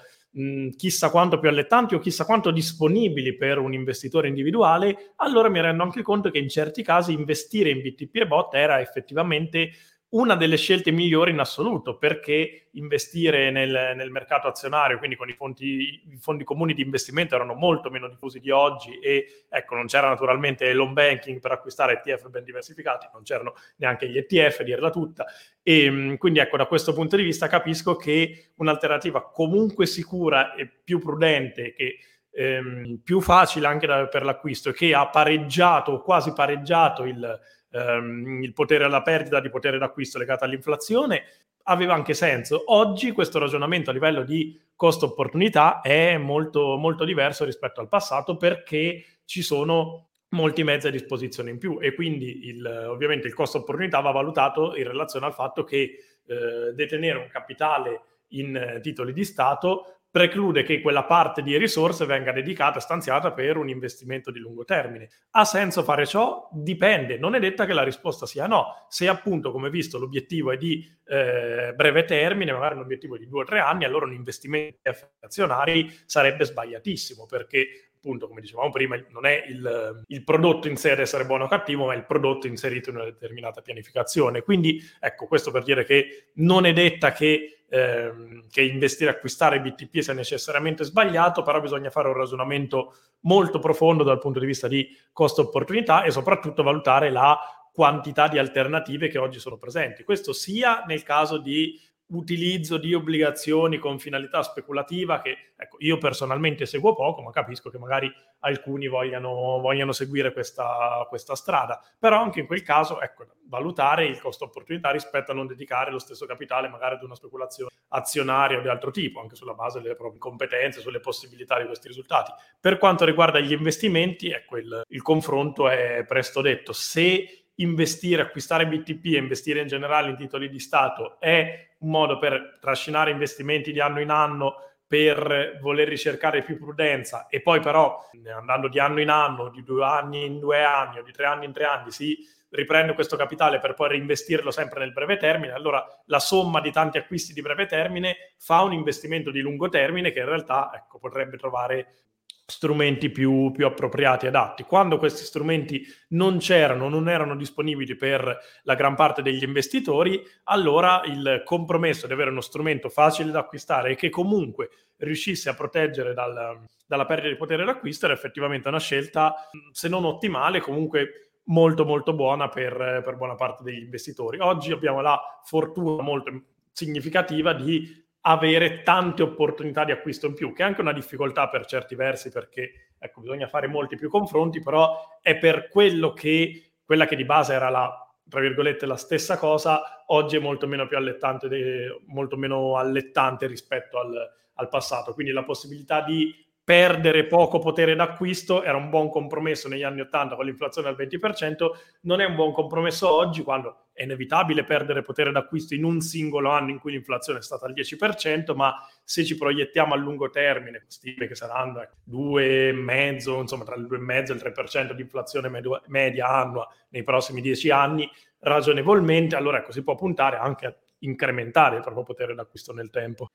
chissà 0.75 1.09
quanto 1.09 1.39
più 1.39 1.47
allettanti 1.47 1.95
o 1.95 1.99
chissà 1.99 2.25
quanto 2.25 2.51
disponibili 2.51 3.35
per 3.35 3.57
un 3.57 3.73
investitore 3.73 4.27
individuale, 4.27 5.13
allora 5.17 5.49
mi 5.49 5.61
rendo 5.61 5.83
anche 5.83 6.01
conto 6.01 6.29
che 6.29 6.39
in 6.39 6.49
certi 6.49 6.83
casi 6.83 7.13
investire 7.13 7.69
in 7.69 7.81
BTP 7.81 8.15
e 8.15 8.27
bot 8.27 8.53
era 8.53 8.81
effettivamente 8.81 9.71
una 10.15 10.35
delle 10.35 10.55
scelte 10.55 10.91
migliori 10.91 11.31
in 11.31 11.39
assoluto, 11.39 11.97
perché 11.97 12.67
investire 12.71 13.51
nel, 13.51 13.93
nel 13.95 14.11
mercato 14.11 14.47
azionario, 14.47 14.97
quindi 14.97 15.15
con 15.15 15.29
i 15.29 15.33
fondi, 15.33 16.01
i 16.11 16.17
fondi, 16.17 16.43
comuni 16.43 16.73
di 16.73 16.81
investimento, 16.81 17.35
erano 17.35 17.53
molto 17.53 17.89
meno 17.89 18.07
diffusi 18.07 18.39
di 18.39 18.49
oggi 18.49 18.97
e 18.99 19.45
ecco, 19.49 19.75
non 19.75 19.87
c'era 19.87 20.07
naturalmente 20.07 20.71
l'home 20.73 20.93
banking 20.93 21.39
per 21.39 21.51
acquistare 21.51 22.01
ETF 22.01 22.29
ben 22.29 22.43
diversificati, 22.43 23.07
non 23.13 23.23
c'erano 23.23 23.55
neanche 23.77 24.09
gli 24.09 24.17
ETF, 24.17 24.63
dirla 24.63 24.89
tutta. 24.89 25.25
E 25.61 25.91
mm, 25.91 26.15
quindi 26.15 26.39
ecco, 26.39 26.57
da 26.57 26.65
questo 26.65 26.93
punto 26.93 27.17
di 27.17 27.23
vista 27.23 27.47
capisco 27.47 27.97
che 27.97 28.51
un'alternativa 28.55 29.29
comunque 29.31 29.85
sicura 29.85 30.55
e 30.55 30.65
più 30.67 30.99
prudente, 30.99 31.73
che 31.73 31.97
ehm, 32.31 33.01
più 33.03 33.19
facile 33.19 33.67
anche 33.67 33.85
da, 33.85 34.07
per 34.07 34.23
l'acquisto 34.23 34.69
e 34.69 34.73
che 34.73 34.93
ha 34.93 35.09
pareggiato 35.09 36.01
quasi 36.01 36.31
pareggiato 36.31 37.03
il 37.03 37.39
ehm, 37.75 38.41
il 38.41 38.53
potere 38.53 38.85
alla 38.85 39.01
perdita 39.01 39.39
di 39.39 39.49
potere 39.49 39.77
d'acquisto 39.77 40.17
legato 40.17 40.43
all'inflazione, 40.43 41.23
aveva 41.63 41.93
anche 41.93 42.13
senso. 42.13 42.63
Oggi 42.73 43.11
questo 43.11 43.39
ragionamento 43.39 43.89
a 43.89 43.93
livello 43.93 44.23
di 44.23 44.59
costo-opportunità 44.75 45.81
è 45.81 46.17
molto, 46.17 46.77
molto 46.77 47.05
diverso 47.05 47.45
rispetto 47.45 47.81
al 47.81 47.87
passato 47.87 48.37
perché 48.37 49.03
ci 49.25 49.41
sono 49.41 50.07
molti 50.29 50.63
mezzi 50.63 50.87
a 50.87 50.91
disposizione 50.91 51.49
in 51.49 51.57
più 51.57 51.77
e 51.79 51.93
quindi 51.93 52.47
il, 52.47 52.65
ovviamente 52.89 53.27
il 53.27 53.33
costo 53.33 53.59
opportunità 53.59 53.99
va 54.01 54.11
valutato 54.11 54.75
in 54.75 54.85
relazione 54.85 55.25
al 55.25 55.33
fatto 55.33 55.63
che 55.63 55.97
eh, 56.25 56.73
detenere 56.73 57.19
un 57.19 57.27
capitale 57.29 58.01
in 58.29 58.55
eh, 58.55 58.79
titoli 58.81 59.13
di 59.13 59.23
Stato 59.23 59.94
preclude 60.15 60.63
che 60.63 60.79
quella 60.79 61.03
parte 61.03 61.41
di 61.41 61.57
risorse 61.57 62.05
venga 62.05 62.31
dedicata, 62.31 62.79
stanziata 62.79 63.33
per 63.33 63.57
un 63.57 63.67
investimento 63.67 64.31
di 64.31 64.39
lungo 64.39 64.63
termine. 64.63 65.09
Ha 65.31 65.43
senso 65.43 65.83
fare 65.83 66.05
ciò? 66.05 66.47
Dipende, 66.53 67.17
non 67.17 67.35
è 67.35 67.39
detta 67.39 67.65
che 67.65 67.73
la 67.73 67.83
risposta 67.83 68.25
sia 68.25 68.47
no. 68.47 68.85
Se 68.87 69.09
appunto, 69.09 69.51
come 69.51 69.69
visto, 69.69 69.99
l'obiettivo 69.99 70.53
è 70.53 70.57
di 70.57 70.89
eh, 71.05 71.73
breve 71.75 72.05
termine, 72.05 72.53
magari 72.53 72.75
un 72.75 72.83
obiettivo 72.83 73.17
di 73.17 73.27
due 73.27 73.41
o 73.41 73.43
tre 73.43 73.59
anni, 73.59 73.83
allora 73.83 74.05
un 74.05 74.13
investimento 74.13 74.89
azionari 75.19 75.93
sarebbe 76.05 76.45
sbagliatissimo 76.45 77.25
perché 77.25 77.89
appunto, 78.05 78.29
come 78.29 78.39
dicevamo 78.39 78.69
prima, 78.69 78.95
non 79.09 79.25
è 79.25 79.43
il, 79.49 80.05
il, 80.07 80.23
prodotto 80.23 80.69
in 80.69 80.77
sé 80.77 80.91
ad 80.91 80.99
essere 80.99 81.25
buono 81.25 81.45
o 81.45 81.47
cattivo, 81.47 81.87
ma 81.87 81.93
è 81.93 81.97
il 81.97 82.05
prodotto 82.05 82.47
inserito 82.47 82.91
in 82.91 82.97
una 82.97 83.05
determinata 83.05 83.61
pianificazione. 83.61 84.43
Quindi, 84.43 84.79
ecco, 84.99 85.25
questo 85.25 85.51
per 85.51 85.63
dire 85.63 85.83
che 85.83 86.27
non 86.35 86.65
è 86.65 86.71
detta 86.71 87.11
che, 87.11 87.54
ehm, 87.69 88.47
che 88.49 88.61
investire, 88.61 89.11
acquistare 89.11 89.61
BTP 89.61 89.99
sia 89.99 90.13
necessariamente 90.13 90.83
sbagliato, 90.83 91.41
però 91.41 91.59
bisogna 91.61 91.89
fare 91.89 92.07
un 92.07 92.15
ragionamento 92.15 92.95
molto 93.21 93.59
profondo 93.59 94.03
dal 94.03 94.19
punto 94.19 94.39
di 94.39 94.45
vista 94.45 94.67
di 94.67 94.87
costo-opportunità 95.11 96.03
e 96.03 96.11
soprattutto 96.11 96.63
valutare 96.63 97.09
la 97.09 97.37
quantità 97.73 98.27
di 98.27 98.37
alternative 98.37 99.09
che 99.09 99.17
oggi 99.17 99.39
sono 99.39 99.57
presenti. 99.57 100.03
Questo 100.03 100.31
sia 100.31 100.83
nel 100.87 101.03
caso 101.03 101.37
di 101.37 101.79
utilizzo 102.07 102.77
di 102.77 102.93
obbligazioni 102.93 103.77
con 103.79 103.97
finalità 103.97 104.43
speculativa 104.43 105.19
che 105.21 105.53
ecco, 105.55 105.77
io 105.79 105.97
personalmente 105.97 106.65
seguo 106.65 106.93
poco, 106.93 107.21
ma 107.21 107.31
capisco 107.31 107.69
che 107.69 107.79
magari 107.79 108.11
alcuni 108.39 108.87
vogliano, 108.87 109.59
vogliano 109.59 109.91
seguire 109.91 110.31
questa, 110.31 111.05
questa, 111.09 111.35
strada. 111.35 111.81
Però 111.97 112.21
anche 112.21 112.41
in 112.41 112.45
quel 112.45 112.61
caso, 112.61 113.01
ecco, 113.01 113.25
valutare 113.47 114.05
il 114.05 114.19
costo 114.19 114.45
opportunità 114.45 114.91
rispetto 114.91 115.31
a 115.31 115.33
non 115.33 115.47
dedicare 115.47 115.91
lo 115.91 115.99
stesso 115.99 116.25
capitale 116.25 116.67
magari 116.67 116.95
ad 116.95 117.03
una 117.03 117.15
speculazione 117.15 117.71
azionaria 117.89 118.59
o 118.59 118.61
di 118.61 118.67
altro 118.67 118.91
tipo, 118.91 119.19
anche 119.19 119.35
sulla 119.35 119.53
base 119.53 119.81
delle 119.81 119.95
proprie 119.95 120.19
competenze, 120.19 120.81
sulle 120.81 120.99
possibilità 120.99 121.59
di 121.59 121.65
questi 121.65 121.87
risultati. 121.87 122.31
Per 122.59 122.77
quanto 122.77 123.05
riguarda 123.05 123.39
gli 123.39 123.53
investimenti, 123.53 124.29
ecco, 124.29 124.57
il, 124.57 124.81
il 124.89 125.01
confronto 125.01 125.69
è 125.69 126.03
presto 126.07 126.41
detto. 126.41 126.71
Se 126.73 127.44
investire, 127.55 128.21
acquistare 128.21 128.67
BTP 128.67 129.05
e 129.13 129.17
investire 129.17 129.61
in 129.61 129.67
generale 129.67 130.09
in 130.09 130.17
titoli 130.17 130.49
di 130.49 130.59
Stato 130.59 131.19
è 131.19 131.69
un 131.79 131.89
modo 131.89 132.17
per 132.17 132.57
trascinare 132.59 133.11
investimenti 133.11 133.71
di 133.71 133.79
anno 133.79 134.01
in 134.01 134.09
anno 134.09 134.55
per 134.87 135.57
voler 135.61 135.87
ricercare 135.87 136.43
più 136.43 136.57
prudenza. 136.57 137.27
E 137.27 137.41
poi 137.41 137.59
però 137.59 138.09
andando 138.35 138.67
di 138.67 138.79
anno 138.79 139.01
in 139.01 139.09
anno, 139.09 139.49
di 139.49 139.63
due 139.63 139.83
anni 139.83 140.25
in 140.25 140.39
due 140.39 140.63
anni 140.63 140.99
o 140.99 141.03
di 141.03 141.11
tre 141.11 141.25
anni 141.25 141.45
in 141.45 141.53
tre 141.53 141.65
anni 141.65 141.91
si 141.91 142.17
riprende 142.49 142.93
questo 142.93 143.17
capitale 143.17 143.59
per 143.59 143.73
poi 143.73 143.89
reinvestirlo 143.89 144.49
sempre 144.51 144.79
nel 144.79 144.93
breve 144.93 145.17
termine, 145.17 145.53
allora 145.53 145.85
la 146.05 146.19
somma 146.19 146.61
di 146.61 146.71
tanti 146.71 146.97
acquisti 146.97 147.33
di 147.33 147.41
breve 147.41 147.65
termine 147.65 148.33
fa 148.37 148.61
un 148.61 148.71
investimento 148.71 149.29
di 149.29 149.41
lungo 149.41 149.67
termine 149.67 150.11
che 150.11 150.19
in 150.19 150.25
realtà 150.25 150.71
ecco, 150.73 150.97
potrebbe 150.97 151.37
trovare 151.37 152.04
strumenti 152.45 153.09
più, 153.09 153.51
più 153.51 153.65
appropriati 153.65 154.25
e 154.25 154.27
adatti. 154.27 154.63
Quando 154.63 154.97
questi 154.97 155.23
strumenti 155.23 155.83
non 156.09 156.37
c'erano, 156.37 156.89
non 156.89 157.09
erano 157.09 157.35
disponibili 157.35 157.95
per 157.95 158.37
la 158.63 158.75
gran 158.75 158.95
parte 158.95 159.21
degli 159.23 159.43
investitori, 159.43 160.21
allora 160.43 161.01
il 161.05 161.41
compromesso 161.43 162.05
di 162.05 162.13
avere 162.13 162.29
uno 162.29 162.41
strumento 162.41 162.89
facile 162.89 163.31
da 163.31 163.39
acquistare 163.39 163.91
e 163.91 163.95
che 163.95 164.09
comunque 164.09 164.69
riuscisse 164.97 165.49
a 165.49 165.55
proteggere 165.55 166.13
dal, 166.13 166.61
dalla 166.85 167.05
perdita 167.05 167.29
di 167.29 167.37
potere 167.37 167.65
d'acquisto 167.65 168.05
era 168.05 168.13
effettivamente 168.13 168.67
una 168.67 168.79
scelta, 168.79 169.33
se 169.71 169.89
non 169.89 170.05
ottimale, 170.05 170.59
comunque 170.59 171.31
molto 171.45 171.83
molto 171.85 172.13
buona 172.13 172.47
per, 172.47 173.01
per 173.03 173.15
buona 173.17 173.35
parte 173.35 173.63
degli 173.63 173.81
investitori. 173.81 174.39
Oggi 174.39 174.71
abbiamo 174.71 175.01
la 175.01 175.19
fortuna 175.43 176.01
molto 176.01 176.31
significativa 176.71 177.53
di 177.53 178.04
avere 178.27 178.81
tante 178.83 179.23
opportunità 179.23 179.83
di 179.85 179.91
acquisto 179.91 180.25
in 180.25 180.33
più, 180.33 180.53
che 180.53 180.63
è 180.63 180.65
anche 180.65 180.81
una 180.81 180.93
difficoltà 180.93 181.47
per 181.47 181.65
certi 181.65 181.95
versi 181.95 182.31
perché 182.31 182.93
ecco, 182.97 183.21
bisogna 183.21 183.47
fare 183.47 183.67
molti 183.67 183.95
più 183.95 184.09
confronti, 184.09 184.61
però 184.61 184.97
è 185.21 185.37
per 185.37 185.69
quello 185.69 186.13
che 186.13 186.61
quella 186.83 187.05
che 187.05 187.15
di 187.15 187.25
base 187.25 187.53
era 187.53 187.69
la 187.69 188.05
tra 188.27 188.39
virgolette 188.39 188.85
la 188.85 188.97
stessa 188.97 189.37
cosa, 189.37 190.03
oggi 190.07 190.37
è 190.37 190.39
molto 190.39 190.67
meno 190.67 190.87
più 190.87 190.97
allettante, 190.97 192.01
molto 192.07 192.35
meno 192.37 192.75
allettante 192.77 193.45
rispetto 193.45 193.99
al, 193.99 194.13
al 194.55 194.67
passato. 194.67 195.13
Quindi 195.13 195.31
la 195.31 195.43
possibilità 195.43 196.01
di 196.01 196.33
perdere 196.65 197.27
poco 197.27 197.59
potere 197.59 197.93
d'acquisto 197.93 198.63
era 198.63 198.75
un 198.75 198.89
buon 198.89 199.11
compromesso 199.11 199.69
negli 199.69 199.83
anni 199.83 200.01
80 200.01 200.35
con 200.35 200.45
l'inflazione 200.45 200.87
al 200.87 200.95
20%, 200.95 201.69
non 202.01 202.21
è 202.21 202.25
un 202.25 202.33
buon 202.33 202.51
compromesso 202.53 203.07
oggi 203.07 203.43
quando 203.43 203.89
è 203.93 204.01
inevitabile 204.01 204.63
perdere 204.63 205.03
potere 205.03 205.31
d'acquisto 205.31 205.75
in 205.75 205.83
un 205.83 206.01
singolo 206.01 206.49
anno 206.49 206.71
in 206.71 206.79
cui 206.79 206.91
l'inflazione 206.91 207.37
è 207.37 207.43
stata 207.43 207.67
al 207.67 207.73
10%, 207.73 208.55
ma 208.55 208.73
se 209.03 209.23
ci 209.23 209.37
proiettiamo 209.37 209.93
a 209.93 209.97
lungo 209.97 210.31
termine, 210.31 210.85
stime 210.87 211.27
che 211.27 211.35
saranno 211.35 211.87
2,5, 212.09 213.39
insomma 213.41 213.63
tra 213.63 213.75
il 213.75 213.83
2,5 213.83 214.31
e 214.31 214.33
il 214.33 214.53
3% 214.55 214.91
di 214.93 215.01
inflazione 215.03 215.61
media 215.85 216.27
annua 216.27 216.67
nei 216.89 217.03
prossimi 217.03 217.41
10 217.41 217.69
anni, 217.69 218.09
ragionevolmente, 218.39 219.35
allora 219.35 219.59
ecco, 219.59 219.71
si 219.71 219.83
può 219.83 219.93
puntare 219.93 220.37
anche 220.37 220.65
a 220.65 220.75
incrementare 220.99 221.75
il 221.75 221.83
proprio 221.83 222.03
potere 222.03 222.33
d'acquisto 222.33 222.73
nel 222.73 222.89
tempo. 222.89 223.29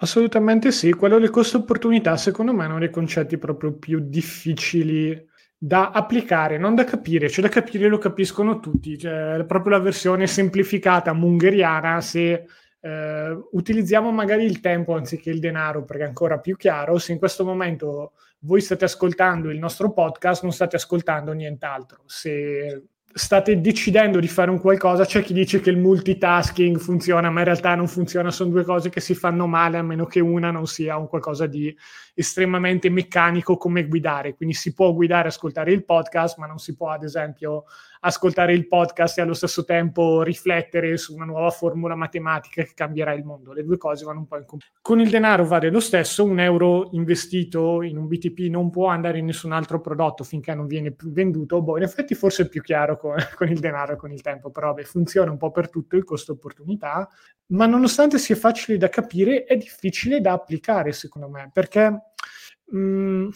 Assolutamente 0.00 0.70
sì, 0.70 0.92
quello 0.92 1.18
del 1.18 1.30
costo 1.30 1.58
opportunità 1.58 2.16
secondo 2.16 2.52
me 2.52 2.64
è 2.64 2.68
uno 2.68 2.78
dei 2.78 2.90
concetti 2.90 3.36
proprio 3.36 3.74
più 3.74 3.98
difficili 4.00 5.26
da 5.56 5.90
applicare, 5.90 6.56
non 6.56 6.76
da 6.76 6.84
capire, 6.84 7.28
cioè 7.28 7.44
da 7.44 7.50
capire 7.50 7.88
lo 7.88 7.98
capiscono 7.98 8.60
tutti, 8.60 8.96
cioè 8.96 9.44
proprio 9.44 9.72
la 9.72 9.82
versione 9.82 10.28
semplificata 10.28 11.12
mungheriana 11.12 12.00
se 12.00 12.44
eh, 12.80 13.44
utilizziamo 13.50 14.12
magari 14.12 14.44
il 14.44 14.60
tempo 14.60 14.94
anziché 14.94 15.30
il 15.30 15.40
denaro 15.40 15.84
perché 15.84 16.04
è 16.04 16.06
ancora 16.06 16.38
più 16.38 16.56
chiaro, 16.56 16.98
se 16.98 17.10
in 17.10 17.18
questo 17.18 17.44
momento 17.44 18.12
voi 18.42 18.60
state 18.60 18.84
ascoltando 18.84 19.50
il 19.50 19.58
nostro 19.58 19.92
podcast 19.92 20.44
non 20.44 20.52
state 20.52 20.76
ascoltando 20.76 21.32
nient'altro, 21.32 22.04
se 22.06 22.84
state 23.18 23.60
decidendo 23.60 24.20
di 24.20 24.28
fare 24.28 24.50
un 24.50 24.60
qualcosa, 24.60 25.04
c'è 25.04 25.22
chi 25.22 25.32
dice 25.32 25.60
che 25.60 25.70
il 25.70 25.76
multitasking 25.76 26.78
funziona, 26.78 27.30
ma 27.30 27.40
in 27.40 27.46
realtà 27.46 27.74
non 27.74 27.88
funziona, 27.88 28.30
sono 28.30 28.50
due 28.50 28.64
cose 28.64 28.88
che 28.88 29.00
si 29.00 29.14
fanno 29.14 29.46
male 29.46 29.76
a 29.76 29.82
meno 29.82 30.06
che 30.06 30.20
una 30.20 30.50
non 30.50 30.66
sia 30.66 30.96
un 30.96 31.08
qualcosa 31.08 31.46
di 31.46 31.76
estremamente 32.18 32.90
meccanico 32.90 33.56
come 33.56 33.86
guidare. 33.86 34.34
Quindi 34.34 34.54
si 34.56 34.74
può 34.74 34.92
guidare 34.92 35.28
ascoltare 35.28 35.70
il 35.70 35.84
podcast, 35.84 36.38
ma 36.38 36.46
non 36.46 36.58
si 36.58 36.74
può 36.74 36.90
ad 36.90 37.04
esempio 37.04 37.64
ascoltare 38.00 38.52
il 38.54 38.66
podcast 38.66 39.18
e 39.18 39.22
allo 39.22 39.34
stesso 39.34 39.64
tempo 39.64 40.22
riflettere 40.22 40.96
su 40.96 41.14
una 41.14 41.24
nuova 41.24 41.50
formula 41.50 41.94
matematica 41.94 42.62
che 42.64 42.72
cambierà 42.74 43.12
il 43.12 43.24
mondo. 43.24 43.52
Le 43.52 43.62
due 43.62 43.76
cose 43.76 44.04
vanno 44.04 44.20
un 44.20 44.26
po' 44.26 44.36
in 44.36 44.46
comune. 44.46 44.66
Con 44.80 44.98
il 44.98 45.10
denaro 45.10 45.44
vale 45.46 45.70
lo 45.70 45.78
stesso, 45.78 46.24
un 46.24 46.40
euro 46.40 46.88
investito 46.92 47.82
in 47.82 47.96
un 47.96 48.08
BTP 48.08 48.50
non 48.50 48.70
può 48.70 48.88
andare 48.88 49.18
in 49.18 49.26
nessun 49.26 49.52
altro 49.52 49.80
prodotto 49.80 50.24
finché 50.24 50.54
non 50.54 50.66
viene 50.66 50.90
più 50.90 51.12
venduto. 51.12 51.62
Boh, 51.62 51.76
in 51.76 51.84
effetti 51.84 52.16
forse 52.16 52.44
è 52.44 52.48
più 52.48 52.62
chiaro 52.62 52.96
con, 52.96 53.14
con 53.36 53.48
il 53.48 53.60
denaro 53.60 53.92
e 53.92 53.96
con 53.96 54.10
il 54.10 54.22
tempo, 54.22 54.50
però 54.50 54.74
beh, 54.74 54.84
funziona 54.84 55.30
un 55.30 55.36
po' 55.36 55.52
per 55.52 55.70
tutto 55.70 55.94
il 55.94 56.02
costo 56.02 56.32
opportunità, 56.32 57.08
ma 57.48 57.66
nonostante 57.66 58.18
sia 58.18 58.34
facile 58.34 58.76
da 58.76 58.88
capire, 58.88 59.44
è 59.44 59.56
difficile 59.56 60.20
da 60.20 60.32
applicare 60.32 60.90
secondo 60.90 61.28
me, 61.28 61.48
perché... 61.52 62.02
Mm, 62.74 63.30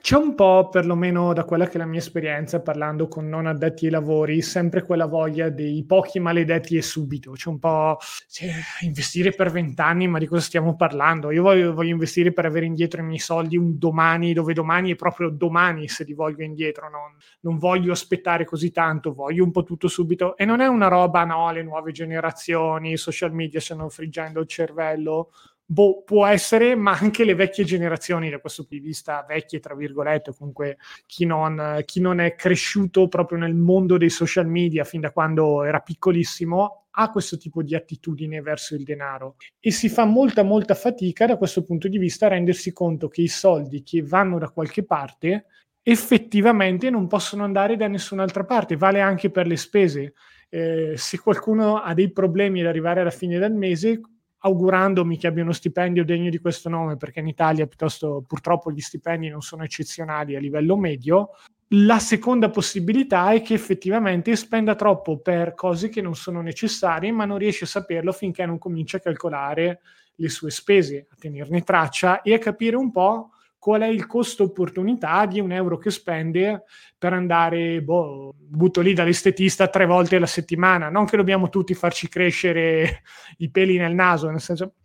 c'è 0.00 0.16
un 0.16 0.34
po', 0.34 0.70
perlomeno 0.70 1.34
da 1.34 1.44
quella 1.44 1.66
che 1.66 1.74
è 1.74 1.78
la 1.78 1.84
mia 1.84 1.98
esperienza, 1.98 2.62
parlando 2.62 3.06
con 3.06 3.28
non 3.28 3.44
addetti 3.46 3.84
ai 3.84 3.90
lavori, 3.90 4.40
sempre 4.40 4.82
quella 4.82 5.04
voglia 5.04 5.50
dei 5.50 5.84
pochi 5.84 6.18
maledetti 6.18 6.76
e 6.76 6.82
subito. 6.82 7.32
C'è 7.32 7.50
un 7.50 7.58
po' 7.58 7.98
cioè, 8.28 8.48
investire 8.80 9.32
per 9.32 9.50
vent'anni, 9.50 10.08
ma 10.08 10.18
di 10.18 10.26
cosa 10.26 10.40
stiamo 10.40 10.74
parlando? 10.74 11.30
Io 11.30 11.42
voglio, 11.42 11.74
voglio, 11.74 11.92
investire 11.92 12.32
per 12.32 12.46
avere 12.46 12.64
indietro 12.64 13.02
i 13.02 13.04
miei 13.04 13.18
soldi 13.18 13.58
un 13.58 13.76
domani, 13.78 14.32
dove 14.32 14.54
domani 14.54 14.92
è 14.92 14.96
proprio 14.96 15.28
domani 15.28 15.86
se 15.88 16.04
li 16.04 16.14
voglio 16.14 16.44
indietro. 16.44 16.88
Non, 16.88 17.14
non 17.40 17.58
voglio 17.58 17.92
aspettare 17.92 18.46
così 18.46 18.70
tanto, 18.70 19.12
voglio 19.12 19.44
un 19.44 19.50
po' 19.50 19.64
tutto 19.64 19.86
subito. 19.86 20.34
E 20.38 20.46
non 20.46 20.60
è 20.60 20.66
una 20.66 20.88
roba, 20.88 21.24
no, 21.24 21.52
le 21.52 21.62
nuove 21.62 21.92
generazioni, 21.92 22.92
i 22.92 22.96
social 22.96 23.34
media 23.34 23.60
stanno 23.60 23.90
friggendo 23.90 24.40
il 24.40 24.46
cervello 24.46 25.30
boh, 25.70 26.02
può 26.04 26.26
essere, 26.26 26.74
ma 26.74 26.98
anche 26.98 27.24
le 27.24 27.34
vecchie 27.34 27.62
generazioni, 27.62 28.28
da 28.28 28.40
questo 28.40 28.62
punto 28.64 28.82
di 28.82 28.88
vista, 28.88 29.24
vecchie 29.26 29.60
tra 29.60 29.76
virgolette, 29.76 30.34
comunque 30.36 30.78
chi 31.06 31.24
non, 31.24 31.80
chi 31.84 32.00
non 32.00 32.18
è 32.18 32.34
cresciuto 32.34 33.06
proprio 33.06 33.38
nel 33.38 33.54
mondo 33.54 33.96
dei 33.96 34.10
social 34.10 34.48
media 34.48 34.82
fin 34.82 35.00
da 35.00 35.12
quando 35.12 35.62
era 35.62 35.78
piccolissimo, 35.78 36.86
ha 36.90 37.10
questo 37.12 37.38
tipo 37.38 37.62
di 37.62 37.76
attitudine 37.76 38.40
verso 38.40 38.74
il 38.74 38.82
denaro 38.82 39.36
e 39.60 39.70
si 39.70 39.88
fa 39.88 40.04
molta 40.04 40.42
molta 40.42 40.74
fatica 40.74 41.24
da 41.24 41.36
questo 41.36 41.62
punto 41.62 41.86
di 41.86 41.98
vista 41.98 42.26
a 42.26 42.30
rendersi 42.30 42.72
conto 42.72 43.08
che 43.08 43.22
i 43.22 43.28
soldi 43.28 43.84
che 43.84 44.02
vanno 44.02 44.38
da 44.38 44.48
qualche 44.48 44.84
parte 44.84 45.46
effettivamente 45.82 46.90
non 46.90 47.06
possono 47.06 47.44
andare 47.44 47.76
da 47.76 47.86
nessun'altra 47.86 48.44
parte, 48.44 48.76
vale 48.76 49.00
anche 49.00 49.30
per 49.30 49.46
le 49.46 49.56
spese. 49.56 50.14
Eh, 50.48 50.94
se 50.96 51.20
qualcuno 51.20 51.76
ha 51.76 51.94
dei 51.94 52.10
problemi 52.10 52.60
ad 52.60 52.66
arrivare 52.66 53.00
alla 53.00 53.10
fine 53.10 53.38
del 53.38 53.54
mese, 53.54 54.00
augurandomi 54.40 55.16
che 55.16 55.26
abbia 55.26 55.42
uno 55.42 55.52
stipendio 55.52 56.04
degno 56.04 56.30
di 56.30 56.38
questo 56.38 56.68
nome, 56.68 56.96
perché 56.96 57.20
in 57.20 57.28
Italia 57.28 57.66
piuttosto 57.66 58.24
purtroppo 58.26 58.70
gli 58.70 58.80
stipendi 58.80 59.28
non 59.28 59.42
sono 59.42 59.64
eccezionali 59.64 60.36
a 60.36 60.40
livello 60.40 60.76
medio, 60.76 61.30
la 61.74 62.00
seconda 62.00 62.50
possibilità 62.50 63.30
è 63.30 63.42
che 63.42 63.54
effettivamente 63.54 64.34
spenda 64.34 64.74
troppo 64.74 65.18
per 65.18 65.54
cose 65.54 65.88
che 65.88 66.00
non 66.00 66.16
sono 66.16 66.40
necessarie, 66.40 67.12
ma 67.12 67.24
non 67.24 67.38
riesce 67.38 67.64
a 67.64 67.68
saperlo 67.68 68.12
finché 68.12 68.44
non 68.44 68.58
comincia 68.58 68.96
a 68.96 69.00
calcolare 69.00 69.80
le 70.16 70.28
sue 70.28 70.50
spese, 70.50 71.06
a 71.08 71.14
tenerne 71.18 71.62
traccia 71.62 72.22
e 72.22 72.34
a 72.34 72.38
capire 72.38 72.76
un 72.76 72.90
po' 72.90 73.30
qual 73.60 73.82
è 73.82 73.86
il 73.86 74.06
costo 74.06 74.44
opportunità 74.44 75.26
di 75.26 75.38
un 75.38 75.52
euro 75.52 75.76
che 75.76 75.90
spende 75.90 76.64
per 76.96 77.12
andare, 77.12 77.82
boh, 77.82 78.34
butto 78.34 78.80
lì 78.80 78.94
dall'estetista 78.94 79.68
tre 79.68 79.84
volte 79.84 80.16
alla 80.16 80.24
settimana. 80.24 80.88
Non 80.88 81.04
che 81.04 81.18
dobbiamo 81.18 81.50
tutti 81.50 81.74
farci 81.74 82.08
crescere 82.08 83.02
i 83.36 83.50
peli 83.50 83.76
nel 83.76 83.94
naso, 83.94 84.30
nel 84.30 84.40
senso 84.40 84.76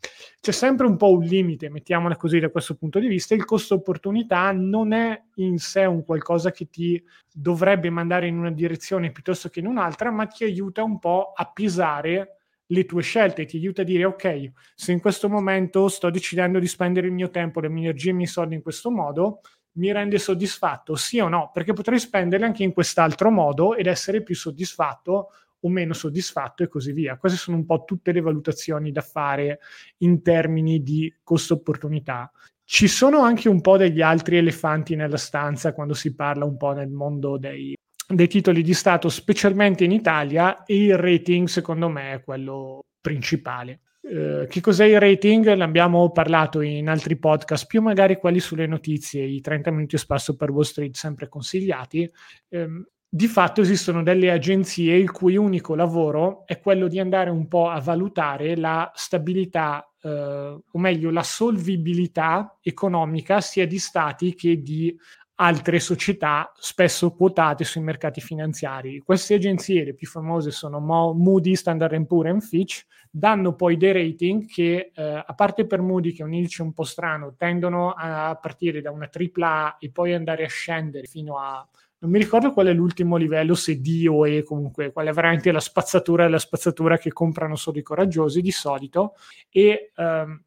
c'è 0.41 0.51
sempre 0.51 0.85
un 0.85 0.97
po' 0.97 1.13
un 1.13 1.23
limite, 1.23 1.69
mettiamola 1.69 2.17
così 2.17 2.39
da 2.39 2.49
questo 2.49 2.75
punto 2.75 2.99
di 2.99 3.07
vista. 3.07 3.33
Il 3.33 3.45
costo 3.45 3.75
opportunità 3.75 4.51
non 4.51 4.91
è 4.91 5.23
in 5.35 5.57
sé 5.57 5.85
un 5.85 6.03
qualcosa 6.03 6.51
che 6.51 6.69
ti 6.69 7.01
dovrebbe 7.31 7.89
mandare 7.89 8.27
in 8.27 8.37
una 8.37 8.51
direzione 8.51 9.11
piuttosto 9.11 9.47
che 9.47 9.61
in 9.61 9.67
un'altra, 9.67 10.11
ma 10.11 10.25
ti 10.25 10.43
aiuta 10.43 10.83
un 10.83 10.99
po' 10.99 11.31
a 11.33 11.49
pisare 11.49 12.34
le 12.67 12.85
tue 12.85 13.01
scelte, 13.01 13.45
ti 13.45 13.57
aiuta 13.57 13.81
a 13.81 13.85
dire 13.85 14.05
ok, 14.05 14.51
se 14.73 14.91
in 14.91 14.99
questo 14.99 15.29
momento 15.29 15.87
sto 15.87 16.09
decidendo 16.09 16.59
di 16.59 16.67
spendere 16.67 17.07
il 17.07 17.13
mio 17.13 17.29
tempo, 17.29 17.59
le 17.59 17.69
mie 17.69 17.83
energie 17.83 18.09
e 18.09 18.11
i 18.11 18.15
miei 18.15 18.27
soldi 18.27 18.55
in 18.55 18.61
questo 18.61 18.89
modo, 18.89 19.41
mi 19.73 19.91
rende 19.91 20.17
soddisfatto, 20.17 20.95
sì 20.95 21.19
o 21.19 21.27
no? 21.27 21.51
Perché 21.53 21.73
potrei 21.73 21.99
spenderli 21.99 22.45
anche 22.45 22.63
in 22.63 22.73
quest'altro 22.73 23.29
modo 23.29 23.75
ed 23.75 23.87
essere 23.87 24.23
più 24.23 24.35
soddisfatto 24.35 25.31
o 25.59 25.69
meno 25.69 25.93
soddisfatto 25.93 26.63
e 26.63 26.67
così 26.67 26.91
via. 26.91 27.17
Queste 27.17 27.37
sono 27.37 27.57
un 27.57 27.65
po' 27.65 27.83
tutte 27.83 28.11
le 28.11 28.21
valutazioni 28.21 28.91
da 28.91 29.01
fare 29.01 29.59
in 29.97 30.21
termini 30.21 30.81
di 30.81 31.13
costo-opportunità. 31.23 32.31
Ci 32.63 32.87
sono 32.87 33.21
anche 33.21 33.49
un 33.49 33.61
po' 33.61 33.77
degli 33.77 34.01
altri 34.01 34.37
elefanti 34.37 34.95
nella 34.95 35.17
stanza 35.17 35.73
quando 35.73 35.93
si 35.93 36.15
parla 36.15 36.45
un 36.45 36.57
po' 36.57 36.71
nel 36.71 36.89
mondo 36.89 37.37
dei 37.37 37.75
dei 38.07 38.27
titoli 38.27 38.61
di 38.61 38.73
Stato, 38.73 39.09
specialmente 39.09 39.83
in 39.83 39.91
Italia, 39.91 40.63
e 40.63 40.83
il 40.83 40.97
rating 40.97 41.47
secondo 41.47 41.89
me 41.89 42.13
è 42.13 42.23
quello 42.23 42.85
principale. 43.01 43.81
Eh, 44.01 44.45
che 44.47 44.61
cos'è 44.61 44.85
il 44.85 44.99
rating? 44.99 45.53
Ne 45.53 45.63
abbiamo 45.63 46.11
parlato 46.11 46.61
in 46.61 46.89
altri 46.89 47.17
podcast, 47.17 47.65
più 47.65 47.81
magari 47.81 48.17
quelli 48.17 48.39
sulle 48.39 48.67
notizie, 48.67 49.23
i 49.23 49.41
30 49.41 49.71
minuti 49.71 49.97
spasso 49.97 50.35
per 50.35 50.51
Wall 50.51 50.63
Street, 50.63 50.95
sempre 50.95 51.27
consigliati. 51.27 52.09
Eh, 52.49 52.67
di 53.15 53.27
fatto 53.27 53.61
esistono 53.61 54.03
delle 54.03 54.29
agenzie 54.29 54.97
il 54.97 55.09
cui 55.09 55.37
unico 55.37 55.73
lavoro 55.73 56.45
è 56.45 56.59
quello 56.59 56.89
di 56.89 56.99
andare 56.99 57.29
un 57.29 57.47
po' 57.47 57.69
a 57.69 57.79
valutare 57.79 58.57
la 58.57 58.91
stabilità, 58.93 59.89
eh, 60.01 60.09
o 60.09 60.77
meglio 60.77 61.11
la 61.11 61.23
solvibilità 61.23 62.57
economica 62.61 63.39
sia 63.39 63.65
di 63.65 63.79
stati 63.79 64.35
che 64.35 64.61
di 64.61 64.93
altre 65.35 65.79
società 65.79 66.51
spesso 66.55 67.11
quotate 67.11 67.63
sui 67.63 67.81
mercati 67.81 68.21
finanziari. 68.21 68.99
Queste 68.99 69.33
agenzie, 69.33 69.83
le 69.83 69.93
più 69.93 70.07
famose, 70.07 70.51
sono 70.51 70.79
Mo- 70.79 71.13
Moody, 71.13 71.55
Standard 71.55 72.05
Poor's 72.05 72.43
e 72.43 72.47
Fitch, 72.47 72.85
danno 73.09 73.53
poi 73.53 73.75
dei 73.77 73.91
rating 73.91 74.45
che, 74.45 74.91
eh, 74.93 75.23
a 75.25 75.33
parte 75.33 75.65
per 75.65 75.81
Moody, 75.81 76.13
che 76.13 76.21
è 76.21 76.25
un 76.25 76.33
indice 76.33 76.61
un 76.61 76.73
po' 76.73 76.83
strano, 76.83 77.35
tendono 77.37 77.91
a 77.91 78.37
partire 78.41 78.81
da 78.81 78.91
una 78.91 79.09
AAA 79.09 79.77
e 79.79 79.91
poi 79.91 80.13
andare 80.13 80.45
a 80.45 80.49
scendere 80.49 81.05
fino 81.05 81.37
a... 81.37 81.67
Non 81.97 82.11
mi 82.11 82.19
ricordo 82.19 82.51
qual 82.51 82.67
è 82.67 82.73
l'ultimo 82.73 83.15
livello, 83.17 83.55
se 83.55 83.79
D 83.79 84.05
o 84.09 84.27
E 84.27 84.43
comunque, 84.43 84.91
qual 84.91 85.07
è 85.07 85.11
veramente 85.11 85.51
la 85.51 85.59
spazzatura 85.59 86.25
e 86.25 86.29
la 86.29 86.39
spazzatura 86.39 86.97
che 86.97 87.11
comprano 87.11 87.55
solo 87.55 87.79
i 87.79 87.83
coraggiosi 87.83 88.41
di 88.41 88.51
solito. 88.51 89.15
E 89.49 89.91
ehm, 89.95 90.43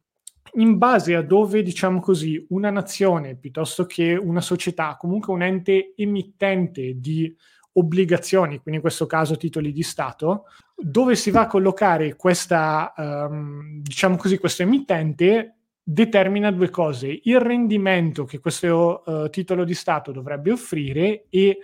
in 0.53 0.77
base 0.77 1.15
a 1.15 1.21
dove, 1.21 1.61
diciamo 1.61 1.99
così, 1.99 2.45
una 2.49 2.69
nazione 2.69 3.35
piuttosto 3.35 3.85
che 3.85 4.15
una 4.15 4.41
società, 4.41 4.97
comunque 4.97 5.33
un 5.33 5.41
ente 5.41 5.93
emittente 5.95 6.99
di 6.99 7.33
obbligazioni, 7.73 8.59
quindi 8.59 8.75
in 8.75 8.81
questo 8.81 9.05
caso 9.05 9.37
titoli 9.37 9.71
di 9.71 9.83
Stato, 9.83 10.45
dove 10.75 11.15
si 11.15 11.31
va 11.31 11.41
a 11.41 11.47
collocare 11.47 12.15
questa, 12.15 12.93
um, 12.95 13.81
diciamo 13.81 14.17
così, 14.17 14.37
questo 14.37 14.63
emittente 14.63 15.55
determina 15.81 16.51
due 16.51 16.69
cose, 16.69 17.19
il 17.23 17.39
rendimento 17.39 18.25
che 18.25 18.39
questo 18.39 19.01
uh, 19.05 19.29
titolo 19.29 19.63
di 19.63 19.73
Stato 19.73 20.11
dovrebbe 20.11 20.51
offrire 20.51 21.25
e 21.29 21.59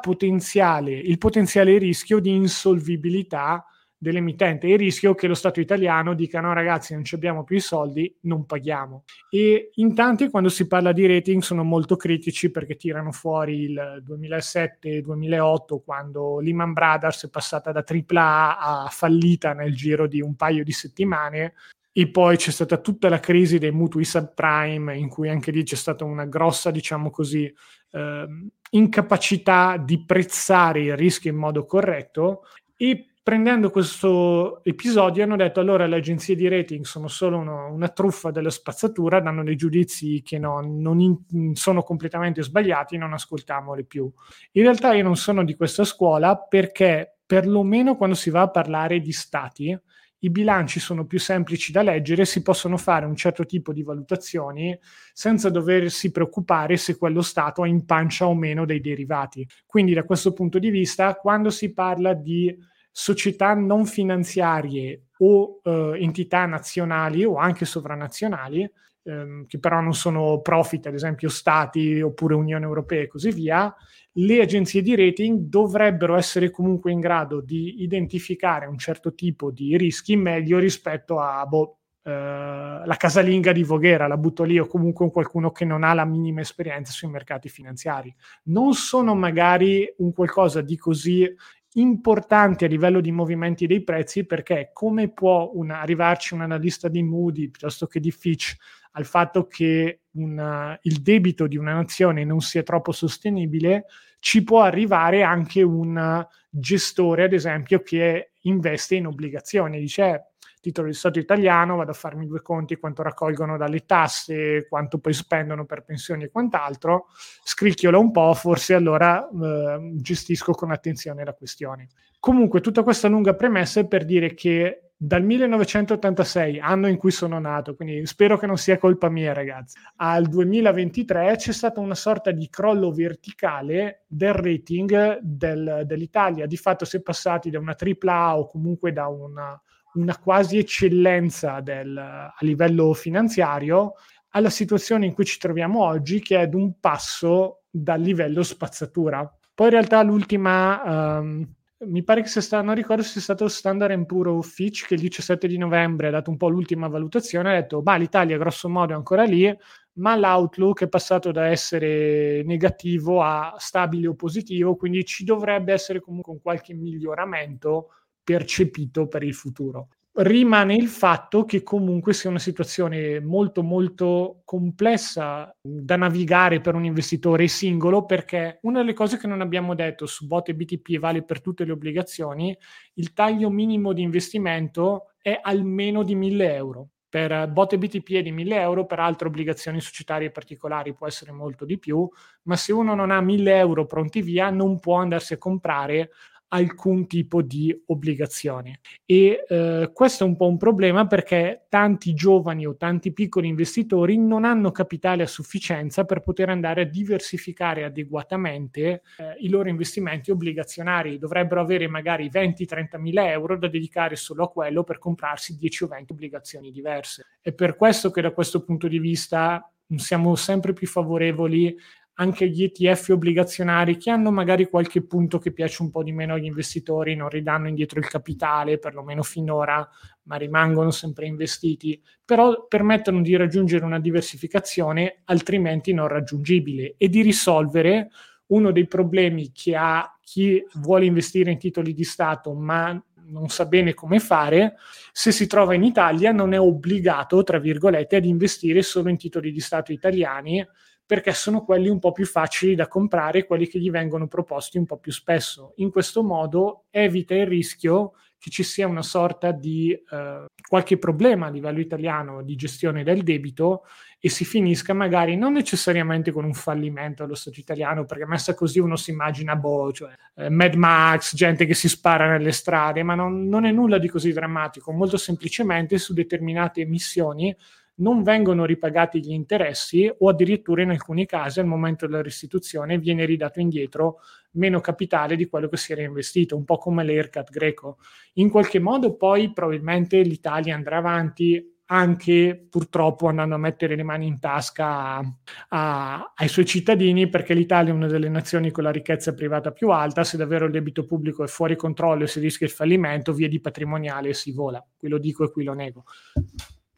potenziale, 0.00 0.92
il 0.92 1.18
potenziale 1.18 1.76
rischio 1.78 2.20
di 2.20 2.34
insolvibilità 2.34 3.64
dell'emittente 4.02 4.66
e 4.66 4.72
il 4.72 4.78
rischio 4.78 5.14
che 5.14 5.26
lo 5.26 5.34
Stato 5.34 5.60
italiano 5.60 6.14
dica 6.14 6.40
no 6.40 6.54
ragazzi 6.54 6.94
non 6.94 7.02
abbiamo 7.12 7.44
più 7.44 7.56
i 7.56 7.60
soldi, 7.60 8.12
non 8.22 8.46
paghiamo. 8.46 9.04
E 9.28 9.72
in 9.74 9.94
tanti 9.94 10.30
quando 10.30 10.48
si 10.48 10.66
parla 10.66 10.92
di 10.92 11.06
rating 11.06 11.42
sono 11.42 11.64
molto 11.64 11.96
critici 11.96 12.50
perché 12.50 12.76
tirano 12.76 13.12
fuori 13.12 13.60
il 13.60 14.02
2007-2008 14.06 15.82
quando 15.84 16.40
Lehman 16.40 16.72
Brothers 16.72 17.26
è 17.26 17.28
passata 17.28 17.72
da 17.72 17.84
AAA 17.86 18.58
a 18.58 18.88
fallita 18.90 19.52
nel 19.52 19.74
giro 19.74 20.06
di 20.06 20.22
un 20.22 20.34
paio 20.34 20.64
di 20.64 20.72
settimane 20.72 21.52
e 21.92 22.08
poi 22.08 22.36
c'è 22.38 22.50
stata 22.52 22.78
tutta 22.78 23.10
la 23.10 23.20
crisi 23.20 23.58
dei 23.58 23.72
mutui 23.72 24.04
subprime 24.04 24.96
in 24.96 25.08
cui 25.08 25.28
anche 25.28 25.50
lì 25.50 25.62
c'è 25.62 25.76
stata 25.76 26.04
una 26.04 26.24
grossa, 26.24 26.70
diciamo 26.70 27.10
così, 27.10 27.52
eh, 27.90 28.26
incapacità 28.70 29.76
di 29.76 30.04
prezzare 30.06 30.80
il 30.80 30.96
rischio 30.96 31.30
in 31.30 31.36
modo 31.36 31.66
corretto 31.66 32.44
e 32.76 33.09
prendendo 33.22 33.70
questo 33.70 34.64
episodio 34.64 35.24
hanno 35.24 35.36
detto 35.36 35.60
allora 35.60 35.86
le 35.86 35.96
agenzie 35.96 36.34
di 36.34 36.48
rating 36.48 36.84
sono 36.84 37.08
solo 37.08 37.38
uno, 37.38 37.72
una 37.72 37.88
truffa 37.88 38.30
della 38.30 38.50
spazzatura, 38.50 39.20
danno 39.20 39.44
dei 39.44 39.56
giudizi 39.56 40.22
che 40.22 40.38
no, 40.38 40.60
non 40.60 41.00
in, 41.00 41.54
sono 41.54 41.82
completamente 41.82 42.42
sbagliati, 42.42 42.96
non 42.96 43.12
ascoltiamoli 43.12 43.84
più. 43.84 44.10
In 44.52 44.62
realtà 44.62 44.94
io 44.94 45.02
non 45.02 45.16
sono 45.16 45.44
di 45.44 45.54
questa 45.54 45.84
scuola 45.84 46.36
perché 46.36 47.18
perlomeno 47.26 47.96
quando 47.96 48.16
si 48.16 48.30
va 48.30 48.42
a 48.42 48.50
parlare 48.50 49.00
di 49.00 49.12
stati, 49.12 49.78
i 50.22 50.30
bilanci 50.30 50.80
sono 50.80 51.06
più 51.06 51.18
semplici 51.18 51.72
da 51.72 51.82
leggere, 51.82 52.24
si 52.24 52.42
possono 52.42 52.76
fare 52.76 53.06
un 53.06 53.16
certo 53.16 53.46
tipo 53.46 53.72
di 53.72 53.82
valutazioni 53.82 54.78
senza 55.12 55.48
doversi 55.48 56.10
preoccupare 56.10 56.76
se 56.76 56.96
quello 56.96 57.22
Stato 57.22 57.62
ha 57.62 57.66
in 57.66 57.86
pancia 57.86 58.26
o 58.26 58.34
meno 58.34 58.66
dei 58.66 58.80
derivati. 58.80 59.46
Quindi 59.64 59.94
da 59.94 60.04
questo 60.04 60.32
punto 60.32 60.58
di 60.58 60.70
vista, 60.70 61.14
quando 61.14 61.50
si 61.50 61.72
parla 61.72 62.12
di 62.12 62.54
società 62.90 63.54
non 63.54 63.86
finanziarie 63.86 65.06
o 65.18 65.60
eh, 65.62 65.98
entità 66.00 66.46
nazionali 66.46 67.24
o 67.24 67.36
anche 67.36 67.64
sovranazionali, 67.64 68.70
ehm, 69.02 69.46
che 69.46 69.58
però 69.58 69.80
non 69.80 69.94
sono 69.94 70.40
profit, 70.40 70.86
ad 70.86 70.94
esempio 70.94 71.28
stati 71.28 72.00
oppure 72.00 72.34
Unione 72.34 72.64
Europea 72.64 73.02
e 73.02 73.08
così 73.08 73.30
via, 73.30 73.74
le 74.14 74.40
agenzie 74.40 74.82
di 74.82 74.96
rating 74.96 75.38
dovrebbero 75.42 76.16
essere 76.16 76.50
comunque 76.50 76.90
in 76.90 77.00
grado 77.00 77.40
di 77.40 77.82
identificare 77.82 78.66
un 78.66 78.78
certo 78.78 79.14
tipo 79.14 79.50
di 79.50 79.76
rischi 79.76 80.16
meglio 80.16 80.58
rispetto 80.58 81.20
a 81.20 81.46
boh, 81.46 81.76
eh, 82.02 82.10
la 82.10 82.96
casalinga 82.96 83.52
di 83.52 83.62
Voghera, 83.62 84.08
la 84.08 84.16
butto 84.16 84.42
lì, 84.42 84.58
o 84.58 84.66
comunque 84.66 85.10
qualcuno 85.10 85.52
che 85.52 85.64
non 85.64 85.84
ha 85.84 85.94
la 85.94 86.04
minima 86.04 86.40
esperienza 86.40 86.92
sui 86.92 87.08
mercati 87.08 87.48
finanziari. 87.48 88.14
Non 88.44 88.72
sono 88.72 89.14
magari 89.14 89.92
un 89.98 90.12
qualcosa 90.12 90.60
di 90.60 90.76
così 90.76 91.30
importante 91.74 92.64
a 92.64 92.68
livello 92.68 93.00
di 93.00 93.12
movimenti 93.12 93.66
dei 93.66 93.84
prezzi 93.84 94.24
perché 94.24 94.70
come 94.72 95.12
può 95.12 95.50
una, 95.54 95.80
arrivarci 95.80 96.34
un 96.34 96.40
analista 96.40 96.88
di 96.88 97.02
Moody 97.02 97.48
piuttosto 97.48 97.86
che 97.86 98.00
di 98.00 98.10
Fitch 98.10 98.56
al 98.92 99.04
fatto 99.04 99.46
che 99.46 100.00
una, 100.12 100.76
il 100.82 101.00
debito 101.00 101.46
di 101.46 101.56
una 101.56 101.74
nazione 101.74 102.24
non 102.24 102.40
sia 102.40 102.62
troppo 102.62 102.90
sostenibile, 102.90 103.84
ci 104.18 104.42
può 104.42 104.62
arrivare 104.62 105.22
anche 105.22 105.62
un 105.62 106.26
gestore, 106.48 107.24
ad 107.24 107.32
esempio, 107.32 107.82
che 107.82 108.32
investe 108.42 108.96
in 108.96 109.06
obbligazioni. 109.06 109.78
Dice, 109.78 110.29
titolo 110.60 110.88
di 110.88 110.94
Stato 110.94 111.18
italiano, 111.18 111.76
vado 111.76 111.90
a 111.90 111.94
farmi 111.94 112.26
due 112.26 112.42
conti 112.42 112.76
quanto 112.76 113.02
raccolgono 113.02 113.56
dalle 113.56 113.84
tasse, 113.86 114.66
quanto 114.68 114.98
poi 114.98 115.12
spendono 115.12 115.64
per 115.64 115.82
pensioni 115.82 116.24
e 116.24 116.30
quant'altro, 116.30 117.06
scricchiola 117.42 117.98
un 117.98 118.10
po', 118.10 118.34
forse 118.34 118.74
allora 118.74 119.28
eh, 119.28 119.92
gestisco 119.94 120.52
con 120.52 120.70
attenzione 120.70 121.24
la 121.24 121.34
questione. 121.34 121.88
Comunque, 122.18 122.60
tutta 122.60 122.82
questa 122.82 123.08
lunga 123.08 123.34
premessa 123.34 123.80
è 123.80 123.86
per 123.86 124.04
dire 124.04 124.34
che 124.34 124.90
dal 125.02 125.24
1986, 125.24 126.60
anno 126.60 126.86
in 126.86 126.98
cui 126.98 127.10
sono 127.10 127.38
nato, 127.38 127.74
quindi 127.74 128.04
spero 128.04 128.36
che 128.36 128.44
non 128.44 128.58
sia 128.58 128.76
colpa 128.76 129.08
mia, 129.08 129.32
ragazzi, 129.32 129.78
al 129.96 130.28
2023 130.28 131.36
c'è 131.36 131.52
stata 131.52 131.80
una 131.80 131.94
sorta 131.94 132.32
di 132.32 132.50
crollo 132.50 132.92
verticale 132.92 134.04
del 134.06 134.34
rating 134.34 135.20
del, 135.22 135.84
dell'Italia. 135.86 136.44
Di 136.44 136.58
fatto 136.58 136.84
si 136.84 136.98
è 136.98 137.00
passati 137.00 137.48
da 137.48 137.58
una 137.58 137.74
AAA 137.74 138.38
o 138.40 138.46
comunque 138.46 138.92
da 138.92 139.06
una, 139.06 139.58
una 139.94 140.16
quasi 140.18 140.58
eccellenza 140.58 141.60
del, 141.60 141.96
a 141.96 142.36
livello 142.40 142.92
finanziario 142.94 143.94
alla 144.30 144.50
situazione 144.50 145.06
in 145.06 145.12
cui 145.12 145.24
ci 145.24 145.38
troviamo 145.38 145.84
oggi, 145.84 146.20
che 146.20 146.36
è 146.36 146.42
ad 146.42 146.54
un 146.54 146.78
passo 146.78 147.62
dal 147.70 148.00
livello 148.00 148.42
spazzatura. 148.42 149.28
Poi 149.54 149.66
in 149.66 149.72
realtà 149.72 150.02
l'ultima, 150.02 151.18
um, 151.18 151.46
mi 151.86 152.02
pare 152.04 152.22
che 152.22 152.28
sia 152.28 152.40
stato, 152.40 152.64
non 152.64 152.74
ricordo 152.74 153.02
se 153.02 153.10
sia 153.10 153.20
stato 153.20 153.48
Standard 153.48 154.06
Poor's 154.06 154.52
Fitch 154.52 154.86
che 154.86 154.94
il 154.94 155.00
17 155.00 155.48
di 155.48 155.58
novembre 155.58 156.08
ha 156.08 156.10
dato 156.10 156.30
un 156.30 156.36
po' 156.36 156.48
l'ultima 156.48 156.88
valutazione, 156.88 157.50
ha 157.50 157.60
detto, 157.60 157.82
ma 157.84 157.96
l'Italia 157.96 158.38
grosso 158.38 158.68
modo 158.68 158.92
è 158.92 158.96
ancora 158.96 159.24
lì, 159.24 159.52
ma 159.94 160.16
l'outlook 160.16 160.82
è 160.82 160.88
passato 160.88 161.32
da 161.32 161.46
essere 161.46 162.42
negativo 162.44 163.22
a 163.22 163.56
stabile 163.58 164.08
o 164.08 164.14
positivo, 164.14 164.76
quindi 164.76 165.04
ci 165.04 165.24
dovrebbe 165.24 165.72
essere 165.72 166.00
comunque 166.00 166.32
un 166.32 166.40
qualche 166.40 166.72
miglioramento 166.74 167.88
percepito 168.30 169.08
per 169.08 169.24
il 169.24 169.34
futuro. 169.34 169.88
Rimane 170.12 170.74
il 170.74 170.88
fatto 170.88 171.44
che 171.44 171.62
comunque 171.62 172.12
sia 172.12 172.30
una 172.30 172.38
situazione 172.38 173.20
molto 173.20 173.62
molto 173.62 174.42
complessa 174.44 175.52
da 175.60 175.96
navigare 175.96 176.60
per 176.60 176.74
un 176.74 176.84
investitore 176.84 177.48
singolo 177.48 178.04
perché 178.04 178.58
una 178.62 178.80
delle 178.80 178.92
cose 178.92 179.18
che 179.18 179.26
non 179.26 179.40
abbiamo 179.40 179.74
detto 179.74 180.06
su 180.06 180.26
bot 180.26 180.48
e 180.48 180.54
BTP 180.54 180.98
vale 180.98 181.22
per 181.22 181.40
tutte 181.40 181.64
le 181.64 181.72
obbligazioni, 181.72 182.56
il 182.94 183.12
taglio 183.12 183.50
minimo 183.50 183.92
di 183.92 184.02
investimento 184.02 185.12
è 185.20 185.38
almeno 185.40 186.02
di 186.02 186.14
1000 186.14 186.54
euro. 186.54 186.88
Per 187.08 187.48
bot 187.48 187.72
e 187.72 187.78
BTP 187.78 188.12
è 188.12 188.22
di 188.22 188.30
1000 188.30 188.60
euro, 188.60 188.86
per 188.86 189.00
altre 189.00 189.26
obbligazioni 189.26 189.80
societarie 189.80 190.30
particolari 190.30 190.94
può 190.94 191.08
essere 191.08 191.32
molto 191.32 191.64
di 191.64 191.76
più, 191.76 192.08
ma 192.42 192.54
se 192.54 192.72
uno 192.72 192.94
non 192.94 193.10
ha 193.10 193.20
1000 193.20 193.56
euro 193.56 193.84
pronti 193.84 194.22
via 194.22 194.50
non 194.50 194.78
può 194.78 194.94
andarsi 194.96 195.32
a 195.32 195.38
comprare 195.38 196.10
alcun 196.52 197.06
tipo 197.06 197.42
di 197.42 197.76
obbligazione. 197.86 198.80
E 199.04 199.44
eh, 199.46 199.90
questo 199.92 200.24
è 200.24 200.26
un 200.26 200.36
po' 200.36 200.46
un 200.46 200.56
problema 200.56 201.06
perché 201.06 201.66
tanti 201.68 202.14
giovani 202.14 202.66
o 202.66 202.76
tanti 202.76 203.12
piccoli 203.12 203.48
investitori 203.48 204.18
non 204.18 204.44
hanno 204.44 204.70
capitale 204.70 205.22
a 205.22 205.26
sufficienza 205.26 206.04
per 206.04 206.20
poter 206.20 206.48
andare 206.48 206.82
a 206.82 206.84
diversificare 206.84 207.84
adeguatamente 207.84 209.02
eh, 209.18 209.34
i 209.40 209.48
loro 209.48 209.68
investimenti 209.68 210.30
obbligazionari. 210.30 211.18
Dovrebbero 211.18 211.60
avere 211.60 211.88
magari 211.88 212.28
20-30 212.28 212.98
mila 212.98 213.30
euro 213.30 213.56
da 213.56 213.68
dedicare 213.68 214.16
solo 214.16 214.44
a 214.44 214.50
quello 214.50 214.82
per 214.82 214.98
comprarsi 214.98 215.56
10 215.56 215.84
o 215.84 215.86
20 215.86 216.12
obbligazioni 216.12 216.70
diverse. 216.70 217.26
È 217.40 217.52
per 217.52 217.76
questo 217.76 218.10
che 218.10 218.20
da 218.20 218.32
questo 218.32 218.62
punto 218.64 218.88
di 218.88 218.98
vista 218.98 219.70
siamo 219.96 220.34
sempre 220.36 220.72
più 220.72 220.86
favorevoli 220.86 221.76
anche 222.20 222.48
gli 222.48 222.62
ETF 222.62 223.08
obbligazionari 223.12 223.96
che 223.96 224.10
hanno 224.10 224.30
magari 224.30 224.68
qualche 224.68 225.02
punto 225.02 225.38
che 225.38 225.52
piace 225.52 225.82
un 225.82 225.90
po' 225.90 226.02
di 226.02 226.12
meno 226.12 226.34
agli 226.34 226.44
investitori, 226.44 227.16
non 227.16 227.30
ridanno 227.30 227.66
indietro 227.66 227.98
il 227.98 228.06
capitale, 228.06 228.78
perlomeno 228.78 229.22
finora, 229.22 229.88
ma 230.24 230.36
rimangono 230.36 230.90
sempre 230.90 231.26
investiti, 231.26 232.00
però 232.22 232.66
permettono 232.68 233.22
di 233.22 233.34
raggiungere 233.36 233.86
una 233.86 233.98
diversificazione 233.98 235.22
altrimenti 235.24 235.94
non 235.94 236.08
raggiungibile 236.08 236.94
e 236.98 237.08
di 237.08 237.22
risolvere 237.22 238.10
uno 238.48 238.70
dei 238.70 238.86
problemi 238.86 239.50
che 239.50 239.74
ha 239.74 240.14
chi 240.20 240.62
vuole 240.74 241.06
investire 241.06 241.50
in 241.50 241.58
titoli 241.58 241.94
di 241.94 242.04
Stato 242.04 242.52
ma 242.52 243.02
non 243.30 243.48
sa 243.48 243.64
bene 243.64 243.94
come 243.94 244.18
fare, 244.18 244.74
se 245.12 245.32
si 245.32 245.46
trova 245.46 245.72
in 245.72 245.84
Italia 245.84 246.32
non 246.32 246.52
è 246.52 246.60
obbligato, 246.60 247.42
tra 247.44 247.58
virgolette, 247.58 248.16
ad 248.16 248.24
investire 248.24 248.82
solo 248.82 249.08
in 249.08 249.16
titoli 249.16 249.52
di 249.52 249.60
Stato 249.60 249.92
italiani 249.92 250.66
perché 251.10 251.32
sono 251.32 251.64
quelli 251.64 251.88
un 251.88 251.98
po' 251.98 252.12
più 252.12 252.24
facili 252.24 252.76
da 252.76 252.86
comprare, 252.86 253.44
quelli 253.44 253.66
che 253.66 253.80
gli 253.80 253.90
vengono 253.90 254.28
proposti 254.28 254.78
un 254.78 254.86
po' 254.86 254.98
più 254.98 255.10
spesso. 255.10 255.72
In 255.78 255.90
questo 255.90 256.22
modo 256.22 256.84
evita 256.88 257.34
il 257.34 257.48
rischio 257.48 258.12
che 258.38 258.48
ci 258.48 258.62
sia 258.62 258.86
una 258.86 259.02
sorta 259.02 259.50
di 259.50 259.90
eh, 259.90 260.44
qualche 260.68 260.98
problema 260.98 261.46
a 261.46 261.50
livello 261.50 261.80
italiano 261.80 262.44
di 262.44 262.54
gestione 262.54 263.02
del 263.02 263.24
debito 263.24 263.86
e 264.20 264.28
si 264.28 264.44
finisca 264.44 264.92
magari 264.94 265.34
non 265.34 265.54
necessariamente 265.54 266.30
con 266.30 266.44
un 266.44 266.54
fallimento 266.54 267.24
allo 267.24 267.34
Stato 267.34 267.58
italiano, 267.58 268.04
perché 268.04 268.24
messa 268.24 268.54
così 268.54 268.78
uno 268.78 268.94
si 268.94 269.10
immagina, 269.10 269.56
boh, 269.56 269.90
cioè 269.90 270.14
eh, 270.36 270.48
Mad 270.48 270.74
Max, 270.74 271.34
gente 271.34 271.66
che 271.66 271.74
si 271.74 271.88
spara 271.88 272.28
nelle 272.28 272.52
strade, 272.52 273.02
ma 273.02 273.16
non, 273.16 273.48
non 273.48 273.64
è 273.64 273.72
nulla 273.72 273.98
di 273.98 274.06
così 274.06 274.32
drammatico, 274.32 274.92
molto 274.92 275.16
semplicemente 275.16 275.98
su 275.98 276.14
determinate 276.14 276.82
emissioni 276.82 277.52
non 278.00 278.22
vengono 278.22 278.64
ripagati 278.64 279.20
gli 279.20 279.32
interessi 279.32 280.12
o 280.18 280.28
addirittura 280.28 280.82
in 280.82 280.90
alcuni 280.90 281.26
casi 281.26 281.60
al 281.60 281.66
momento 281.66 282.06
della 282.06 282.22
restituzione 282.22 282.98
viene 282.98 283.24
ridato 283.24 283.60
indietro 283.60 284.18
meno 284.52 284.80
capitale 284.80 285.36
di 285.36 285.46
quello 285.46 285.68
che 285.68 285.76
si 285.76 285.92
era 285.92 286.02
investito, 286.02 286.56
un 286.56 286.64
po' 286.64 286.76
come 286.76 287.04
l'ERCAT 287.04 287.50
greco. 287.50 287.98
In 288.34 288.50
qualche 288.50 288.80
modo 288.80 289.16
poi 289.16 289.52
probabilmente 289.52 290.20
l'Italia 290.22 290.74
andrà 290.74 290.98
avanti 290.98 291.78
anche 291.92 292.68
purtroppo 292.70 293.26
andando 293.26 293.56
a 293.56 293.58
mettere 293.58 293.96
le 293.96 294.04
mani 294.04 294.26
in 294.26 294.38
tasca 294.38 294.86
a, 294.86 295.34
a, 295.70 296.32
ai 296.36 296.48
suoi 296.48 296.64
cittadini 296.64 297.28
perché 297.28 297.52
l'Italia 297.52 297.92
è 297.92 297.94
una 297.94 298.06
delle 298.06 298.28
nazioni 298.28 298.70
con 298.70 298.84
la 298.84 298.92
ricchezza 298.92 299.34
privata 299.34 299.72
più 299.72 299.90
alta, 299.90 300.22
se 300.22 300.36
davvero 300.36 300.66
il 300.66 300.72
debito 300.72 301.04
pubblico 301.04 301.42
è 301.42 301.48
fuori 301.48 301.74
controllo 301.74 302.24
e 302.24 302.28
si 302.28 302.38
rischia 302.38 302.66
il 302.66 302.72
fallimento, 302.72 303.32
via 303.32 303.48
di 303.48 303.60
patrimoniale 303.60 304.32
si 304.34 304.52
vola, 304.52 304.84
qui 304.96 305.08
lo 305.08 305.18
dico 305.18 305.44
e 305.44 305.50
qui 305.50 305.64
lo 305.64 305.74
nego. 305.74 306.04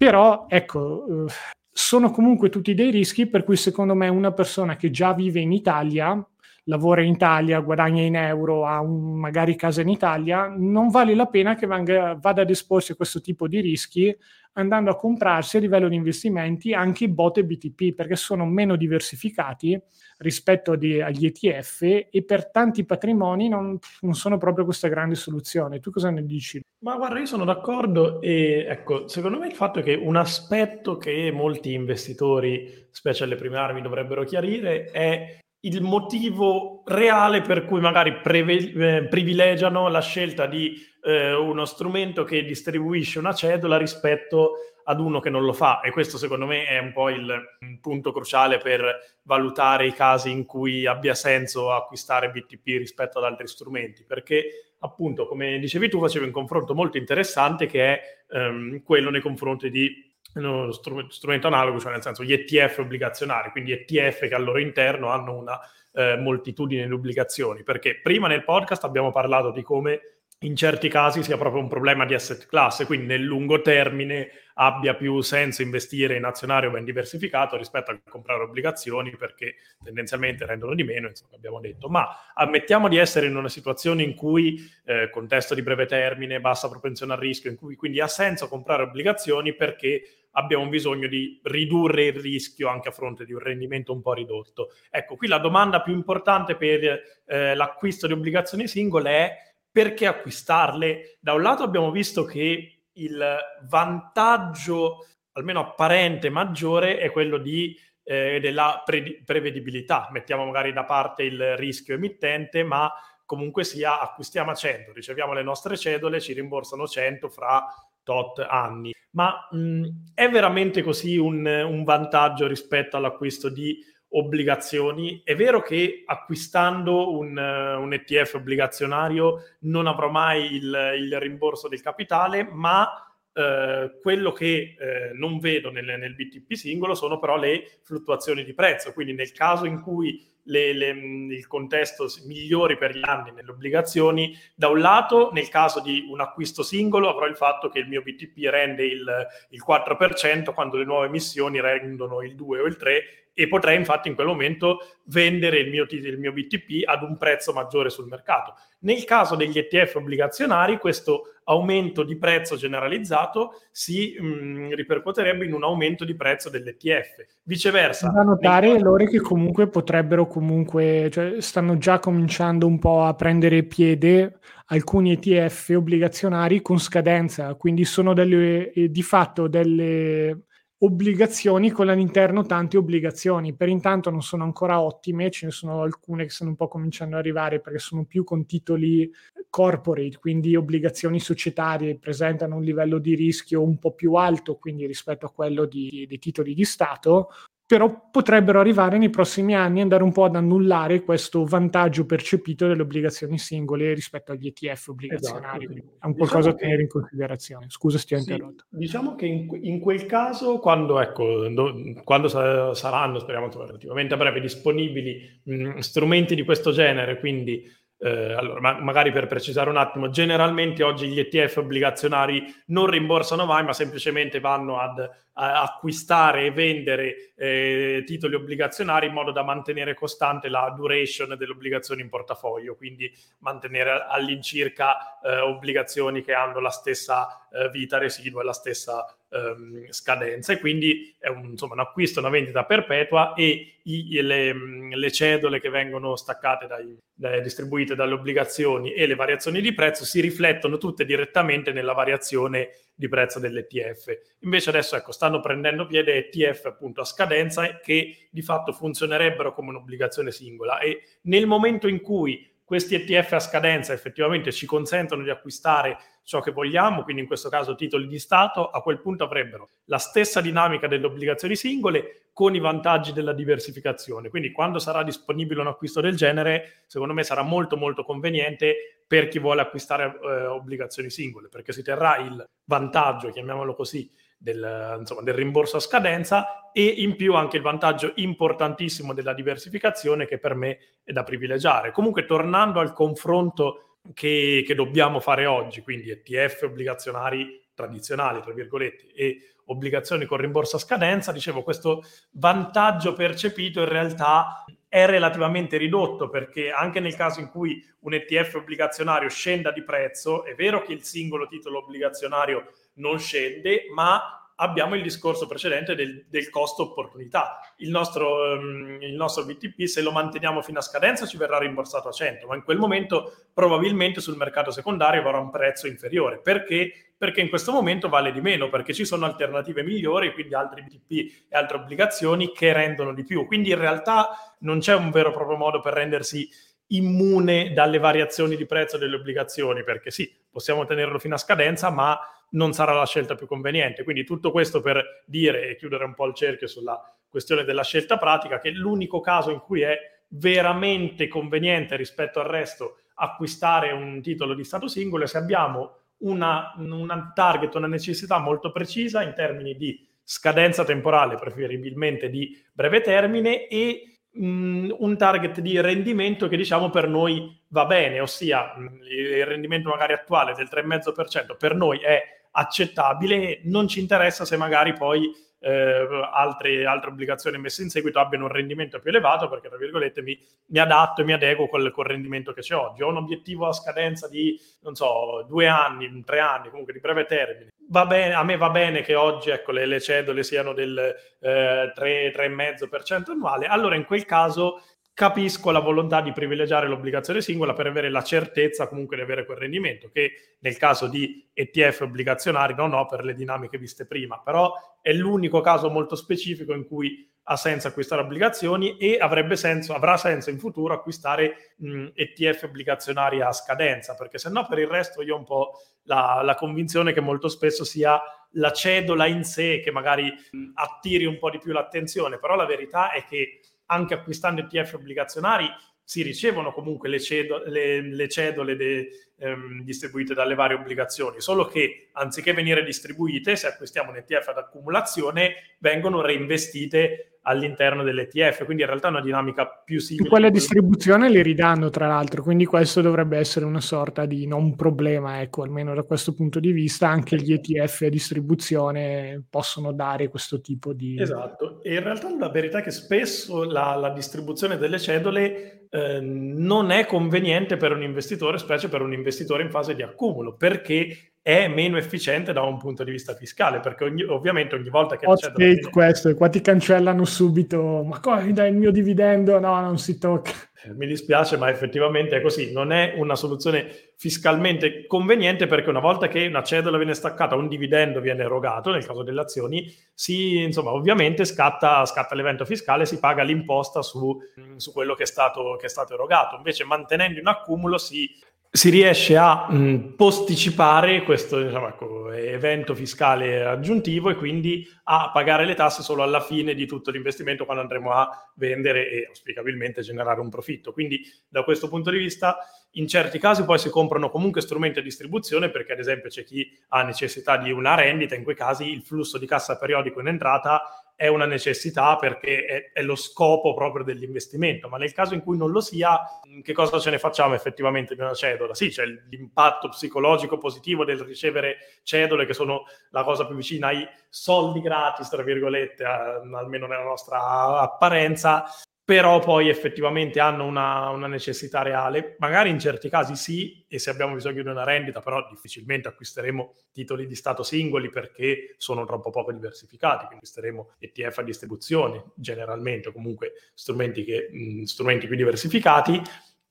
Però 0.03 0.47
ecco, 0.49 1.27
eh, 1.29 1.33
sono 1.73 2.11
comunque 2.11 2.49
tutti 2.49 2.75
dei 2.75 2.91
rischi 2.91 3.29
per 3.29 3.45
cui 3.45 3.55
secondo 3.55 3.95
me 3.95 4.09
una 4.09 4.33
persona 4.33 4.75
che 4.75 4.91
già 4.91 5.15
vive 5.15 5.39
in 5.39 5.53
Italia 5.53 6.21
lavora 6.65 7.03
in 7.03 7.13
Italia, 7.13 7.61
guadagna 7.61 8.03
in 8.03 8.17
euro, 8.17 8.67
ha 8.67 8.81
un, 8.81 9.19
magari 9.19 9.57
casa 9.57 9.81
in 9.81 9.89
Italia, 9.89 10.47
non 10.57 10.89
vale 10.89 11.15
la 11.15 11.27
pena 11.27 11.55
che 11.55 11.67
vanga, 11.67 12.15
vada 12.15 12.43
ad 12.43 12.51
esporsi 12.51 12.93
a 12.93 12.97
questo 12.97 13.21
tipo 13.21 13.49
di 13.49 13.61
rischi 13.61 14.17
andando 14.55 14.91
a 14.91 14.97
comprarsi 14.97 15.57
a 15.57 15.61
livello 15.61 15.89
di 15.89 15.95
investimenti 15.95 16.75
anche 16.75 17.05
i 17.05 17.09
bot 17.09 17.39
e 17.39 17.45
BTP 17.45 17.95
perché 17.95 18.17
sono 18.17 18.45
meno 18.45 18.77
diversificati 18.77 19.81
rispetto 20.19 20.77
di, 20.77 21.01
agli 21.01 21.27
ETF 21.27 21.83
e 22.11 22.25
per 22.27 22.51
tanti 22.51 22.85
patrimoni 22.85 23.49
non, 23.49 23.79
non, 24.01 24.15
sono 24.15 24.39
proprio 24.39 24.65
questa 24.65 24.89
grande 24.89 25.15
soluzione. 25.15 25.81
Tu 25.81 25.91
cosa 25.91 26.11
ne 26.11 26.25
dici? 26.25 26.61
Ma 26.85 26.97
guarda, 26.97 27.19
io 27.19 27.27
sono 27.27 27.45
d'accordo 27.45 28.21
e 28.21 28.67
ecco, 28.69 29.09
secondo 29.09 29.39
me 29.39 29.47
il 29.47 29.55
fatto 29.55 29.81
è 29.81 29.83
che 29.83 29.95
un 29.95 30.17
aspetto 30.17 30.97
che 30.97 31.31
molti 31.33 31.73
investitori, 31.73 32.89
specie 32.91 33.25
alle 33.25 33.37
prime 33.37 33.57
armi, 33.57 33.81
dovrebbero 33.81 34.25
chiarire 34.25 34.85
è 34.85 35.39
il 35.65 35.81
motivo 35.81 36.83
reale 36.87 37.41
per 37.41 37.65
cui 37.65 37.81
magari 37.81 38.21
preve- 38.21 38.97
eh, 38.97 39.05
privilegiano 39.05 39.89
la 39.89 40.01
scelta 40.01 40.47
di 40.47 40.75
eh, 41.05 41.35
uno 41.35 41.65
strumento 41.65 42.25
che 42.25 42.45
distribuisce 42.45 43.19
una 43.19 43.33
cedola 43.33 43.77
rispetto 43.77 44.55
ad 44.85 44.99
uno 44.99 45.21
che 45.21 45.31
non 45.31 45.45
lo 45.45 45.53
fa. 45.53 45.81
E 45.81 45.91
questo 45.91 46.19
secondo 46.19 46.47
me 46.47 46.67
è 46.67 46.79
un 46.79 46.93
po' 46.93 47.09
il 47.11 47.33
punto 47.81 48.13
cruciale 48.13 48.59
per 48.59 49.19
valutare 49.23 49.87
i 49.87 49.93
casi 49.93 50.31
in 50.31 50.45
cui 50.45 50.87
abbia 50.87 51.15
senso 51.15 51.73
acquistare 51.73 52.31
BTP 52.31 52.79
rispetto 52.79 53.19
ad 53.19 53.25
altri 53.25 53.47
strumenti. 53.47 54.05
Perché 54.05 54.75
appunto 54.81 55.27
come 55.27 55.61
dicevi 55.61 55.89
tu 55.89 56.01
facevi 56.01 56.25
un 56.25 56.33
confronto 56.33 56.75
molto 56.75 56.99
interessante 56.99 57.67
che 57.67 57.95
è 57.95 58.01
ehm, 58.31 58.83
quello 58.83 59.11
nei 59.11 59.21
confronti 59.21 59.71
di 59.71 60.12
uno 60.35 60.73
strumento, 60.73 61.47
analogo, 61.47 61.79
cioè 61.79 61.93
nel 61.93 62.03
senso 62.03 62.25
gli 62.25 62.33
ETF 62.33 62.79
obbligazionari, 62.79 63.51
quindi 63.51 63.73
ETF 63.73 64.29
che 64.29 64.35
al 64.35 64.45
loro 64.45 64.59
interno 64.59 65.09
hanno 65.09 65.35
una 65.35 65.59
eh, 65.93 66.17
moltitudine 66.17 66.87
di 66.87 66.93
obbligazioni, 66.93 67.63
perché 67.63 68.01
prima 68.01 68.29
nel 68.29 68.45
podcast 68.45 68.85
abbiamo 68.85 69.13
parlato 69.13 69.51
di 69.51 69.63
come 69.63 70.01
in 70.43 70.57
certi 70.57 70.89
casi 70.89 71.23
sia 71.23 71.37
proprio 71.37 71.63
un 71.63 71.69
problema 71.69 72.05
di 72.05 72.15
asset 72.15 72.47
class, 72.47 72.85
quindi 72.87 73.07
nel 73.07 73.23
lungo 73.23 73.61
termine 73.61 74.31
abbia 74.55 74.95
più 74.95 75.21
senso 75.21 75.63
investire 75.63 76.17
in 76.17 76.25
azionario 76.25 76.71
ben 76.71 76.85
diversificato 76.85 77.57
rispetto 77.57 77.91
a 77.91 77.99
comprare 78.09 78.43
obbligazioni 78.43 79.15
perché 79.17 79.55
tendenzialmente 79.83 80.45
rendono 80.45 80.75
di 80.75 80.83
meno, 80.83 81.09
insomma, 81.09 81.37
abbiamo 81.37 81.61
detto. 81.61 81.89
Ma 81.89 82.09
ammettiamo 82.35 82.89
di 82.89 82.97
essere 82.97 83.27
in 83.27 83.37
una 83.37 83.49
situazione 83.49 84.03
in 84.03 84.15
cui, 84.15 84.59
eh, 84.85 85.11
contesto 85.11 85.55
di 85.55 85.63
breve 85.63 85.87
termine, 85.87 86.41
bassa 86.41 86.69
propensione 86.69 87.13
al 87.13 87.19
rischio, 87.19 87.51
in 87.51 87.57
cui 87.57 87.77
quindi 87.77 88.01
ha 88.01 88.09
senso 88.09 88.49
comprare 88.49 88.83
obbligazioni 88.83 89.55
perché 89.55 90.03
abbiamo 90.33 90.69
bisogno 90.69 91.09
di 91.09 91.41
ridurre 91.45 92.07
il 92.07 92.21
rischio 92.21 92.69
anche 92.69 92.89
a 92.89 92.93
fronte 92.93 93.25
di 93.25 93.33
un 93.33 93.41
rendimento 93.41 93.93
un 93.93 94.01
po' 94.01 94.13
ridotto. 94.13 94.71
Ecco, 94.91 95.17
qui 95.17 95.29
la 95.29 95.39
domanda 95.39 95.83
più 95.83 95.93
importante 95.93 96.57
per 96.57 97.03
eh, 97.27 97.55
l'acquisto 97.55 98.07
di 98.07 98.13
obbligazioni 98.13 98.69
singole 98.69 99.11
è 99.11 99.37
perché 99.71 100.07
acquistarle? 100.07 101.19
Da 101.21 101.33
un 101.33 101.43
lato 101.43 101.63
abbiamo 101.63 101.91
visto 101.91 102.25
che 102.25 102.83
il 102.93 103.39
vantaggio, 103.69 105.07
almeno 105.33 105.61
apparente, 105.61 106.29
maggiore 106.29 106.99
è 106.99 107.11
quello 107.11 107.39
di, 107.39 107.75
eh, 108.05 108.39
della 108.41 108.83
pre- 108.85 109.23
prevedibilità. 109.25 110.09
Mettiamo 110.11 110.45
magari 110.45 110.73
da 110.73 110.85
parte 110.85 111.23
il 111.23 111.57
rischio 111.57 111.95
emittente, 111.95 112.63
ma 112.63 112.93
comunque 113.25 113.65
sia 113.65 113.99
acquistiamo 113.99 114.51
a 114.51 114.55
100, 114.55 114.93
riceviamo 114.93 115.33
le 115.33 115.43
nostre 115.43 115.79
cedole, 115.79 116.21
ci 116.21 116.35
rimborsano 116.35 116.87
100 116.87 117.31
fra 117.31 117.65
tot 118.03 118.39
anni. 118.39 118.93
Ma 119.11 119.49
mh, 119.51 120.13
è 120.15 120.29
veramente 120.29 120.83
così 120.83 121.17
un, 121.17 121.45
un 121.47 121.85
vantaggio 121.85 122.47
rispetto 122.47 122.97
all'acquisto 122.97 123.49
di 123.49 123.79
obbligazioni. 124.15 125.23
È 125.25 125.35
vero 125.35 125.63
che 125.63 126.03
acquistando 126.07 127.17
un, 127.17 127.37
un 127.37 127.93
ETF 127.93 128.35
obbligazionario 128.35 129.39
non 129.61 129.87
avrò 129.87 130.11
mai 130.11 130.55
il, 130.55 130.95
il 130.99 131.19
rimborso 131.21 131.69
del 131.69 131.81
capitale, 131.81 132.49
ma 132.51 133.12
eh, 133.35 133.99
quello 134.03 134.33
che 134.33 134.77
eh, 134.79 135.11
non 135.15 135.39
vedo 135.39 135.71
nel, 135.71 135.85
nel, 135.85 136.15
BTP 136.15 136.53
singolo 136.53 136.95
sono 136.95 137.19
però 137.19 137.37
le 137.39 137.79
fluttuazioni 137.83 138.45
di 138.45 138.53
prezzo. 138.53 138.93
Quindi 138.93 139.15
nel 139.15 139.33
caso 139.33 139.65
in 139.65 139.81
cui 139.81 140.23
le, 140.45 140.73
le, 140.73 140.89
il 140.91 141.47
contesto 141.47 142.07
migliori 142.27 142.77
per 142.77 142.97
gli 142.97 143.03
anni 143.03 143.33
nelle 143.33 143.51
obbligazioni, 143.51 144.37
da 144.55 144.69
un 144.69 144.81
lato 144.81 145.31
nel 145.33 145.49
caso 145.49 145.81
di 145.81 146.07
un 146.09 146.21
acquisto 146.21 146.63
singolo 146.63 147.09
avrò 147.09 147.27
il 147.27 147.37
fatto 147.37 147.69
che 147.69 147.79
il 147.79 147.89
mio 147.89 148.03
BTP 148.03 148.49
rende 148.51 148.85
il, 148.85 149.27
il 149.51 149.63
4% 149.67 150.53
quando 150.53 150.77
le 150.77 150.85
nuove 150.85 151.07
emissioni 151.07 151.61
rendono 151.61 152.23
il 152.23 152.35
2 152.35 152.61
o 152.61 152.67
il 152.67 152.77
3 152.77 153.03
e 153.35 153.49
potrei 153.49 153.77
infatti 153.77 154.09
in 154.09 154.15
quel 154.15 154.27
momento 154.27 154.81
vendere 155.05 155.59
il 155.59 155.71
mio, 155.71 155.87
il 155.89 156.19
mio, 156.19 156.33
BTP 156.33 156.83
ad 156.87 157.03
un 157.03 157.17
prezzo 157.17 157.53
maggiore 157.53 157.89
sul 157.89 158.07
mercato. 158.07 158.55
Nel 158.81 159.05
caso 159.05 159.37
degli 159.37 159.57
ETF 159.57 159.97
obbligazionari, 159.97 160.77
questo 160.77 161.32
aumento 161.45 162.03
di 162.03 162.17
prezzo 162.17 162.57
generalizzato 162.57 163.61
si 163.71 164.17
mh, 164.19 164.27
mm, 164.27 164.73
ripercuoterebbe 164.73 165.45
in 165.45 165.53
un 165.53 165.65
aumento 165.65 166.05
di 166.05 166.15
prezzo 166.15 166.51
dell'ETF. 166.51 167.25
Viceversa. 167.43 168.11
Da 168.11 168.23
notare 168.23 168.73
nel... 168.73 168.83
loro 168.83 169.05
che 169.05 169.21
comunque 169.21 169.69
potrebbero 169.69 170.27
comunque, 170.27 171.09
cioè 171.11 171.41
stanno 171.41 171.79
già 171.79 171.99
cominciando 171.99 172.67
un 172.67 172.79
po' 172.79 173.05
a 173.05 173.15
prendere 173.15 173.63
piede 173.65 174.39
alcuni 174.67 175.13
ETF 175.13 175.75
obbligazionari 175.77 176.63
con 176.63 176.79
scadenza, 176.79 177.55
quindi 177.55 177.85
sono 177.85 178.15
delle, 178.15 178.73
eh, 178.73 178.91
di 178.91 179.03
fatto 179.03 179.47
delle 179.47 180.45
obbligazioni 180.85 181.71
con 181.71 181.89
all'interno 181.89 182.45
tante 182.45 182.77
obbligazioni. 182.77 183.55
Per 183.55 183.69
intanto 183.69 184.11
non 184.11 184.23
sono 184.23 184.43
ancora 184.43 184.81
ottime, 184.81 185.31
ce 185.31 185.47
ne 185.47 185.53
sono 185.53 185.83
alcune 185.83 186.25
che 186.25 186.31
stanno 186.31 186.51
un 186.51 186.57
po' 186.57 186.69
cominciando 186.69 187.15
ad 187.15 187.21
arrivare 187.21 187.61
perché 187.61 187.79
sono 187.79 188.05
più 188.05 188.25
con 188.25 188.47
titoli 188.47 189.11
corporate, 189.49 190.19
quindi 190.19 190.57
obbligazioni 190.57 191.21
societarie, 191.21 191.99
presentano 191.99 192.57
un 192.57 192.63
livello 192.63 192.99
di 192.99 193.15
rischio 193.15 193.63
un 193.63 193.79
po' 193.79 193.93
più 193.93 194.15
alto, 194.15 194.57
quindi 194.57 194.87
rispetto 194.87 195.27
a 195.27 195.31
quello 195.31 195.67
di, 195.67 196.05
dei 196.09 196.19
titoli 196.19 196.55
di 196.55 196.65
Stato, 196.65 197.29
però 197.73 198.11
potrebbero 198.11 198.61
arrivare 198.61 198.99
nei 198.99 199.09
prossimi 199.09 199.55
anni 199.55 199.79
e 199.79 199.83
andare 199.83 200.03
un 200.03 200.13
po' 200.13 200.25
ad 200.25 200.37
annullare 200.37 201.01
questo 201.01 201.47
vantaggio 201.47 202.05
percepito 202.05 202.69
delle 202.69 202.83
obbligazioni 202.83 203.39
singole 203.39 203.95
rispetto 203.95 204.33
agli 204.33 204.49
ETF 204.49 204.89
obbligazionari. 204.89 205.65
Esatto, 205.65 205.81
sì. 205.81 205.97
È 205.99 206.07
un 206.07 206.15
qualcosa 206.15 206.37
diciamo 206.37 206.53
da 206.53 206.59
tenere 206.59 206.83
in 206.83 206.89
considerazione. 206.89 207.67
Scusa 207.71 207.97
se 207.97 208.05
ti 208.05 208.13
ho 208.13 208.19
sì, 208.19 208.31
interrotto. 208.31 208.65
Diciamo 208.69 209.15
che 209.15 209.25
in, 209.25 209.49
in, 209.63 209.81
quel 209.81 210.05
caso, 210.05 210.59
quando, 210.59 211.01
ecco, 211.01 211.49
do, 211.49 211.75
quando 212.05 212.29
sa, 212.29 212.75
saranno, 212.75 213.21
speriamo 213.21 213.49
relativamente 213.51 214.13
a 214.13 214.17
breve, 214.19 214.43
disponibili 214.43 215.41
mh, 215.43 215.79
strumenti 215.79 216.35
di 216.35 216.45
questo 216.45 216.73
genere, 216.73 217.19
quindi 217.21 217.65
eh, 218.05 218.33
allora, 218.33 218.59
ma 218.61 218.81
magari 218.81 219.13
per 219.13 219.29
precisare 219.29 219.71
un 219.71 219.77
attimo, 219.77 220.11
generalmente 220.11 220.83
oggi 220.83 221.07
gli 221.07 221.21
ETF 221.21 221.59
obbligazionari 221.59 222.45
non 222.67 222.87
rimborsano 222.87 223.47
mai, 223.47 223.63
ma 223.63 223.73
semplicemente 223.73 224.41
vanno 224.41 224.81
ad 224.81 225.09
acquistare 225.35 226.47
e 226.47 226.51
vendere 226.51 227.33
eh, 227.37 228.03
titoli 228.05 228.35
obbligazionari 228.35 229.07
in 229.07 229.13
modo 229.13 229.31
da 229.31 229.45
mantenere 229.45 229.95
costante 229.95 230.49
la 230.49 230.75
duration 230.77 231.37
delle 231.39 231.53
obbligazioni 231.53 232.03
in 232.03 232.09
portafoglio, 232.09 232.75
quindi 232.75 233.09
mantenere 233.39 234.05
all'incirca 234.09 235.21
eh, 235.21 235.39
obbligazioni 235.39 236.23
che 236.23 236.35
hanno 236.35 236.59
la 236.59 236.71
stessa 236.71 237.49
eh, 237.53 237.69
vita 237.71 237.99
residua 237.99 238.43
e 238.43 238.45
la 238.45 238.53
stessa 238.53 239.07
ehm, 239.33 239.91
scadenza 239.91 240.53
e 240.53 240.59
quindi 240.59 241.15
è 241.19 241.29
un, 241.29 241.51
insomma, 241.51 241.75
un 241.75 241.81
acquisto, 241.81 242.21
una 242.21 242.29
vendita 242.29 242.65
perpetua 242.65 243.35
e 243.35 243.79
i, 243.85 244.21
le, 244.21 244.55
le, 244.95 245.11
cedole 245.11 245.61
che 245.61 245.69
vengono 245.69 246.15
staccate 246.15 246.67
dai, 246.67 246.97
dai, 247.13 247.41
distribuite 247.41 247.95
dalle 247.95 248.15
obbligazioni 248.15 248.93
e 248.93 249.07
le 249.07 249.15
variazioni 249.15 249.61
di 249.61 249.73
prezzo 249.75 250.05
si 250.05 250.21
riflettono 250.21 250.79
tutte 250.79 251.05
direttamente 251.05 251.73
nella 251.73 251.93
variazione 251.93 252.71
di 252.95 253.09
prezzo 253.09 253.41
dell'ETF. 253.41 254.37
Invece 254.41 254.69
adesso 254.69 254.97
ecco, 254.97 255.13
stanno 255.13 255.41
prendendo 255.41 255.87
piede 255.87 256.29
ETF 256.29 256.67
appunto 256.67 257.01
a 257.01 257.05
scadenza 257.05 257.79
che 257.81 258.29
di 258.31 258.43
fatto 258.43 258.73
funzionerebbero 258.73 259.53
come 259.53 259.71
un'obbligazione 259.71 260.31
singola 260.31 260.79
e 260.79 261.03
nel 261.23 261.47
momento 261.47 261.89
in 261.89 262.01
cui 262.01 262.49
questi 262.73 262.95
ETF 262.95 263.33
a 263.33 263.39
scadenza 263.39 263.93
effettivamente 263.93 264.51
ci 264.51 264.65
consentono 264.65 265.23
di 265.23 265.29
acquistare 265.29 265.99
ciò 266.23 266.41
che 266.41 266.53
vogliamo, 266.53 267.03
quindi 267.03 267.21
in 267.21 267.29
questo 267.29 267.51
caso 267.51 267.75
titoli 267.75 268.07
di 268.07 268.19
Stato, 268.19 268.71
a 268.71 268.81
quel 268.81 268.99
punto 269.03 269.25
avrebbero 269.25 269.69
la 269.85 269.99
stessa 269.99 270.41
dinamica 270.41 270.87
delle 270.87 271.05
obbligazioni 271.05 271.55
singole 271.55 272.29
con 272.33 272.55
i 272.55 272.61
vantaggi 272.61 273.13
della 273.13 273.35
diversificazione. 273.35 274.31
Quindi 274.31 274.53
quando 274.53 274.79
sarà 274.79 275.03
disponibile 275.03 275.61
un 275.61 275.67
acquisto 275.67 276.01
del 276.01 276.17
genere, 276.17 276.85
secondo 276.87 277.13
me 277.13 277.25
sarà 277.25 277.43
molto 277.43 277.77
molto 277.77 278.05
conveniente 278.05 279.03
per 279.07 279.29
chi 279.29 279.39
vuole 279.39 279.61
acquistare 279.61 280.19
eh, 280.23 280.47
obbligazioni 280.47 281.11
singole, 281.11 281.49
perché 281.49 281.75
si 281.75 281.83
terrà 281.83 282.17
il 282.17 282.43
vantaggio, 282.65 283.29
chiamiamolo 283.29 283.75
così, 283.75 284.11
del, 284.43 284.97
insomma, 284.99 285.23
del, 285.23 285.35
rimborso 285.35 285.77
a 285.77 285.81
scadenza 285.81 286.71
e 286.73 286.85
in 286.85 287.15
più 287.15 287.35
anche 287.35 287.57
il 287.57 287.63
vantaggio 287.63 288.13
importantissimo 288.17 289.15
della 289.15 289.35
diversificazione 289.35 290.27
che 290.27 290.39
per 290.39 290.55
me 290.55 290.79
è 291.05 291.13
da 291.13 291.23
privilegiare. 291.23 291.93
Comunque 291.93 292.25
tornando 292.25 292.81
al 292.81 292.93
confronto 292.93 293.99
che, 294.13 294.65
che 294.67 294.75
dobbiamo 294.75 295.21
fare 295.21 295.47
oggi, 295.47 295.81
quindi 295.83 296.11
ETF 296.11 296.63
obbligazionari 296.65 297.61
tradizionali, 297.73 298.41
tra 298.41 298.53
virgolette, 298.53 299.13
e 299.15 299.55
obbligazioni 299.67 300.27
con 300.27 300.39
rimborso 300.39 300.77
a 300.77 300.81
scadenza, 300.81 301.31
dicevo, 301.31 301.63
questo 301.63 302.03
vantaggio 302.33 303.13
percepito 303.13 303.81
in 303.81 303.89
realtà 303.89 304.65
è 304.89 305.07
relativamente 305.07 305.79
ridotto 305.79 306.29
perché 306.29 306.71
anche 306.71 307.01
nel 307.01 307.15
caso 307.15 307.41
in 307.41 307.49
cui 307.49 307.83
un 308.01 308.13
ETF 308.13 308.57
obbligazionario 308.57 309.29
scenda 309.29 309.71
di 309.71 309.83
prezzo, 309.85 310.45
è 310.45 310.55
vero 310.55 310.83
che 310.83 310.93
il 310.93 311.03
singolo 311.03 311.47
titolo 311.47 311.79
obbligazionario 311.79 312.73
non 312.95 313.19
scende, 313.19 313.87
ma 313.93 314.43
abbiamo 314.63 314.95
il 314.95 315.03
discorso 315.03 315.47
precedente 315.47 315.95
del, 315.95 316.25
del 316.29 316.49
costo 316.51 316.83
opportunità. 316.83 317.61
Il 317.79 317.91
nostro, 317.91 318.59
um, 318.59 318.99
il 319.01 319.15
nostro, 319.15 319.45
BTP, 319.45 319.85
se 319.85 320.03
lo 320.03 320.13
manteniamo 320.13 320.63
fino 320.63 320.79
a 320.79 320.83
scadenza, 320.83 321.27
ci 321.27 321.37
verrà 321.37 321.59
rimborsato 321.59 322.09
a 322.09 322.13
100, 322.13 322.47
ma 322.47 322.55
in 322.55 322.63
quel 322.63 322.79
momento 322.79 323.47
probabilmente 323.53 324.21
sul 324.21 324.37
mercato 324.37 324.71
secondario 324.71 325.21
avrà 325.21 325.39
un 325.39 325.51
prezzo 325.51 325.87
inferiore. 325.87 326.41
Perché? 326.41 326.93
Perché 327.17 327.41
in 327.41 327.49
questo 327.49 327.73
momento 327.73 328.09
vale 328.09 328.33
di 328.33 328.41
meno, 328.41 328.69
perché 328.69 328.95
ci 328.95 329.05
sono 329.05 329.27
alternative 329.27 329.83
migliori, 329.83 330.33
quindi 330.33 330.55
altri 330.55 330.83
BTP 330.83 331.49
e 331.49 331.57
altre 331.57 331.77
obbligazioni 331.79 332.53
che 332.53 332.73
rendono 332.73 333.13
di 333.15 333.25
più. 333.25 333.47
Quindi 333.47 333.71
in 333.71 333.79
realtà 333.79 334.57
non 334.61 334.79
c'è 334.79 334.95
un 334.95 335.11
vero 335.11 335.31
e 335.31 335.33
proprio 335.33 335.57
modo 335.57 335.81
per 335.81 335.93
rendersi 335.93 336.49
immune 336.89 337.73
dalle 337.73 337.99
variazioni 337.99 338.57
di 338.57 338.67
prezzo 338.67 338.99
delle 338.99 339.17
obbligazioni, 339.17 339.83
perché 339.83 340.11
sì, 340.11 340.31
possiamo 340.51 340.85
tenerlo 340.85 341.19
fino 341.19 341.35
a 341.35 341.39
scadenza, 341.39 341.91
ma 341.91 342.19
non 342.53 342.73
sarà 342.73 342.93
la 342.93 343.07
scelta 343.07 343.35
più 343.35 343.47
conveniente. 343.47 344.05
Quindi 344.05 344.25
tutto 344.25 344.51
questo 344.51 344.81
per 344.81 345.23
dire 345.27 345.69
e 345.69 345.77
chiudere 345.77 346.05
un 346.05 346.15
po' 346.15 346.27
il 346.27 346.35
cerchio 346.35 346.67
sulla 346.67 347.01
questione 347.29 347.65
della 347.65 347.85
scelta 347.85 348.19
pratica, 348.19 348.59
che 348.59 348.71
l'unico 348.71 349.21
caso 349.21 349.51
in 349.51 349.61
cui 349.61 349.83
è 349.83 349.99
veramente 350.29 351.29
conveniente 351.29 351.97
rispetto 351.97 352.41
al 352.41 352.47
resto 352.47 352.99
acquistare 353.15 353.93
un 353.93 354.21
titolo 354.23 354.55
di 354.55 354.65
Stato 354.65 354.89
singolo 354.89 355.25
è 355.25 355.27
se 355.27 355.39
abbiamo 355.39 355.99
una, 356.19 356.75
una 356.79 357.33
target, 357.35 357.75
una 357.75 357.87
necessità 357.87 358.39
molto 358.39 358.71
precisa 358.73 359.23
in 359.23 359.35
termini 359.35 359.77
di 359.77 360.07
scadenza 360.23 360.85
temporale, 360.85 361.37
preferibilmente 361.37 362.29
di 362.31 362.57
breve 362.73 363.01
termine, 363.01 363.67
e 363.67 364.07
un 364.35 365.15
target 365.19 365.61
di 365.61 365.79
rendimento 365.81 366.49
che 366.49 366.57
diciamo 366.57 366.89
per 366.89 367.07
noi 367.07 367.61
va 367.69 367.85
bene, 367.85 368.21
ossia 368.21 368.73
il 369.11 369.45
rendimento 369.45 369.91
magari 369.91 370.15
attuale 370.15 370.55
del 370.55 370.69
3,5% 370.73 371.57
per 371.59 371.75
noi 371.75 371.99
è 371.99 372.42
accettabile, 372.53 373.61
non 373.65 373.89
ci 373.89 374.01
interessa 374.01 374.45
se 374.45 374.57
magari 374.57 374.93
poi 374.95 375.31
eh, 375.65 376.29
altre, 376.33 376.85
altre, 376.85 377.11
obbligazioni 377.11 377.57
messe 377.57 377.83
in 377.83 377.89
seguito 377.89 378.19
abbiano 378.19 378.47
un 378.47 378.51
rendimento 378.51 378.99
più 378.99 379.11
elevato 379.11 379.49
perché 379.49 379.69
tra 379.69 379.79
virgolette 379.79 380.21
mi, 380.21 380.39
mi 380.67 380.79
adatto 380.79 381.21
e 381.21 381.25
mi 381.25 381.33
adeguo 381.33 381.69
col, 381.69 381.93
col, 381.93 382.07
rendimento 382.07 382.53
che 382.53 382.63
c'è 382.63 382.75
oggi. 382.75 383.03
Ho 383.03 383.09
un 383.09 383.19
obiettivo 383.19 383.69
a 383.69 383.73
scadenza 383.73 384.29
di, 384.29 384.61
non 384.81 384.95
so, 384.97 385.45
due 385.49 385.69
anni, 385.69 386.23
tre 386.25 386.41
anni, 386.41 386.69
comunque 386.69 386.93
di 386.93 387.01
breve 387.01 387.27
termine. 387.27 387.71
Va 387.89 388.07
bene, 388.07 388.35
a 388.35 388.43
me 388.43 388.57
va 388.57 388.71
bene 388.71 389.03
che 389.03 389.15
oggi 389.15 389.51
ecco, 389.51 389.71
le, 389.71 389.87
le 389.87 390.01
cedole 390.01 390.43
siano 390.43 390.73
del 390.73 390.99
eh, 391.41 391.93
3, 391.95 392.33
3,5% 392.33 393.31
annuale, 393.31 393.67
allora 393.67 393.97
in 393.97 394.05
quel 394.05 394.25
caso 394.25 394.83
capisco 395.15 395.71
la 395.71 395.81
volontà 395.81 396.21
di 396.21 396.33
privilegiare 396.33 396.89
l'obbligazione 396.89 397.43
singola 397.43 397.75
per 397.75 397.87
avere 397.87 398.11
la 398.11 398.23
certezza 398.23 398.89
comunque 398.89 399.17
di 399.17 399.23
avere 399.23 399.45
quel 399.45 399.59
rendimento, 399.59 400.09
che 400.11 400.57
nel 400.61 400.77
caso 400.77 401.07
di 401.07 401.51
ETF 401.53 402.03
obbligazionari 402.03 402.75
non 402.75 402.95
ho 402.95 403.07
per 403.07 403.25
le 403.25 403.35
dinamiche 403.35 403.79
viste 403.79 404.07
prima, 404.07 404.41
però 404.41 404.73
è 405.01 405.13
l'unico 405.13 405.61
caso 405.61 405.91
molto 405.91 406.17
specifico 406.17 406.73
in 406.73 406.87
cui 406.87 407.29
ha 407.45 407.57
senso 407.57 407.89
acquistare 407.89 408.23
obbligazioni 408.23 408.97
e 408.99 409.19
senso, 409.55 409.95
avrà 409.95 410.17
senso 410.17 410.51
in 410.51 410.59
futuro 410.59 410.95
acquistare 410.95 411.75
mh, 411.77 412.09
ETF 412.15 412.65
obbligazionari 412.65 413.41
a 413.41 413.53
scadenza, 413.53 414.15
perché 414.15 414.39
se 414.39 414.49
no 414.49 414.67
per 414.67 414.79
il 414.79 414.87
resto 414.87 415.23
io 415.23 415.35
ho 415.35 415.39
un 415.39 415.45
po' 415.45 415.73
la, 416.05 416.41
la 416.43 416.55
convinzione 416.55 417.13
che 417.13 417.21
molto 417.21 417.49
spesso 417.49 417.85
sia 417.85 418.21
la 418.57 418.71
cedola 418.71 419.27
in 419.27 419.45
sé 419.45 419.81
che 419.81 419.91
magari 419.91 420.31
mh, 420.31 420.71
attiri 420.75 421.25
un 421.25 421.39
po' 421.39 421.51
di 421.51 421.59
più 421.59 421.73
l'attenzione, 421.73 422.39
però 422.39 422.55
la 422.55 422.67
verità 422.67 423.11
è 423.11 423.25
che 423.25 423.61
anche 423.87 424.15
acquistando 424.15 424.61
ETF 424.61 424.95
obbligazionari 424.95 425.67
si 426.05 426.23
ricevono 426.23 426.73
comunque 426.73 427.09
le, 427.09 427.21
cedo, 427.21 427.63
le, 427.67 428.01
le 428.01 428.29
cedole 428.29 428.77
de, 428.77 429.32
ehm, 429.39 429.83
distribuite 429.83 430.35
dalle 430.35 430.55
varie 430.55 430.77
obbligazioni, 430.77 431.41
solo 431.41 431.67
che 431.67 432.09
anziché 432.13 432.53
venire 432.53 432.85
distribuite, 432.85 433.57
se 433.57 433.67
acquistiamo 433.67 434.11
un 434.11 434.17
ETF 434.17 434.49
ad 434.49 434.59
accumulazione, 434.59 435.77
vengono 435.79 436.21
reinvestite 436.21 437.33
all'interno 437.43 438.05
dell'ETF, 438.05 438.65
quindi 438.65 438.83
in 438.83 438.89
realtà 438.89 439.09
è 439.09 439.11
una 439.11 439.21
dinamica 439.21 439.67
più 439.67 439.99
simile. 439.99 440.29
Quella 440.29 440.49
distribuzione 440.49 441.29
li 441.29 441.43
ridanno 441.43 441.91
tra 441.91 442.07
l'altro, 442.07 442.43
quindi 442.43 442.65
questo 442.65 443.01
dovrebbe 443.01 443.37
essere 443.37 443.65
una 443.65 443.81
sorta 443.81 444.27
di 444.27 444.47
non 444.47 444.77
problema, 444.77 445.41
ecco, 445.41 445.63
almeno 445.63 445.95
da 445.95 446.05
questo 446.05 446.35
punto 446.35 446.61
di 446.61 446.71
vista 446.71 447.09
anche 447.09 447.37
gli 447.37 447.53
ETF 447.53 448.03
a 448.03 448.09
distribuzione 448.09 449.43
possono 449.49 449.93
dare 449.93 450.29
questo 450.29 450.61
tipo 450.61 450.93
di... 450.93 451.21
Esatto, 451.21 451.83
e 451.83 451.95
in 451.95 452.03
realtà 452.03 452.35
la 452.37 452.49
verità 452.49 452.79
è 452.79 452.83
che 452.83 452.93
spesso 452.93 453.65
la, 453.65 453.97
la 453.97 454.11
distribuzione 454.11 454.79
delle 454.79 455.01
cedole 455.01 455.89
eh, 455.91 456.21
non 456.21 456.91
è 456.91 457.07
conveniente 457.07 457.77
per 457.77 457.93
un 457.93 458.03
investitore, 458.03 458.59
specie 458.59 458.89
per 458.89 459.03
un 459.03 459.13
investitore 459.23 459.63
in 459.63 459.71
fase 459.71 459.95
di 459.95 460.03
accumulo, 460.03 460.55
perché 460.57 461.33
è 461.43 461.67
meno 461.67 461.97
efficiente 461.97 462.53
da 462.53 462.63
un 462.63 462.79
punto 462.79 463.03
di 463.03 463.11
vista 463.11 463.35
fiscale, 463.35 463.81
perché 463.81 464.05
ogni, 464.05 464.23
ovviamente 464.23 464.77
ogni 464.77 464.91
volta 464.91 465.17
che... 465.17 465.27
Hot 465.27 465.53
take 465.53 465.91
questo, 465.91 466.29
e 466.29 466.35
qua 466.35 466.49
ti 466.49 466.61
cancellano 466.61 467.25
subito, 467.25 468.05
ma 468.05 468.21
qua 468.21 468.41
dai 468.43 468.71
il 468.71 468.77
mio 468.77 468.93
dividendo, 468.93 469.59
no, 469.59 469.81
non 469.81 469.99
si 469.99 470.19
tocca. 470.19 470.53
Eh, 470.85 470.95
mi 470.95 471.07
dispiace, 471.07 471.57
ma 471.57 471.69
effettivamente 471.69 472.37
è 472.37 472.41
così, 472.41 472.73
non 472.73 472.93
è 472.93 473.15
una 473.17 473.35
soluzione 473.35 473.89
fiscalmente 474.17 475.05
conveniente 475.09 475.67
perché 475.67 475.91
una 475.91 475.99
volta 475.99 476.29
che 476.29 476.47
una 476.47 476.63
cedola 476.63 476.97
viene 476.97 477.15
staccata, 477.15 477.57
un 477.57 477.67
dividendo 477.67 478.21
viene 478.21 478.45
erogato, 478.45 478.93
nel 478.93 479.05
caso 479.05 479.25
delle 479.25 479.41
azioni, 479.41 479.93
si, 480.15 480.63
insomma, 480.63 480.93
ovviamente 480.93 481.45
scatta, 481.45 482.05
scatta 482.07 482.37
l'evento 482.37 482.65
fiscale, 482.65 483.05
si 483.05 483.19
paga 483.19 483.43
l'imposta 483.43 484.01
su, 484.01 484.39
su 484.77 484.93
quello 484.93 485.15
che 485.15 485.25
è, 485.25 485.27
stato, 485.27 485.77
che 485.77 485.87
è 485.87 485.89
stato 485.89 486.15
erogato. 486.15 486.55
Invece 486.55 486.85
mantenendo 486.85 487.41
in 487.41 487.49
accumulo 487.49 487.99
si 487.99 488.31
si 488.75 488.89
riesce 488.89 489.37
a 489.37 489.71
mh, 489.71 490.15
posticipare 490.17 491.25
questo 491.25 491.63
diciamo, 491.63 491.89
ecco, 491.89 492.33
evento 492.33 492.95
fiscale 492.95 493.67
aggiuntivo 493.67 494.31
e 494.31 494.35
quindi 494.35 494.89
a 495.05 495.31
pagare 495.31 495.67
le 495.67 495.75
tasse 495.75 496.03
solo 496.03 496.23
alla 496.23 496.41
fine 496.41 496.73
di 496.73 496.87
tutto 496.87 497.11
l'investimento 497.11 497.67
quando 497.67 497.83
andremo 497.83 498.13
a 498.13 498.31
vendere 498.55 499.11
e 499.11 499.27
auspicabilmente 499.29 500.01
generare 500.01 500.41
un 500.41 500.49
profitto. 500.49 500.95
Quindi 500.95 501.21
da 501.51 501.65
questo 501.65 501.91
punto 501.91 502.11
di 502.11 502.17
vista 502.17 502.57
in 502.93 503.07
certi 503.07 503.39
casi 503.39 503.63
poi 503.65 503.79
si 503.79 503.91
comprano 503.91 504.31
comunque 504.31 504.63
strumenti 504.63 505.01
a 505.01 505.03
distribuzione 505.03 505.69
perché 505.69 505.93
ad 505.93 505.99
esempio 505.99 506.31
c'è 506.31 506.43
chi 506.43 506.67
ha 506.89 507.03
necessità 507.03 507.59
di 507.59 507.71
una 507.71 507.95
rendita, 507.95 508.35
in 508.35 508.43
quei 508.43 508.57
casi 508.57 508.91
il 508.91 509.03
flusso 509.03 509.37
di 509.37 509.47
cassa 509.47 509.77
periodico 509.77 510.21
in 510.21 510.29
entrata 510.29 511.02
è 511.23 511.29
una 511.29 511.47
necessità 511.47 512.17
perché 512.17 512.65
è, 512.65 512.91
è, 512.93 513.03
lo 513.03 513.15
scopo 513.15 513.75
proprio 513.75 514.03
dell'investimento, 514.03 514.89
ma 514.89 514.99
nel 514.99 515.13
caso 515.13 515.35
in 515.35 515.41
cui 515.41 515.57
non 515.57 515.71
lo 515.71 515.81
sia, 515.81 516.21
che 516.65 516.73
cosa 516.73 516.99
ce 516.99 517.11
ne 517.11 517.21
facciamo 517.21 517.55
effettivamente 517.55 518.17
di 518.17 518.21
una 518.21 518.35
cedola? 518.35 518.75
Sì, 518.75 518.89
c'è 518.89 519.05
l'impatto 519.07 519.89
psicologico 519.91 520.59
positivo 520.59 521.05
del 521.05 521.21
ricevere 521.21 521.77
cedole 522.03 522.45
che 522.45 522.55
sono 522.55 522.87
la 523.11 523.23
cosa 523.23 523.47
più 523.47 523.55
vicina 523.55 523.87
ai 523.87 524.05
soldi 524.29 524.81
gratis, 524.81 525.29
tra 525.29 525.45
virgolette, 525.45 526.03
a, 526.03 526.41
almeno 526.55 526.89
nella 526.89 527.05
nostra 527.05 527.79
apparenza, 527.79 528.65
però 529.13 529.41
poi 529.41 529.69
effettivamente 529.69 530.41
hanno 530.41 530.65
una, 530.65 531.11
una, 531.11 531.27
necessità 531.27 531.83
reale. 531.83 532.35
Magari 532.39 532.71
in 532.71 532.79
certi 532.79 533.11
casi 533.11 533.37
sì, 533.37 533.85
e 533.87 533.99
se 533.99 534.09
abbiamo 534.09 534.33
bisogno 534.33 534.63
di 534.63 534.71
una 534.71 534.85
rendita, 534.85 535.21
però 535.21 535.47
difficilmente 535.51 536.09
acquisteremo 536.09 536.77
titoli 536.93 537.27
di 537.27 537.35
Stato 537.35 537.63
singoli 537.63 538.09
perché 538.09 538.75
sono 538.79 539.05
troppo 539.05 539.29
poco 539.29 539.53
diversificati, 539.53 540.25
quindi 540.25 540.37
acquisteremo 540.37 540.93
ETF 540.99 541.39
a 541.39 541.43
distribuzione 541.43 542.25
generalmente, 542.37 543.11
o 543.11 543.13
comunque 543.13 543.53
strumenti, 543.75 544.25
che, 544.25 544.49
mh, 544.51 544.85
strumenti 544.85 545.27
più 545.27 545.37
diversificati. 545.37 546.23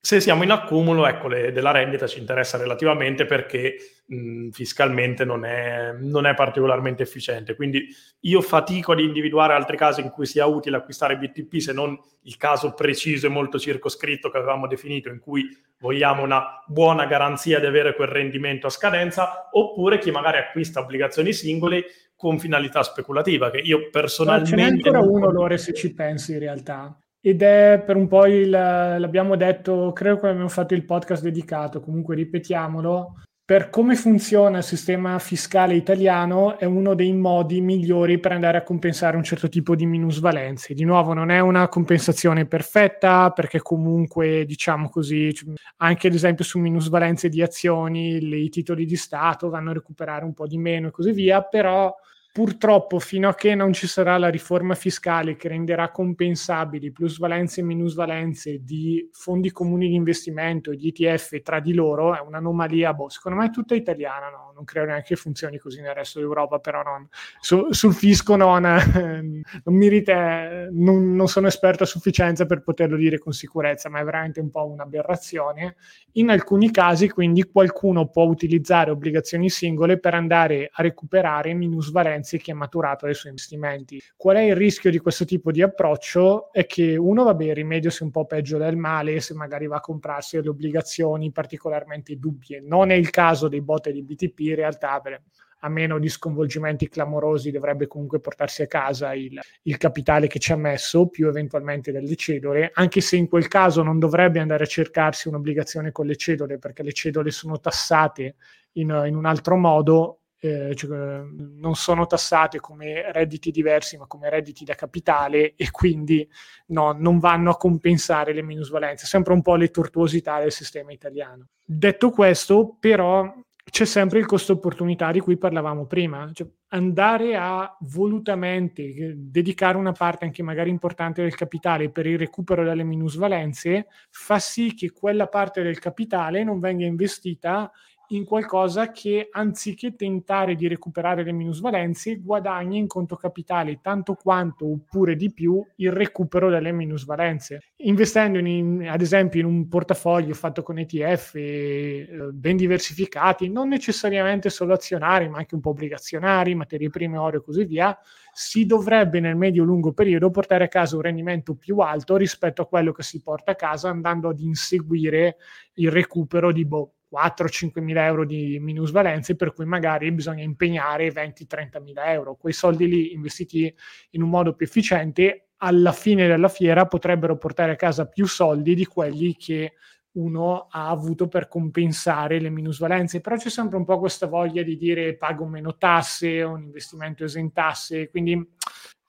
Se 0.03 0.19
siamo 0.19 0.41
in 0.41 0.49
accumulo, 0.49 1.05
ecco, 1.05 1.27
le, 1.27 1.51
della 1.51 1.69
rendita 1.69 2.07
ci 2.07 2.17
interessa 2.17 2.57
relativamente 2.57 3.27
perché 3.27 3.75
mh, 4.07 4.49
fiscalmente 4.49 5.23
non 5.25 5.45
è, 5.45 5.93
non 5.93 6.25
è, 6.25 6.33
particolarmente 6.33 7.03
efficiente. 7.03 7.53
Quindi 7.55 7.85
io 8.21 8.41
fatico 8.41 8.93
ad 8.93 8.99
individuare 8.99 9.53
altri 9.53 9.77
casi 9.77 10.01
in 10.01 10.09
cui 10.09 10.25
sia 10.25 10.47
utile 10.47 10.77
acquistare 10.77 11.19
BTP 11.19 11.57
se 11.57 11.71
non 11.71 11.95
il 12.23 12.35
caso 12.37 12.73
preciso 12.73 13.27
e 13.27 13.29
molto 13.29 13.59
circoscritto 13.59 14.31
che 14.31 14.37
avevamo 14.37 14.65
definito, 14.65 15.09
in 15.09 15.19
cui 15.19 15.47
vogliamo 15.77 16.23
una 16.23 16.63
buona 16.65 17.05
garanzia 17.05 17.59
di 17.59 17.67
avere 17.67 17.93
quel 17.93 18.07
rendimento 18.07 18.65
a 18.65 18.71
scadenza, 18.71 19.49
oppure 19.51 19.99
chi 19.99 20.09
magari 20.09 20.39
acquista 20.39 20.79
obbligazioni 20.79 21.31
singole 21.31 21.85
con 22.15 22.39
finalità 22.39 22.81
speculativa, 22.81 23.51
che 23.51 23.59
io 23.59 23.91
personalmente... 23.91 24.55
Ma 24.55 24.63
ce 24.63 24.67
n'è 24.67 24.75
ancora 24.75 24.99
uno, 24.99 25.29
Lore, 25.29 25.59
se 25.59 25.75
ci 25.75 25.93
pensi 25.93 26.31
in 26.31 26.39
realtà 26.39 26.97
ed 27.21 27.43
è 27.43 27.81
per 27.85 27.95
un 27.95 28.07
po' 28.07 28.25
il, 28.25 28.49
l'abbiamo 28.49 29.35
detto, 29.35 29.93
credo 29.93 30.17
che 30.17 30.27
abbiamo 30.27 30.49
fatto 30.49 30.73
il 30.73 30.85
podcast 30.85 31.21
dedicato, 31.21 31.79
comunque 31.79 32.15
ripetiamolo, 32.15 33.13
per 33.51 33.69
come 33.69 33.95
funziona 33.95 34.59
il 34.59 34.63
sistema 34.63 35.19
fiscale 35.19 35.75
italiano 35.75 36.57
è 36.57 36.63
uno 36.63 36.95
dei 36.95 37.11
modi 37.11 37.59
migliori 37.59 38.17
per 38.17 38.31
andare 38.31 38.57
a 38.57 38.63
compensare 38.63 39.17
un 39.17 39.23
certo 39.23 39.49
tipo 39.49 39.75
di 39.75 39.85
minusvalenze. 39.85 40.73
Di 40.73 40.85
nuovo 40.85 41.11
non 41.11 41.31
è 41.31 41.41
una 41.41 41.67
compensazione 41.67 42.45
perfetta 42.45 43.29
perché 43.31 43.61
comunque 43.61 44.45
diciamo 44.45 44.87
così 44.87 45.33
anche 45.77 46.07
ad 46.07 46.13
esempio 46.13 46.45
su 46.45 46.59
minusvalenze 46.59 47.27
di 47.27 47.41
azioni 47.41 48.23
i 48.23 48.49
titoli 48.49 48.85
di 48.85 48.95
Stato 48.95 49.49
vanno 49.49 49.71
a 49.71 49.73
recuperare 49.73 50.23
un 50.23 50.33
po' 50.33 50.47
di 50.47 50.57
meno 50.57 50.87
e 50.87 50.91
così 50.91 51.11
via, 51.11 51.41
però 51.41 51.93
Purtroppo, 52.33 52.99
fino 52.99 53.27
a 53.27 53.35
che 53.35 53.55
non 53.55 53.73
ci 53.73 53.87
sarà 53.87 54.17
la 54.17 54.29
riforma 54.29 54.73
fiscale 54.73 55.35
che 55.35 55.49
renderà 55.49 55.91
compensabili 55.91 56.93
plusvalenze 56.93 57.59
e 57.59 57.63
minusvalenze 57.65 58.63
di 58.63 59.09
fondi 59.11 59.51
comuni 59.51 59.89
di 59.89 59.95
investimento 59.95 60.71
e 60.71 60.77
di 60.77 60.87
ETF 60.87 61.41
tra 61.41 61.59
di 61.59 61.73
loro, 61.73 62.15
è 62.15 62.21
un'anomalia, 62.21 62.93
boh, 62.93 63.09
secondo 63.09 63.37
me 63.37 63.47
è 63.47 63.49
tutta 63.49 63.75
italiana, 63.75 64.29
no? 64.29 64.53
non 64.55 64.63
credo 64.63 64.87
neanche 64.87 65.09
che 65.09 65.15
funzioni 65.17 65.57
così 65.57 65.81
nel 65.81 65.93
resto 65.93 66.19
d'Europa, 66.19 66.59
però 66.59 66.81
non, 66.83 67.05
su, 67.41 67.69
sul 67.71 67.93
fisco 67.93 68.37
non, 68.37 68.61
non 69.65 69.75
mi 69.75 69.89
rite, 69.89 70.69
non, 70.71 71.13
non 71.13 71.27
sono 71.27 71.47
esperto 71.47 71.83
a 71.83 71.85
sufficienza 71.87 72.45
per 72.45 72.61
poterlo 72.61 72.95
dire 72.95 73.19
con 73.19 73.33
sicurezza, 73.33 73.89
ma 73.89 73.99
è 73.99 74.05
veramente 74.05 74.39
un 74.39 74.49
po' 74.51 74.65
un'aberrazione. 74.67 75.75
In 76.13 76.29
alcuni 76.29 76.71
casi, 76.71 77.09
quindi, 77.09 77.43
qualcuno 77.43 78.07
può 78.07 78.23
utilizzare 78.23 78.89
obbligazioni 78.89 79.49
singole 79.49 79.99
per 79.99 80.13
andare 80.13 80.69
a 80.71 80.81
recuperare 80.81 81.53
minusvalenze 81.53 82.19
differenze 82.21 82.37
che 82.37 82.51
ha 82.51 82.55
maturato 82.55 83.05
dai 83.05 83.15
suoi 83.15 83.31
investimenti. 83.31 84.01
Qual 84.15 84.37
è 84.37 84.41
il 84.41 84.55
rischio 84.55 84.91
di 84.91 84.99
questo 84.99 85.25
tipo 85.25 85.51
di 85.51 85.61
approccio? 85.61 86.51
È 86.51 86.65
che 86.65 86.95
uno, 86.95 87.23
vabbè, 87.23 87.45
il 87.45 87.55
rimedio 87.55 87.89
sia 87.89 88.05
un 88.05 88.11
po' 88.11 88.25
peggio 88.25 88.57
del 88.57 88.77
male, 88.77 89.19
se 89.19 89.33
magari 89.33 89.67
va 89.67 89.77
a 89.77 89.81
comprarsi 89.81 90.37
delle 90.37 90.49
obbligazioni 90.49 91.31
particolarmente 91.31 92.17
dubbie. 92.17 92.61
Non 92.61 92.91
è 92.91 92.95
il 92.95 93.09
caso 93.09 93.47
dei 93.47 93.61
bot 93.61 93.87
e 93.87 93.91
di 93.91 94.03
BTP, 94.03 94.39
in 94.39 94.55
realtà, 94.55 94.99
beh, 94.99 95.21
a 95.63 95.69
meno 95.69 95.99
di 95.99 96.09
sconvolgimenti 96.09 96.89
clamorosi, 96.89 97.51
dovrebbe 97.51 97.85
comunque 97.85 98.19
portarsi 98.19 98.63
a 98.63 98.67
casa 98.67 99.13
il, 99.13 99.39
il, 99.63 99.77
capitale 99.77 100.25
che 100.25 100.39
ci 100.39 100.51
ha 100.51 100.55
messo, 100.55 101.07
più 101.07 101.27
eventualmente 101.27 101.91
delle 101.91 102.15
cedole, 102.15 102.71
anche 102.73 102.99
se 102.99 103.15
in 103.15 103.27
quel 103.27 103.47
caso 103.47 103.83
non 103.83 103.99
dovrebbe 103.99 104.39
andare 104.39 104.63
a 104.63 104.67
cercarsi 104.67 105.27
un'obbligazione 105.27 105.91
con 105.91 106.07
le 106.07 106.15
cedole, 106.15 106.57
perché 106.57 106.81
le 106.81 106.93
cedole 106.93 107.29
sono 107.29 107.59
tassate 107.59 108.35
in, 108.73 108.89
in 109.05 109.15
un 109.15 109.25
altro 109.25 109.55
modo 109.55 110.20
eh, 110.43 110.73
cioè, 110.73 111.21
non 111.21 111.75
sono 111.75 112.07
tassate 112.07 112.59
come 112.59 113.11
redditi 113.11 113.51
diversi, 113.51 113.95
ma 113.95 114.07
come 114.07 114.27
redditi 114.27 114.65
da 114.65 114.73
capitale 114.73 115.53
e 115.55 115.69
quindi 115.69 116.27
no, 116.67 116.93
non 116.93 117.19
vanno 117.19 117.51
a 117.51 117.57
compensare 117.57 118.33
le 118.33 118.41
minusvalenze. 118.41 119.05
Sempre 119.05 119.33
un 119.33 119.43
po' 119.43 119.55
le 119.55 119.69
tortuosità 119.69 120.39
del 120.39 120.51
sistema 120.51 120.91
italiano. 120.91 121.49
Detto 121.63 122.09
questo, 122.09 122.75
però, 122.79 123.31
c'è 123.69 123.85
sempre 123.85 124.17
il 124.17 124.25
costo 124.25 124.53
opportunità 124.53 125.11
di 125.11 125.19
cui 125.19 125.37
parlavamo 125.37 125.85
prima. 125.85 126.29
Cioè, 126.33 126.47
andare 126.69 127.35
a 127.35 127.77
volutamente 127.81 128.81
eh, 128.81 129.13
dedicare 129.15 129.77
una 129.77 129.91
parte 129.91 130.25
anche 130.25 130.41
magari 130.41 130.69
importante 130.69 131.21
del 131.21 131.35
capitale 131.35 131.89
per 131.89 132.07
il 132.07 132.17
recupero 132.17 132.63
delle 132.63 132.83
minusvalenze 132.83 133.87
fa 134.09 134.39
sì 134.39 134.73
che 134.73 134.91
quella 134.91 135.27
parte 135.27 135.61
del 135.61 135.79
capitale 135.79 136.43
non 136.43 136.59
venga 136.59 136.85
investita 136.85 137.71
in 138.11 138.25
qualcosa 138.25 138.91
che 138.91 139.29
anziché 139.31 139.95
tentare 139.95 140.55
di 140.55 140.67
recuperare 140.67 141.23
le 141.23 141.31
minusvalenze 141.31 142.17
guadagni 142.17 142.77
in 142.77 142.87
conto 142.87 143.15
capitale 143.15 143.79
tanto 143.81 144.15
quanto 144.15 144.69
oppure 144.69 145.15
di 145.15 145.31
più 145.31 145.63
il 145.77 145.91
recupero 145.91 146.49
delle 146.49 146.71
minusvalenze. 146.71 147.71
Investendo 147.77 148.39
in, 148.39 148.87
ad 148.89 149.01
esempio 149.01 149.39
in 149.39 149.45
un 149.45 149.67
portafoglio 149.67 150.33
fatto 150.33 150.61
con 150.61 150.77
ETF 150.77 151.35
eh, 151.35 152.07
ben 152.31 152.57
diversificati, 152.57 153.49
non 153.49 153.69
necessariamente 153.69 154.49
solo 154.49 154.73
azionari 154.73 155.29
ma 155.29 155.37
anche 155.37 155.55
un 155.55 155.61
po' 155.61 155.69
obbligazionari, 155.69 156.55
materie 156.55 156.89
prime, 156.89 157.17
oro 157.17 157.37
e 157.37 157.41
così 157.41 157.65
via, 157.65 157.97
si 158.33 158.65
dovrebbe 158.65 159.19
nel 159.19 159.35
medio-lungo 159.35 159.93
periodo 159.93 160.31
portare 160.31 160.65
a 160.65 160.69
casa 160.69 160.95
un 160.95 161.01
rendimento 161.01 161.55
più 161.55 161.79
alto 161.79 162.15
rispetto 162.17 162.61
a 162.61 162.67
quello 162.67 162.91
che 162.91 163.03
si 163.03 163.21
porta 163.21 163.51
a 163.51 163.55
casa 163.55 163.89
andando 163.89 164.29
ad 164.29 164.39
inseguire 164.39 165.37
il 165.75 165.91
recupero 165.91 166.51
di 166.51 166.65
boh, 166.65 166.93
4-5 167.11 167.81
mila 167.81 168.05
euro 168.05 168.25
di 168.25 168.57
minusvalenze 168.59 169.35
per 169.35 169.53
cui 169.53 169.65
magari 169.65 170.11
bisogna 170.11 170.43
impegnare 170.43 171.11
20-30 171.11 171.81
mila 171.81 172.11
euro. 172.11 172.35
Quei 172.35 172.53
soldi 172.53 172.87
lì 172.87 173.13
investiti 173.13 173.73
in 174.11 174.21
un 174.21 174.29
modo 174.29 174.53
più 174.53 174.65
efficiente 174.65 175.47
alla 175.57 175.91
fine 175.91 176.27
della 176.27 176.47
fiera 176.47 176.85
potrebbero 176.87 177.37
portare 177.37 177.73
a 177.73 177.75
casa 177.75 178.07
più 178.07 178.25
soldi 178.25 178.73
di 178.73 178.85
quelli 178.85 179.35
che 179.35 179.73
uno 180.13 180.67
ha 180.69 180.89
avuto 180.89 181.27
per 181.27 181.47
compensare 181.47 182.39
le 182.39 182.49
minusvalenze, 182.49 183.21
però 183.21 183.37
c'è 183.37 183.49
sempre 183.49 183.77
un 183.77 183.85
po' 183.85 183.99
questa 183.99 184.27
voglia 184.27 184.61
di 184.63 184.75
dire 184.75 185.15
pago 185.15 185.45
meno 185.45 185.77
tasse, 185.77 186.41
un 186.41 186.63
investimento 186.63 187.23
esentasse, 187.23 188.09
quindi 188.09 188.45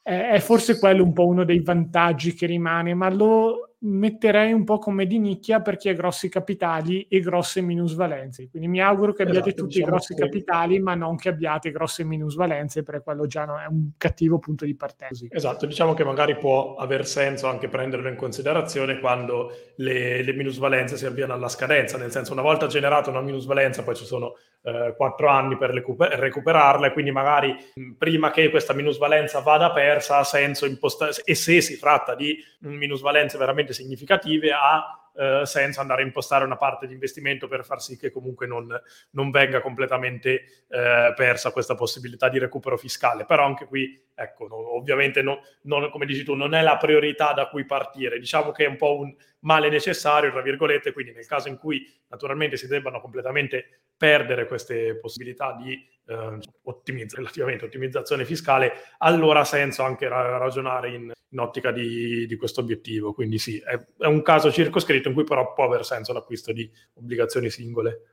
è 0.00 0.38
forse 0.40 0.78
quello 0.78 1.02
un 1.02 1.12
po' 1.12 1.26
uno 1.26 1.44
dei 1.44 1.60
vantaggi 1.60 2.34
che 2.34 2.46
rimane, 2.46 2.94
ma 2.94 3.08
lo 3.08 3.71
metterei 3.84 4.52
un 4.52 4.64
po' 4.64 4.78
come 4.78 5.06
di 5.06 5.18
nicchia 5.18 5.60
per 5.60 5.76
chi 5.76 5.88
ha 5.88 5.94
grossi 5.94 6.28
capitali 6.28 7.06
e 7.08 7.20
grosse 7.20 7.60
minusvalenze. 7.60 8.48
Quindi 8.48 8.68
mi 8.68 8.80
auguro 8.80 9.12
che 9.12 9.22
abbiate 9.22 9.48
esatto, 9.48 9.62
tutti 9.62 9.74
diciamo 9.74 9.90
grossi 9.90 10.14
che... 10.14 10.22
capitali, 10.22 10.78
ma 10.78 10.94
non 10.94 11.16
che 11.16 11.28
abbiate 11.28 11.70
grosse 11.70 12.04
minusvalenze, 12.04 12.82
perché 12.82 13.02
quello 13.02 13.26
già 13.26 13.44
no, 13.44 13.58
è 13.58 13.66
un 13.66 13.90
cattivo 13.96 14.38
punto 14.38 14.64
di 14.64 14.74
partenza. 14.76 15.26
Esatto, 15.28 15.66
diciamo 15.66 15.94
che 15.94 16.04
magari 16.04 16.36
può 16.36 16.76
aver 16.76 17.06
senso 17.06 17.48
anche 17.48 17.68
prenderlo 17.68 18.08
in 18.08 18.16
considerazione 18.16 19.00
quando 19.00 19.50
le, 19.76 20.22
le 20.22 20.32
minusvalenze 20.32 20.96
si 20.96 21.06
avviano 21.06 21.32
alla 21.32 21.48
scadenza, 21.48 21.98
nel 21.98 22.10
senso 22.10 22.32
una 22.32 22.42
volta 22.42 22.66
generata 22.66 23.10
una 23.10 23.20
minusvalenza 23.20 23.82
poi 23.82 23.96
ci 23.96 24.04
sono 24.04 24.36
eh, 24.62 24.94
quattro 24.96 25.28
anni 25.28 25.56
per 25.56 25.70
recuper- 25.70 26.12
recuperarla 26.12 26.86
e 26.86 26.92
quindi 26.92 27.10
magari 27.10 27.52
mh, 27.74 27.92
prima 27.98 28.30
che 28.30 28.48
questa 28.50 28.74
minusvalenza 28.74 29.40
vada 29.40 29.72
persa 29.72 30.18
ha 30.18 30.24
senso 30.24 30.66
impostare, 30.66 31.12
e 31.24 31.34
se 31.34 31.60
si 31.60 31.78
tratta 31.78 32.14
di 32.14 32.36
minusvalenze 32.60 33.38
veramente 33.38 33.71
significative 33.72 34.52
ha 34.52 35.02
eh, 35.14 35.42
senso 35.44 35.80
andare 35.80 36.02
a 36.02 36.06
impostare 36.06 36.44
una 36.44 36.56
parte 36.56 36.86
di 36.86 36.94
investimento 36.94 37.46
per 37.46 37.64
far 37.64 37.82
sì 37.82 37.98
che 37.98 38.10
comunque 38.10 38.46
non, 38.46 38.66
non 39.10 39.30
venga 39.30 39.60
completamente 39.60 40.64
eh, 40.68 41.12
persa 41.14 41.50
questa 41.50 41.74
possibilità 41.74 42.28
di 42.28 42.38
recupero 42.38 42.78
fiscale. 42.78 43.26
Però 43.26 43.44
anche 43.44 43.66
qui, 43.66 44.02
ecco, 44.14 44.46
no, 44.46 44.76
ovviamente 44.76 45.20
no, 45.20 45.42
non, 45.62 45.90
come 45.90 46.06
dici 46.06 46.24
tu, 46.24 46.34
non 46.34 46.54
è 46.54 46.62
la 46.62 46.78
priorità 46.78 47.32
da 47.32 47.48
cui 47.48 47.66
partire. 47.66 48.18
Diciamo 48.18 48.52
che 48.52 48.64
è 48.64 48.68
un 48.68 48.76
po' 48.76 48.98
un 48.98 49.14
male 49.40 49.68
necessario, 49.68 50.30
tra 50.30 50.40
virgolette, 50.40 50.92
quindi 50.92 51.12
nel 51.12 51.26
caso 51.26 51.48
in 51.48 51.58
cui 51.58 51.86
naturalmente 52.08 52.56
si 52.56 52.66
debbano 52.66 53.00
completamente 53.00 53.88
perdere 53.96 54.46
queste 54.46 54.96
possibilità 54.96 55.52
di 55.52 55.78
eh, 56.06 56.38
ottimizz- 56.64 57.14
relativamente 57.14 57.64
ottimizzazione 57.64 58.24
fiscale, 58.24 58.72
allora 58.98 59.40
ha 59.40 59.44
senso 59.44 59.82
anche 59.82 60.08
ra- 60.08 60.38
ragionare 60.38 60.90
in, 60.90 61.12
in 61.28 61.38
ottica 61.38 61.70
di, 61.70 62.26
di, 62.26 62.36
questo 62.36 62.60
obiettivo. 62.60 63.12
Quindi 63.12 63.38
sì, 63.38 63.58
è, 63.58 63.78
è, 63.98 64.06
un 64.06 64.22
caso 64.22 64.50
circoscritto 64.50 65.08
in 65.08 65.14
cui 65.14 65.24
però 65.24 65.52
può 65.52 65.64
aver 65.64 65.84
senso 65.84 66.12
l'acquisto 66.12 66.52
di 66.52 66.70
obbligazioni 66.94 67.50
singole. 67.50 68.06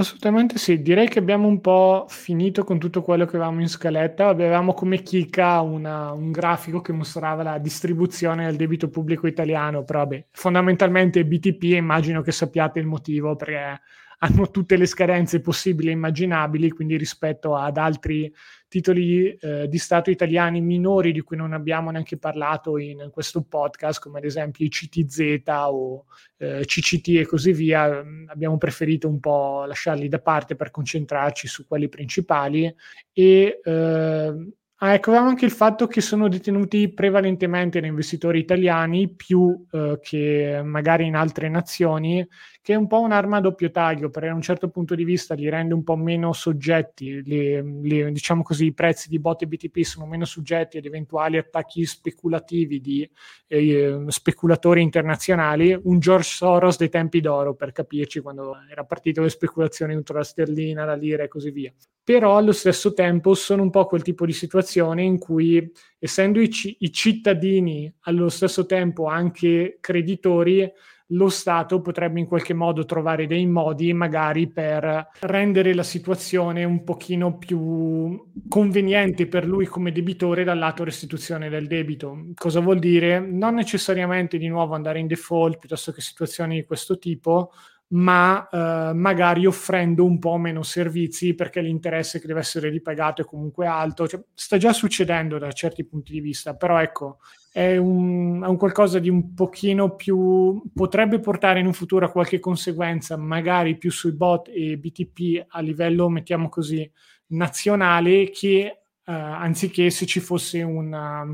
Assolutamente 0.00 0.56
sì, 0.56 0.80
direi 0.80 1.08
che 1.08 1.18
abbiamo 1.18 1.46
un 1.46 1.60
po' 1.60 2.06
finito 2.08 2.64
con 2.64 2.78
tutto 2.78 3.02
quello 3.02 3.26
che 3.26 3.36
avevamo 3.36 3.60
in 3.60 3.68
scaletta. 3.68 4.28
Avevamo 4.28 4.72
come 4.72 5.02
chicca 5.02 5.60
una, 5.60 6.12
un 6.12 6.30
grafico 6.30 6.80
che 6.80 6.92
mostrava 6.92 7.42
la 7.42 7.58
distribuzione 7.58 8.46
del 8.46 8.56
debito 8.56 8.88
pubblico 8.88 9.26
italiano, 9.26 9.84
però 9.84 10.06
beh, 10.06 10.28
fondamentalmente 10.30 11.26
BTP, 11.26 11.64
immagino 11.64 12.22
che 12.22 12.32
sappiate 12.32 12.78
il 12.78 12.86
motivo 12.86 13.36
perché 13.36 13.82
hanno 14.22 14.50
tutte 14.50 14.76
le 14.76 14.86
scadenze 14.86 15.40
possibili 15.40 15.88
e 15.88 15.92
immaginabili, 15.92 16.70
quindi 16.70 16.96
rispetto 16.96 17.56
ad 17.56 17.78
altri 17.78 18.32
titoli 18.68 19.34
eh, 19.34 19.66
di 19.66 19.78
Stato 19.78 20.10
italiani 20.10 20.60
minori 20.60 21.12
di 21.12 21.22
cui 21.22 21.36
non 21.36 21.54
abbiamo 21.54 21.90
neanche 21.90 22.18
parlato 22.18 22.76
in 22.76 23.08
questo 23.10 23.42
podcast, 23.42 24.00
come 24.00 24.18
ad 24.18 24.24
esempio 24.24 24.66
i 24.66 24.68
CTZ 24.68 25.42
o 25.68 26.04
eh, 26.36 26.62
CCT 26.64 27.08
e 27.18 27.26
così 27.26 27.52
via, 27.52 28.02
mm, 28.02 28.28
abbiamo 28.28 28.58
preferito 28.58 29.08
un 29.08 29.20
po' 29.20 29.64
lasciarli 29.64 30.08
da 30.08 30.20
parte 30.20 30.54
per 30.54 30.70
concentrarci 30.70 31.48
su 31.48 31.66
quelli 31.66 31.88
principali. 31.88 32.72
E 33.12 33.60
eh, 33.64 34.34
Ah, 34.82 34.94
ecco, 34.94 35.12
anche 35.14 35.44
il 35.44 35.50
fatto 35.50 35.86
che 35.86 36.00
sono 36.00 36.26
detenuti 36.28 36.90
prevalentemente 36.90 37.80
da 37.80 37.86
investitori 37.86 38.38
italiani 38.38 39.14
più 39.14 39.66
eh, 39.70 39.98
che 40.00 40.62
magari 40.64 41.04
in 41.04 41.16
altre 41.16 41.50
nazioni, 41.50 42.26
che 42.62 42.74
è 42.74 42.76
un 42.76 42.86
po' 42.86 43.00
un'arma 43.00 43.38
a 43.38 43.40
doppio 43.40 43.70
taglio, 43.70 44.10
perché 44.10 44.28
da 44.28 44.34
un 44.34 44.42
certo 44.42 44.68
punto 44.68 44.94
di 44.94 45.04
vista 45.04 45.34
li 45.34 45.48
rende 45.48 45.72
un 45.72 45.82
po' 45.82 45.96
meno 45.96 46.32
soggetti, 46.34 47.22
li, 47.22 47.80
li, 47.82 48.12
diciamo 48.12 48.42
così, 48.42 48.66
i 48.66 48.74
prezzi 48.74 49.08
di 49.08 49.18
bot 49.18 49.42
e 49.42 49.46
BTP 49.46 49.80
sono 49.80 50.06
meno 50.06 50.26
soggetti 50.26 50.76
ad 50.76 50.84
eventuali 50.84 51.38
attacchi 51.38 51.86
speculativi 51.86 52.80
di 52.80 53.08
eh, 53.46 54.04
speculatori 54.08 54.82
internazionali, 54.82 55.78
un 55.84 55.98
George 56.00 56.28
Soros 56.28 56.76
dei 56.76 56.90
tempi 56.90 57.20
d'oro, 57.20 57.54
per 57.54 57.72
capirci, 57.72 58.20
quando 58.20 58.54
era 58.70 58.84
partito 58.84 59.22
le 59.22 59.30
speculazioni 59.30 59.94
contro 59.94 60.18
la 60.18 60.24
sterlina, 60.24 60.84
la 60.84 60.94
lira 60.94 61.22
e 61.22 61.28
così 61.28 61.50
via. 61.50 61.72
Però 62.02 62.36
allo 62.36 62.52
stesso 62.52 62.92
tempo 62.92 63.34
sono 63.34 63.62
un 63.62 63.70
po' 63.70 63.86
quel 63.86 64.02
tipo 64.02 64.26
di 64.26 64.32
situazione 64.32 65.02
in 65.02 65.18
cui, 65.18 65.70
essendo 65.98 66.40
i, 66.40 66.48
c- 66.48 66.76
i 66.78 66.92
cittadini 66.92 67.90
allo 68.00 68.28
stesso 68.28 68.66
tempo 68.66 69.06
anche 69.06 69.78
creditori, 69.80 70.70
lo 71.10 71.28
Stato 71.28 71.80
potrebbe 71.80 72.20
in 72.20 72.26
qualche 72.26 72.54
modo 72.54 72.84
trovare 72.84 73.26
dei 73.26 73.46
modi 73.46 73.92
magari 73.92 74.48
per 74.48 75.08
rendere 75.20 75.74
la 75.74 75.82
situazione 75.82 76.64
un 76.64 76.84
pochino 76.84 77.38
più 77.38 78.30
conveniente 78.48 79.26
per 79.26 79.46
lui 79.46 79.66
come 79.66 79.92
debitore 79.92 80.44
dal 80.44 80.58
lato 80.58 80.84
restituzione 80.84 81.48
del 81.48 81.66
debito. 81.66 82.26
Cosa 82.34 82.60
vuol 82.60 82.78
dire? 82.78 83.20
Non 83.20 83.54
necessariamente 83.54 84.38
di 84.38 84.48
nuovo 84.48 84.74
andare 84.74 84.98
in 84.98 85.06
default 85.06 85.58
piuttosto 85.58 85.92
che 85.92 86.00
situazioni 86.00 86.56
di 86.56 86.64
questo 86.64 86.98
tipo, 86.98 87.52
ma 87.92 88.48
eh, 88.48 88.92
magari 88.94 89.46
offrendo 89.46 90.04
un 90.04 90.18
po' 90.18 90.36
meno 90.36 90.62
servizi 90.62 91.34
perché 91.34 91.60
l'interesse 91.60 92.20
che 92.20 92.26
deve 92.26 92.40
essere 92.40 92.68
ripagato 92.68 93.22
è 93.22 93.24
comunque 93.24 93.66
alto. 93.66 94.06
Cioè, 94.06 94.22
sta 94.34 94.58
già 94.58 94.72
succedendo 94.72 95.38
da 95.38 95.50
certi 95.50 95.84
punti 95.84 96.12
di 96.12 96.20
vista, 96.20 96.54
però 96.54 96.80
ecco, 96.80 97.18
è 97.52 97.76
un, 97.76 98.42
è 98.44 98.46
un, 98.46 98.56
qualcosa 98.56 98.98
di 99.00 99.08
un 99.08 99.34
pochino 99.34 99.96
più... 99.96 100.62
potrebbe 100.72 101.18
portare 101.18 101.58
in 101.60 101.66
un 101.66 101.72
futuro 101.72 102.06
a 102.06 102.10
qualche 102.10 102.38
conseguenza, 102.38 103.16
magari 103.16 103.76
più 103.76 103.90
sui 103.90 104.12
bot 104.12 104.48
e 104.48 104.78
BTP 104.78 105.46
a 105.48 105.60
livello, 105.60 106.08
mettiamo 106.08 106.48
così, 106.48 106.88
nazionale, 107.28 108.30
che 108.30 108.58
eh, 108.60 109.12
anziché 109.12 109.90
se 109.90 110.06
ci 110.06 110.20
fosse 110.20 110.62
una 110.62 111.26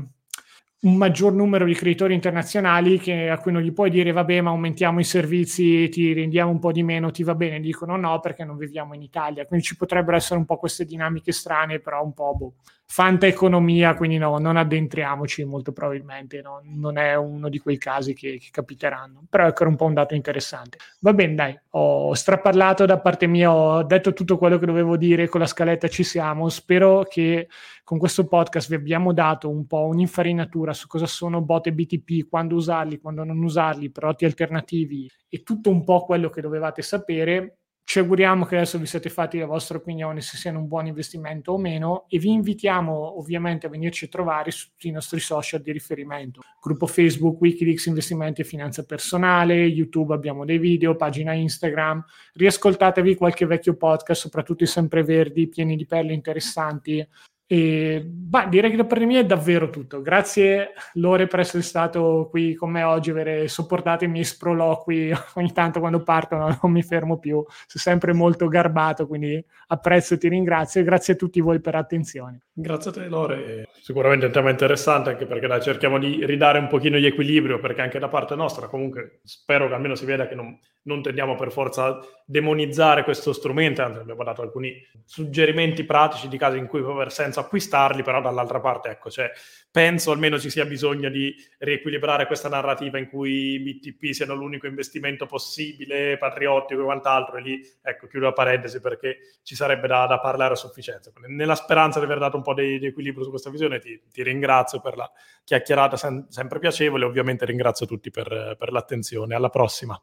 un 0.79 0.95
maggior 0.95 1.33
numero 1.33 1.65
di 1.65 1.73
creditori 1.73 2.13
internazionali 2.13 2.99
che, 2.99 3.29
a 3.29 3.39
cui 3.39 3.51
non 3.51 3.61
gli 3.61 3.73
puoi 3.73 3.89
dire 3.89 4.11
vabbè 4.11 4.41
ma 4.41 4.51
aumentiamo 4.51 4.99
i 4.99 5.03
servizi, 5.03 5.89
ti 5.89 6.13
rendiamo 6.13 6.51
un 6.51 6.59
po' 6.59 6.71
di 6.71 6.83
meno, 6.83 7.09
ti 7.09 7.23
va 7.23 7.33
bene, 7.33 7.59
dicono 7.59 7.95
no 7.95 8.19
perché 8.19 8.43
non 8.43 8.57
viviamo 8.57 8.93
in 8.93 9.01
Italia, 9.01 9.45
quindi 9.45 9.65
ci 9.65 9.75
potrebbero 9.75 10.17
essere 10.17 10.39
un 10.39 10.45
po' 10.45 10.57
queste 10.57 10.85
dinamiche 10.85 11.31
strane, 11.31 11.79
però 11.79 12.03
un 12.03 12.13
po' 12.13 12.35
boh, 12.35 12.53
fanta 12.89 13.27
economia, 13.27 13.95
quindi 13.95 14.17
no, 14.17 14.37
non 14.37 14.55
addentriamoci 14.55 15.43
molto 15.43 15.73
probabilmente, 15.73 16.41
no? 16.41 16.61
non 16.63 16.97
è 16.97 17.15
uno 17.15 17.49
di 17.49 17.59
quei 17.59 17.77
casi 17.77 18.13
che, 18.13 18.37
che 18.39 18.47
capiteranno, 18.49 19.25
però 19.29 19.45
ecco 19.47 19.61
era 19.63 19.69
un 19.69 19.75
po' 19.75 19.85
un 19.85 19.93
dato 19.93 20.15
interessante. 20.15 20.77
Va 21.01 21.13
bene 21.13 21.35
dai, 21.35 21.59
ho 21.71 22.13
straparlato 22.13 22.85
da 22.85 22.99
parte 22.99 23.27
mia, 23.27 23.51
ho 23.51 23.83
detto 23.83 24.13
tutto 24.13 24.37
quello 24.37 24.57
che 24.57 24.65
dovevo 24.65 24.95
dire, 24.95 25.27
con 25.27 25.41
la 25.41 25.47
scaletta 25.47 25.89
ci 25.89 26.03
siamo, 26.03 26.47
spero 26.47 27.05
che 27.09 27.49
con 27.83 27.97
questo 27.97 28.25
podcast 28.25 28.69
vi 28.69 28.75
abbiamo 28.75 29.11
dato 29.11 29.49
un 29.49 29.67
po' 29.67 29.85
un'infarinatura 29.85 30.66
su 30.73 30.87
cosa 30.87 31.05
sono 31.05 31.41
bot 31.41 31.67
e 31.67 31.73
BTP, 31.73 32.27
quando 32.27 32.55
usarli, 32.55 32.99
quando 32.99 33.23
non 33.23 33.41
usarli, 33.43 33.91
prodotti 33.91 34.25
alternativi 34.25 35.09
e 35.29 35.43
tutto 35.43 35.69
un 35.69 35.83
po' 35.83 36.05
quello 36.05 36.29
che 36.29 36.41
dovevate 36.41 36.81
sapere. 36.81 37.59
Ci 37.89 37.99
auguriamo 37.99 38.43
che 38.43 38.57
adesso 38.57 38.77
vi 38.77 38.85
siate 38.85 39.09
fatti 39.09 39.37
la 39.37 39.45
vostra 39.45 39.77
opinione 39.77 40.19
se 40.19 40.35
siano 40.35 40.59
un 40.59 40.67
buon 40.67 40.87
investimento 40.87 41.53
o 41.53 41.57
meno 41.57 42.05
e 42.09 42.19
vi 42.19 42.31
invitiamo 42.31 43.17
ovviamente 43.17 43.65
a 43.65 43.69
venirci 43.69 44.03
a 44.03 44.07
trovare 44.09 44.51
su 44.51 44.71
tutti 44.71 44.89
i 44.89 44.91
nostri 44.91 45.21
social 45.21 45.61
di 45.61 45.71
riferimento. 45.71 46.41
Gruppo 46.61 46.85
Facebook, 46.85 47.39
Wikileaks 47.39 47.85
Investimenti 47.85 48.41
e 48.41 48.43
Finanza 48.43 48.83
Personale, 48.83 49.63
YouTube 49.63 50.13
abbiamo 50.13 50.43
dei 50.43 50.57
video, 50.57 50.97
pagina 50.97 51.31
Instagram. 51.31 52.03
Riascoltatevi 52.33 53.15
qualche 53.15 53.45
vecchio 53.45 53.77
podcast, 53.77 54.19
soprattutto 54.19 54.63
i 54.63 54.67
sempreverdi, 54.67 55.47
pieni 55.47 55.77
di 55.77 55.85
perle 55.85 56.11
interessanti 56.11 57.07
e, 57.49 58.03
bah, 58.05 58.45
direi 58.45 58.69
che 58.69 58.85
parte 58.85 59.05
mia 59.05 59.21
è 59.21 59.25
davvero 59.25 59.69
tutto. 59.69 60.01
Grazie 60.01 60.73
Lore 60.95 61.27
per 61.27 61.39
essere 61.39 61.63
stato 61.63 62.27
qui 62.29 62.53
con 62.55 62.69
me 62.69 62.83
oggi, 62.83 63.11
aver 63.11 63.49
sopportato 63.49 64.03
i 64.03 64.09
miei 64.09 64.25
sproloqui 64.25 65.11
ogni 65.35 65.53
tanto 65.53 65.79
quando 65.79 66.03
partono, 66.03 66.59
non 66.61 66.71
mi 66.73 66.83
fermo 66.83 67.17
più, 67.19 67.43
sono 67.47 67.47
sempre 67.67 68.11
molto 68.11 68.49
garbato, 68.49 69.07
quindi 69.07 69.41
apprezzo 69.67 70.15
e 70.15 70.17
ti 70.17 70.27
ringrazio 70.27 70.81
e 70.81 70.83
grazie 70.83 71.13
a 71.13 71.15
tutti 71.15 71.39
voi 71.39 71.61
per 71.61 71.75
l'attenzione. 71.75 72.41
Grazie 72.51 72.91
a 72.91 72.93
te 72.93 73.07
Lore, 73.07 73.69
sicuramente 73.79 74.25
un 74.25 74.31
tema 74.33 74.49
interessante 74.49 75.11
anche 75.11 75.25
perché 75.25 75.47
dai, 75.47 75.61
cerchiamo 75.61 75.97
di 75.97 76.25
ridare 76.25 76.59
un 76.59 76.67
pochino 76.67 76.97
di 76.97 77.05
equilibrio 77.05 77.59
perché 77.59 77.81
anche 77.81 77.99
da 77.99 78.09
parte 78.09 78.35
nostra 78.35 78.67
comunque 78.67 79.21
spero 79.23 79.69
che 79.69 79.73
almeno 79.73 79.95
si 79.95 80.05
veda 80.05 80.27
che 80.27 80.35
non, 80.35 80.59
non 80.87 81.01
tendiamo 81.01 81.35
per 81.35 81.51
forza 81.51 81.85
a 81.85 81.99
demonizzare 82.25 83.03
questo 83.03 83.31
strumento, 83.33 83.81
anzi 83.81 83.99
abbiamo 83.99 84.23
dato 84.23 84.41
alcuni 84.41 84.75
suggerimenti 85.05 85.83
pratici 85.83 86.27
di 86.27 86.37
casi 86.37 86.57
in 86.57 86.67
cui 86.67 86.81
può 86.81 86.93
aver 86.93 87.11
senso 87.11 87.39
acquistarli, 87.39 88.03
però 88.03 88.21
dall'altra 88.21 88.59
parte 88.59 88.89
ecco, 88.89 89.09
cioè, 89.09 89.31
penso 89.69 90.11
almeno 90.11 90.39
ci 90.39 90.49
sia 90.49 90.65
bisogno 90.65 91.09
di 91.09 91.33
riequilibrare 91.59 92.25
questa 92.25 92.49
narrativa 92.49 92.97
in 92.97 93.09
cui 93.09 93.53
i 93.53 93.59
BTP 93.59 94.11
siano 94.11 94.33
l'unico 94.33 94.65
investimento 94.65 95.25
possibile, 95.25 96.17
patriottico 96.17 96.81
e 96.81 96.85
quant'altro, 96.85 97.37
e 97.37 97.41
lì 97.41 97.61
ecco, 97.81 98.07
chiudo 98.07 98.25
la 98.25 98.33
parentesi 98.33 98.79
perché 98.79 99.17
ci 99.43 99.55
sarebbe 99.55 99.87
da, 99.87 100.05
da 100.05 100.19
parlare 100.19 100.53
a 100.53 100.57
sufficienza. 100.57 101.11
Nella 101.27 101.55
speranza 101.55 101.99
di 101.99 102.05
aver 102.05 102.19
dato 102.19 102.37
un 102.37 102.43
po' 102.43 102.53
di, 102.53 102.79
di 102.79 102.87
equilibrio 102.87 103.23
su 103.23 103.29
questa 103.29 103.49
visione, 103.49 103.79
ti, 103.79 104.01
ti, 104.11 104.23
ringrazio 104.23 104.79
per 104.79 104.95
la 104.95 105.09
chiacchierata 105.43 105.97
sem- 105.97 106.27
sempre 106.27 106.59
piacevole, 106.59 107.05
ovviamente 107.05 107.45
ringrazio 107.45 107.85
tutti 107.85 108.09
per, 108.09 108.55
per 108.57 108.71
l'attenzione. 108.71 109.35
Alla 109.35 109.49
prossima. 109.49 110.01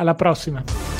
Alla 0.00 0.14
prossima. 0.14 0.97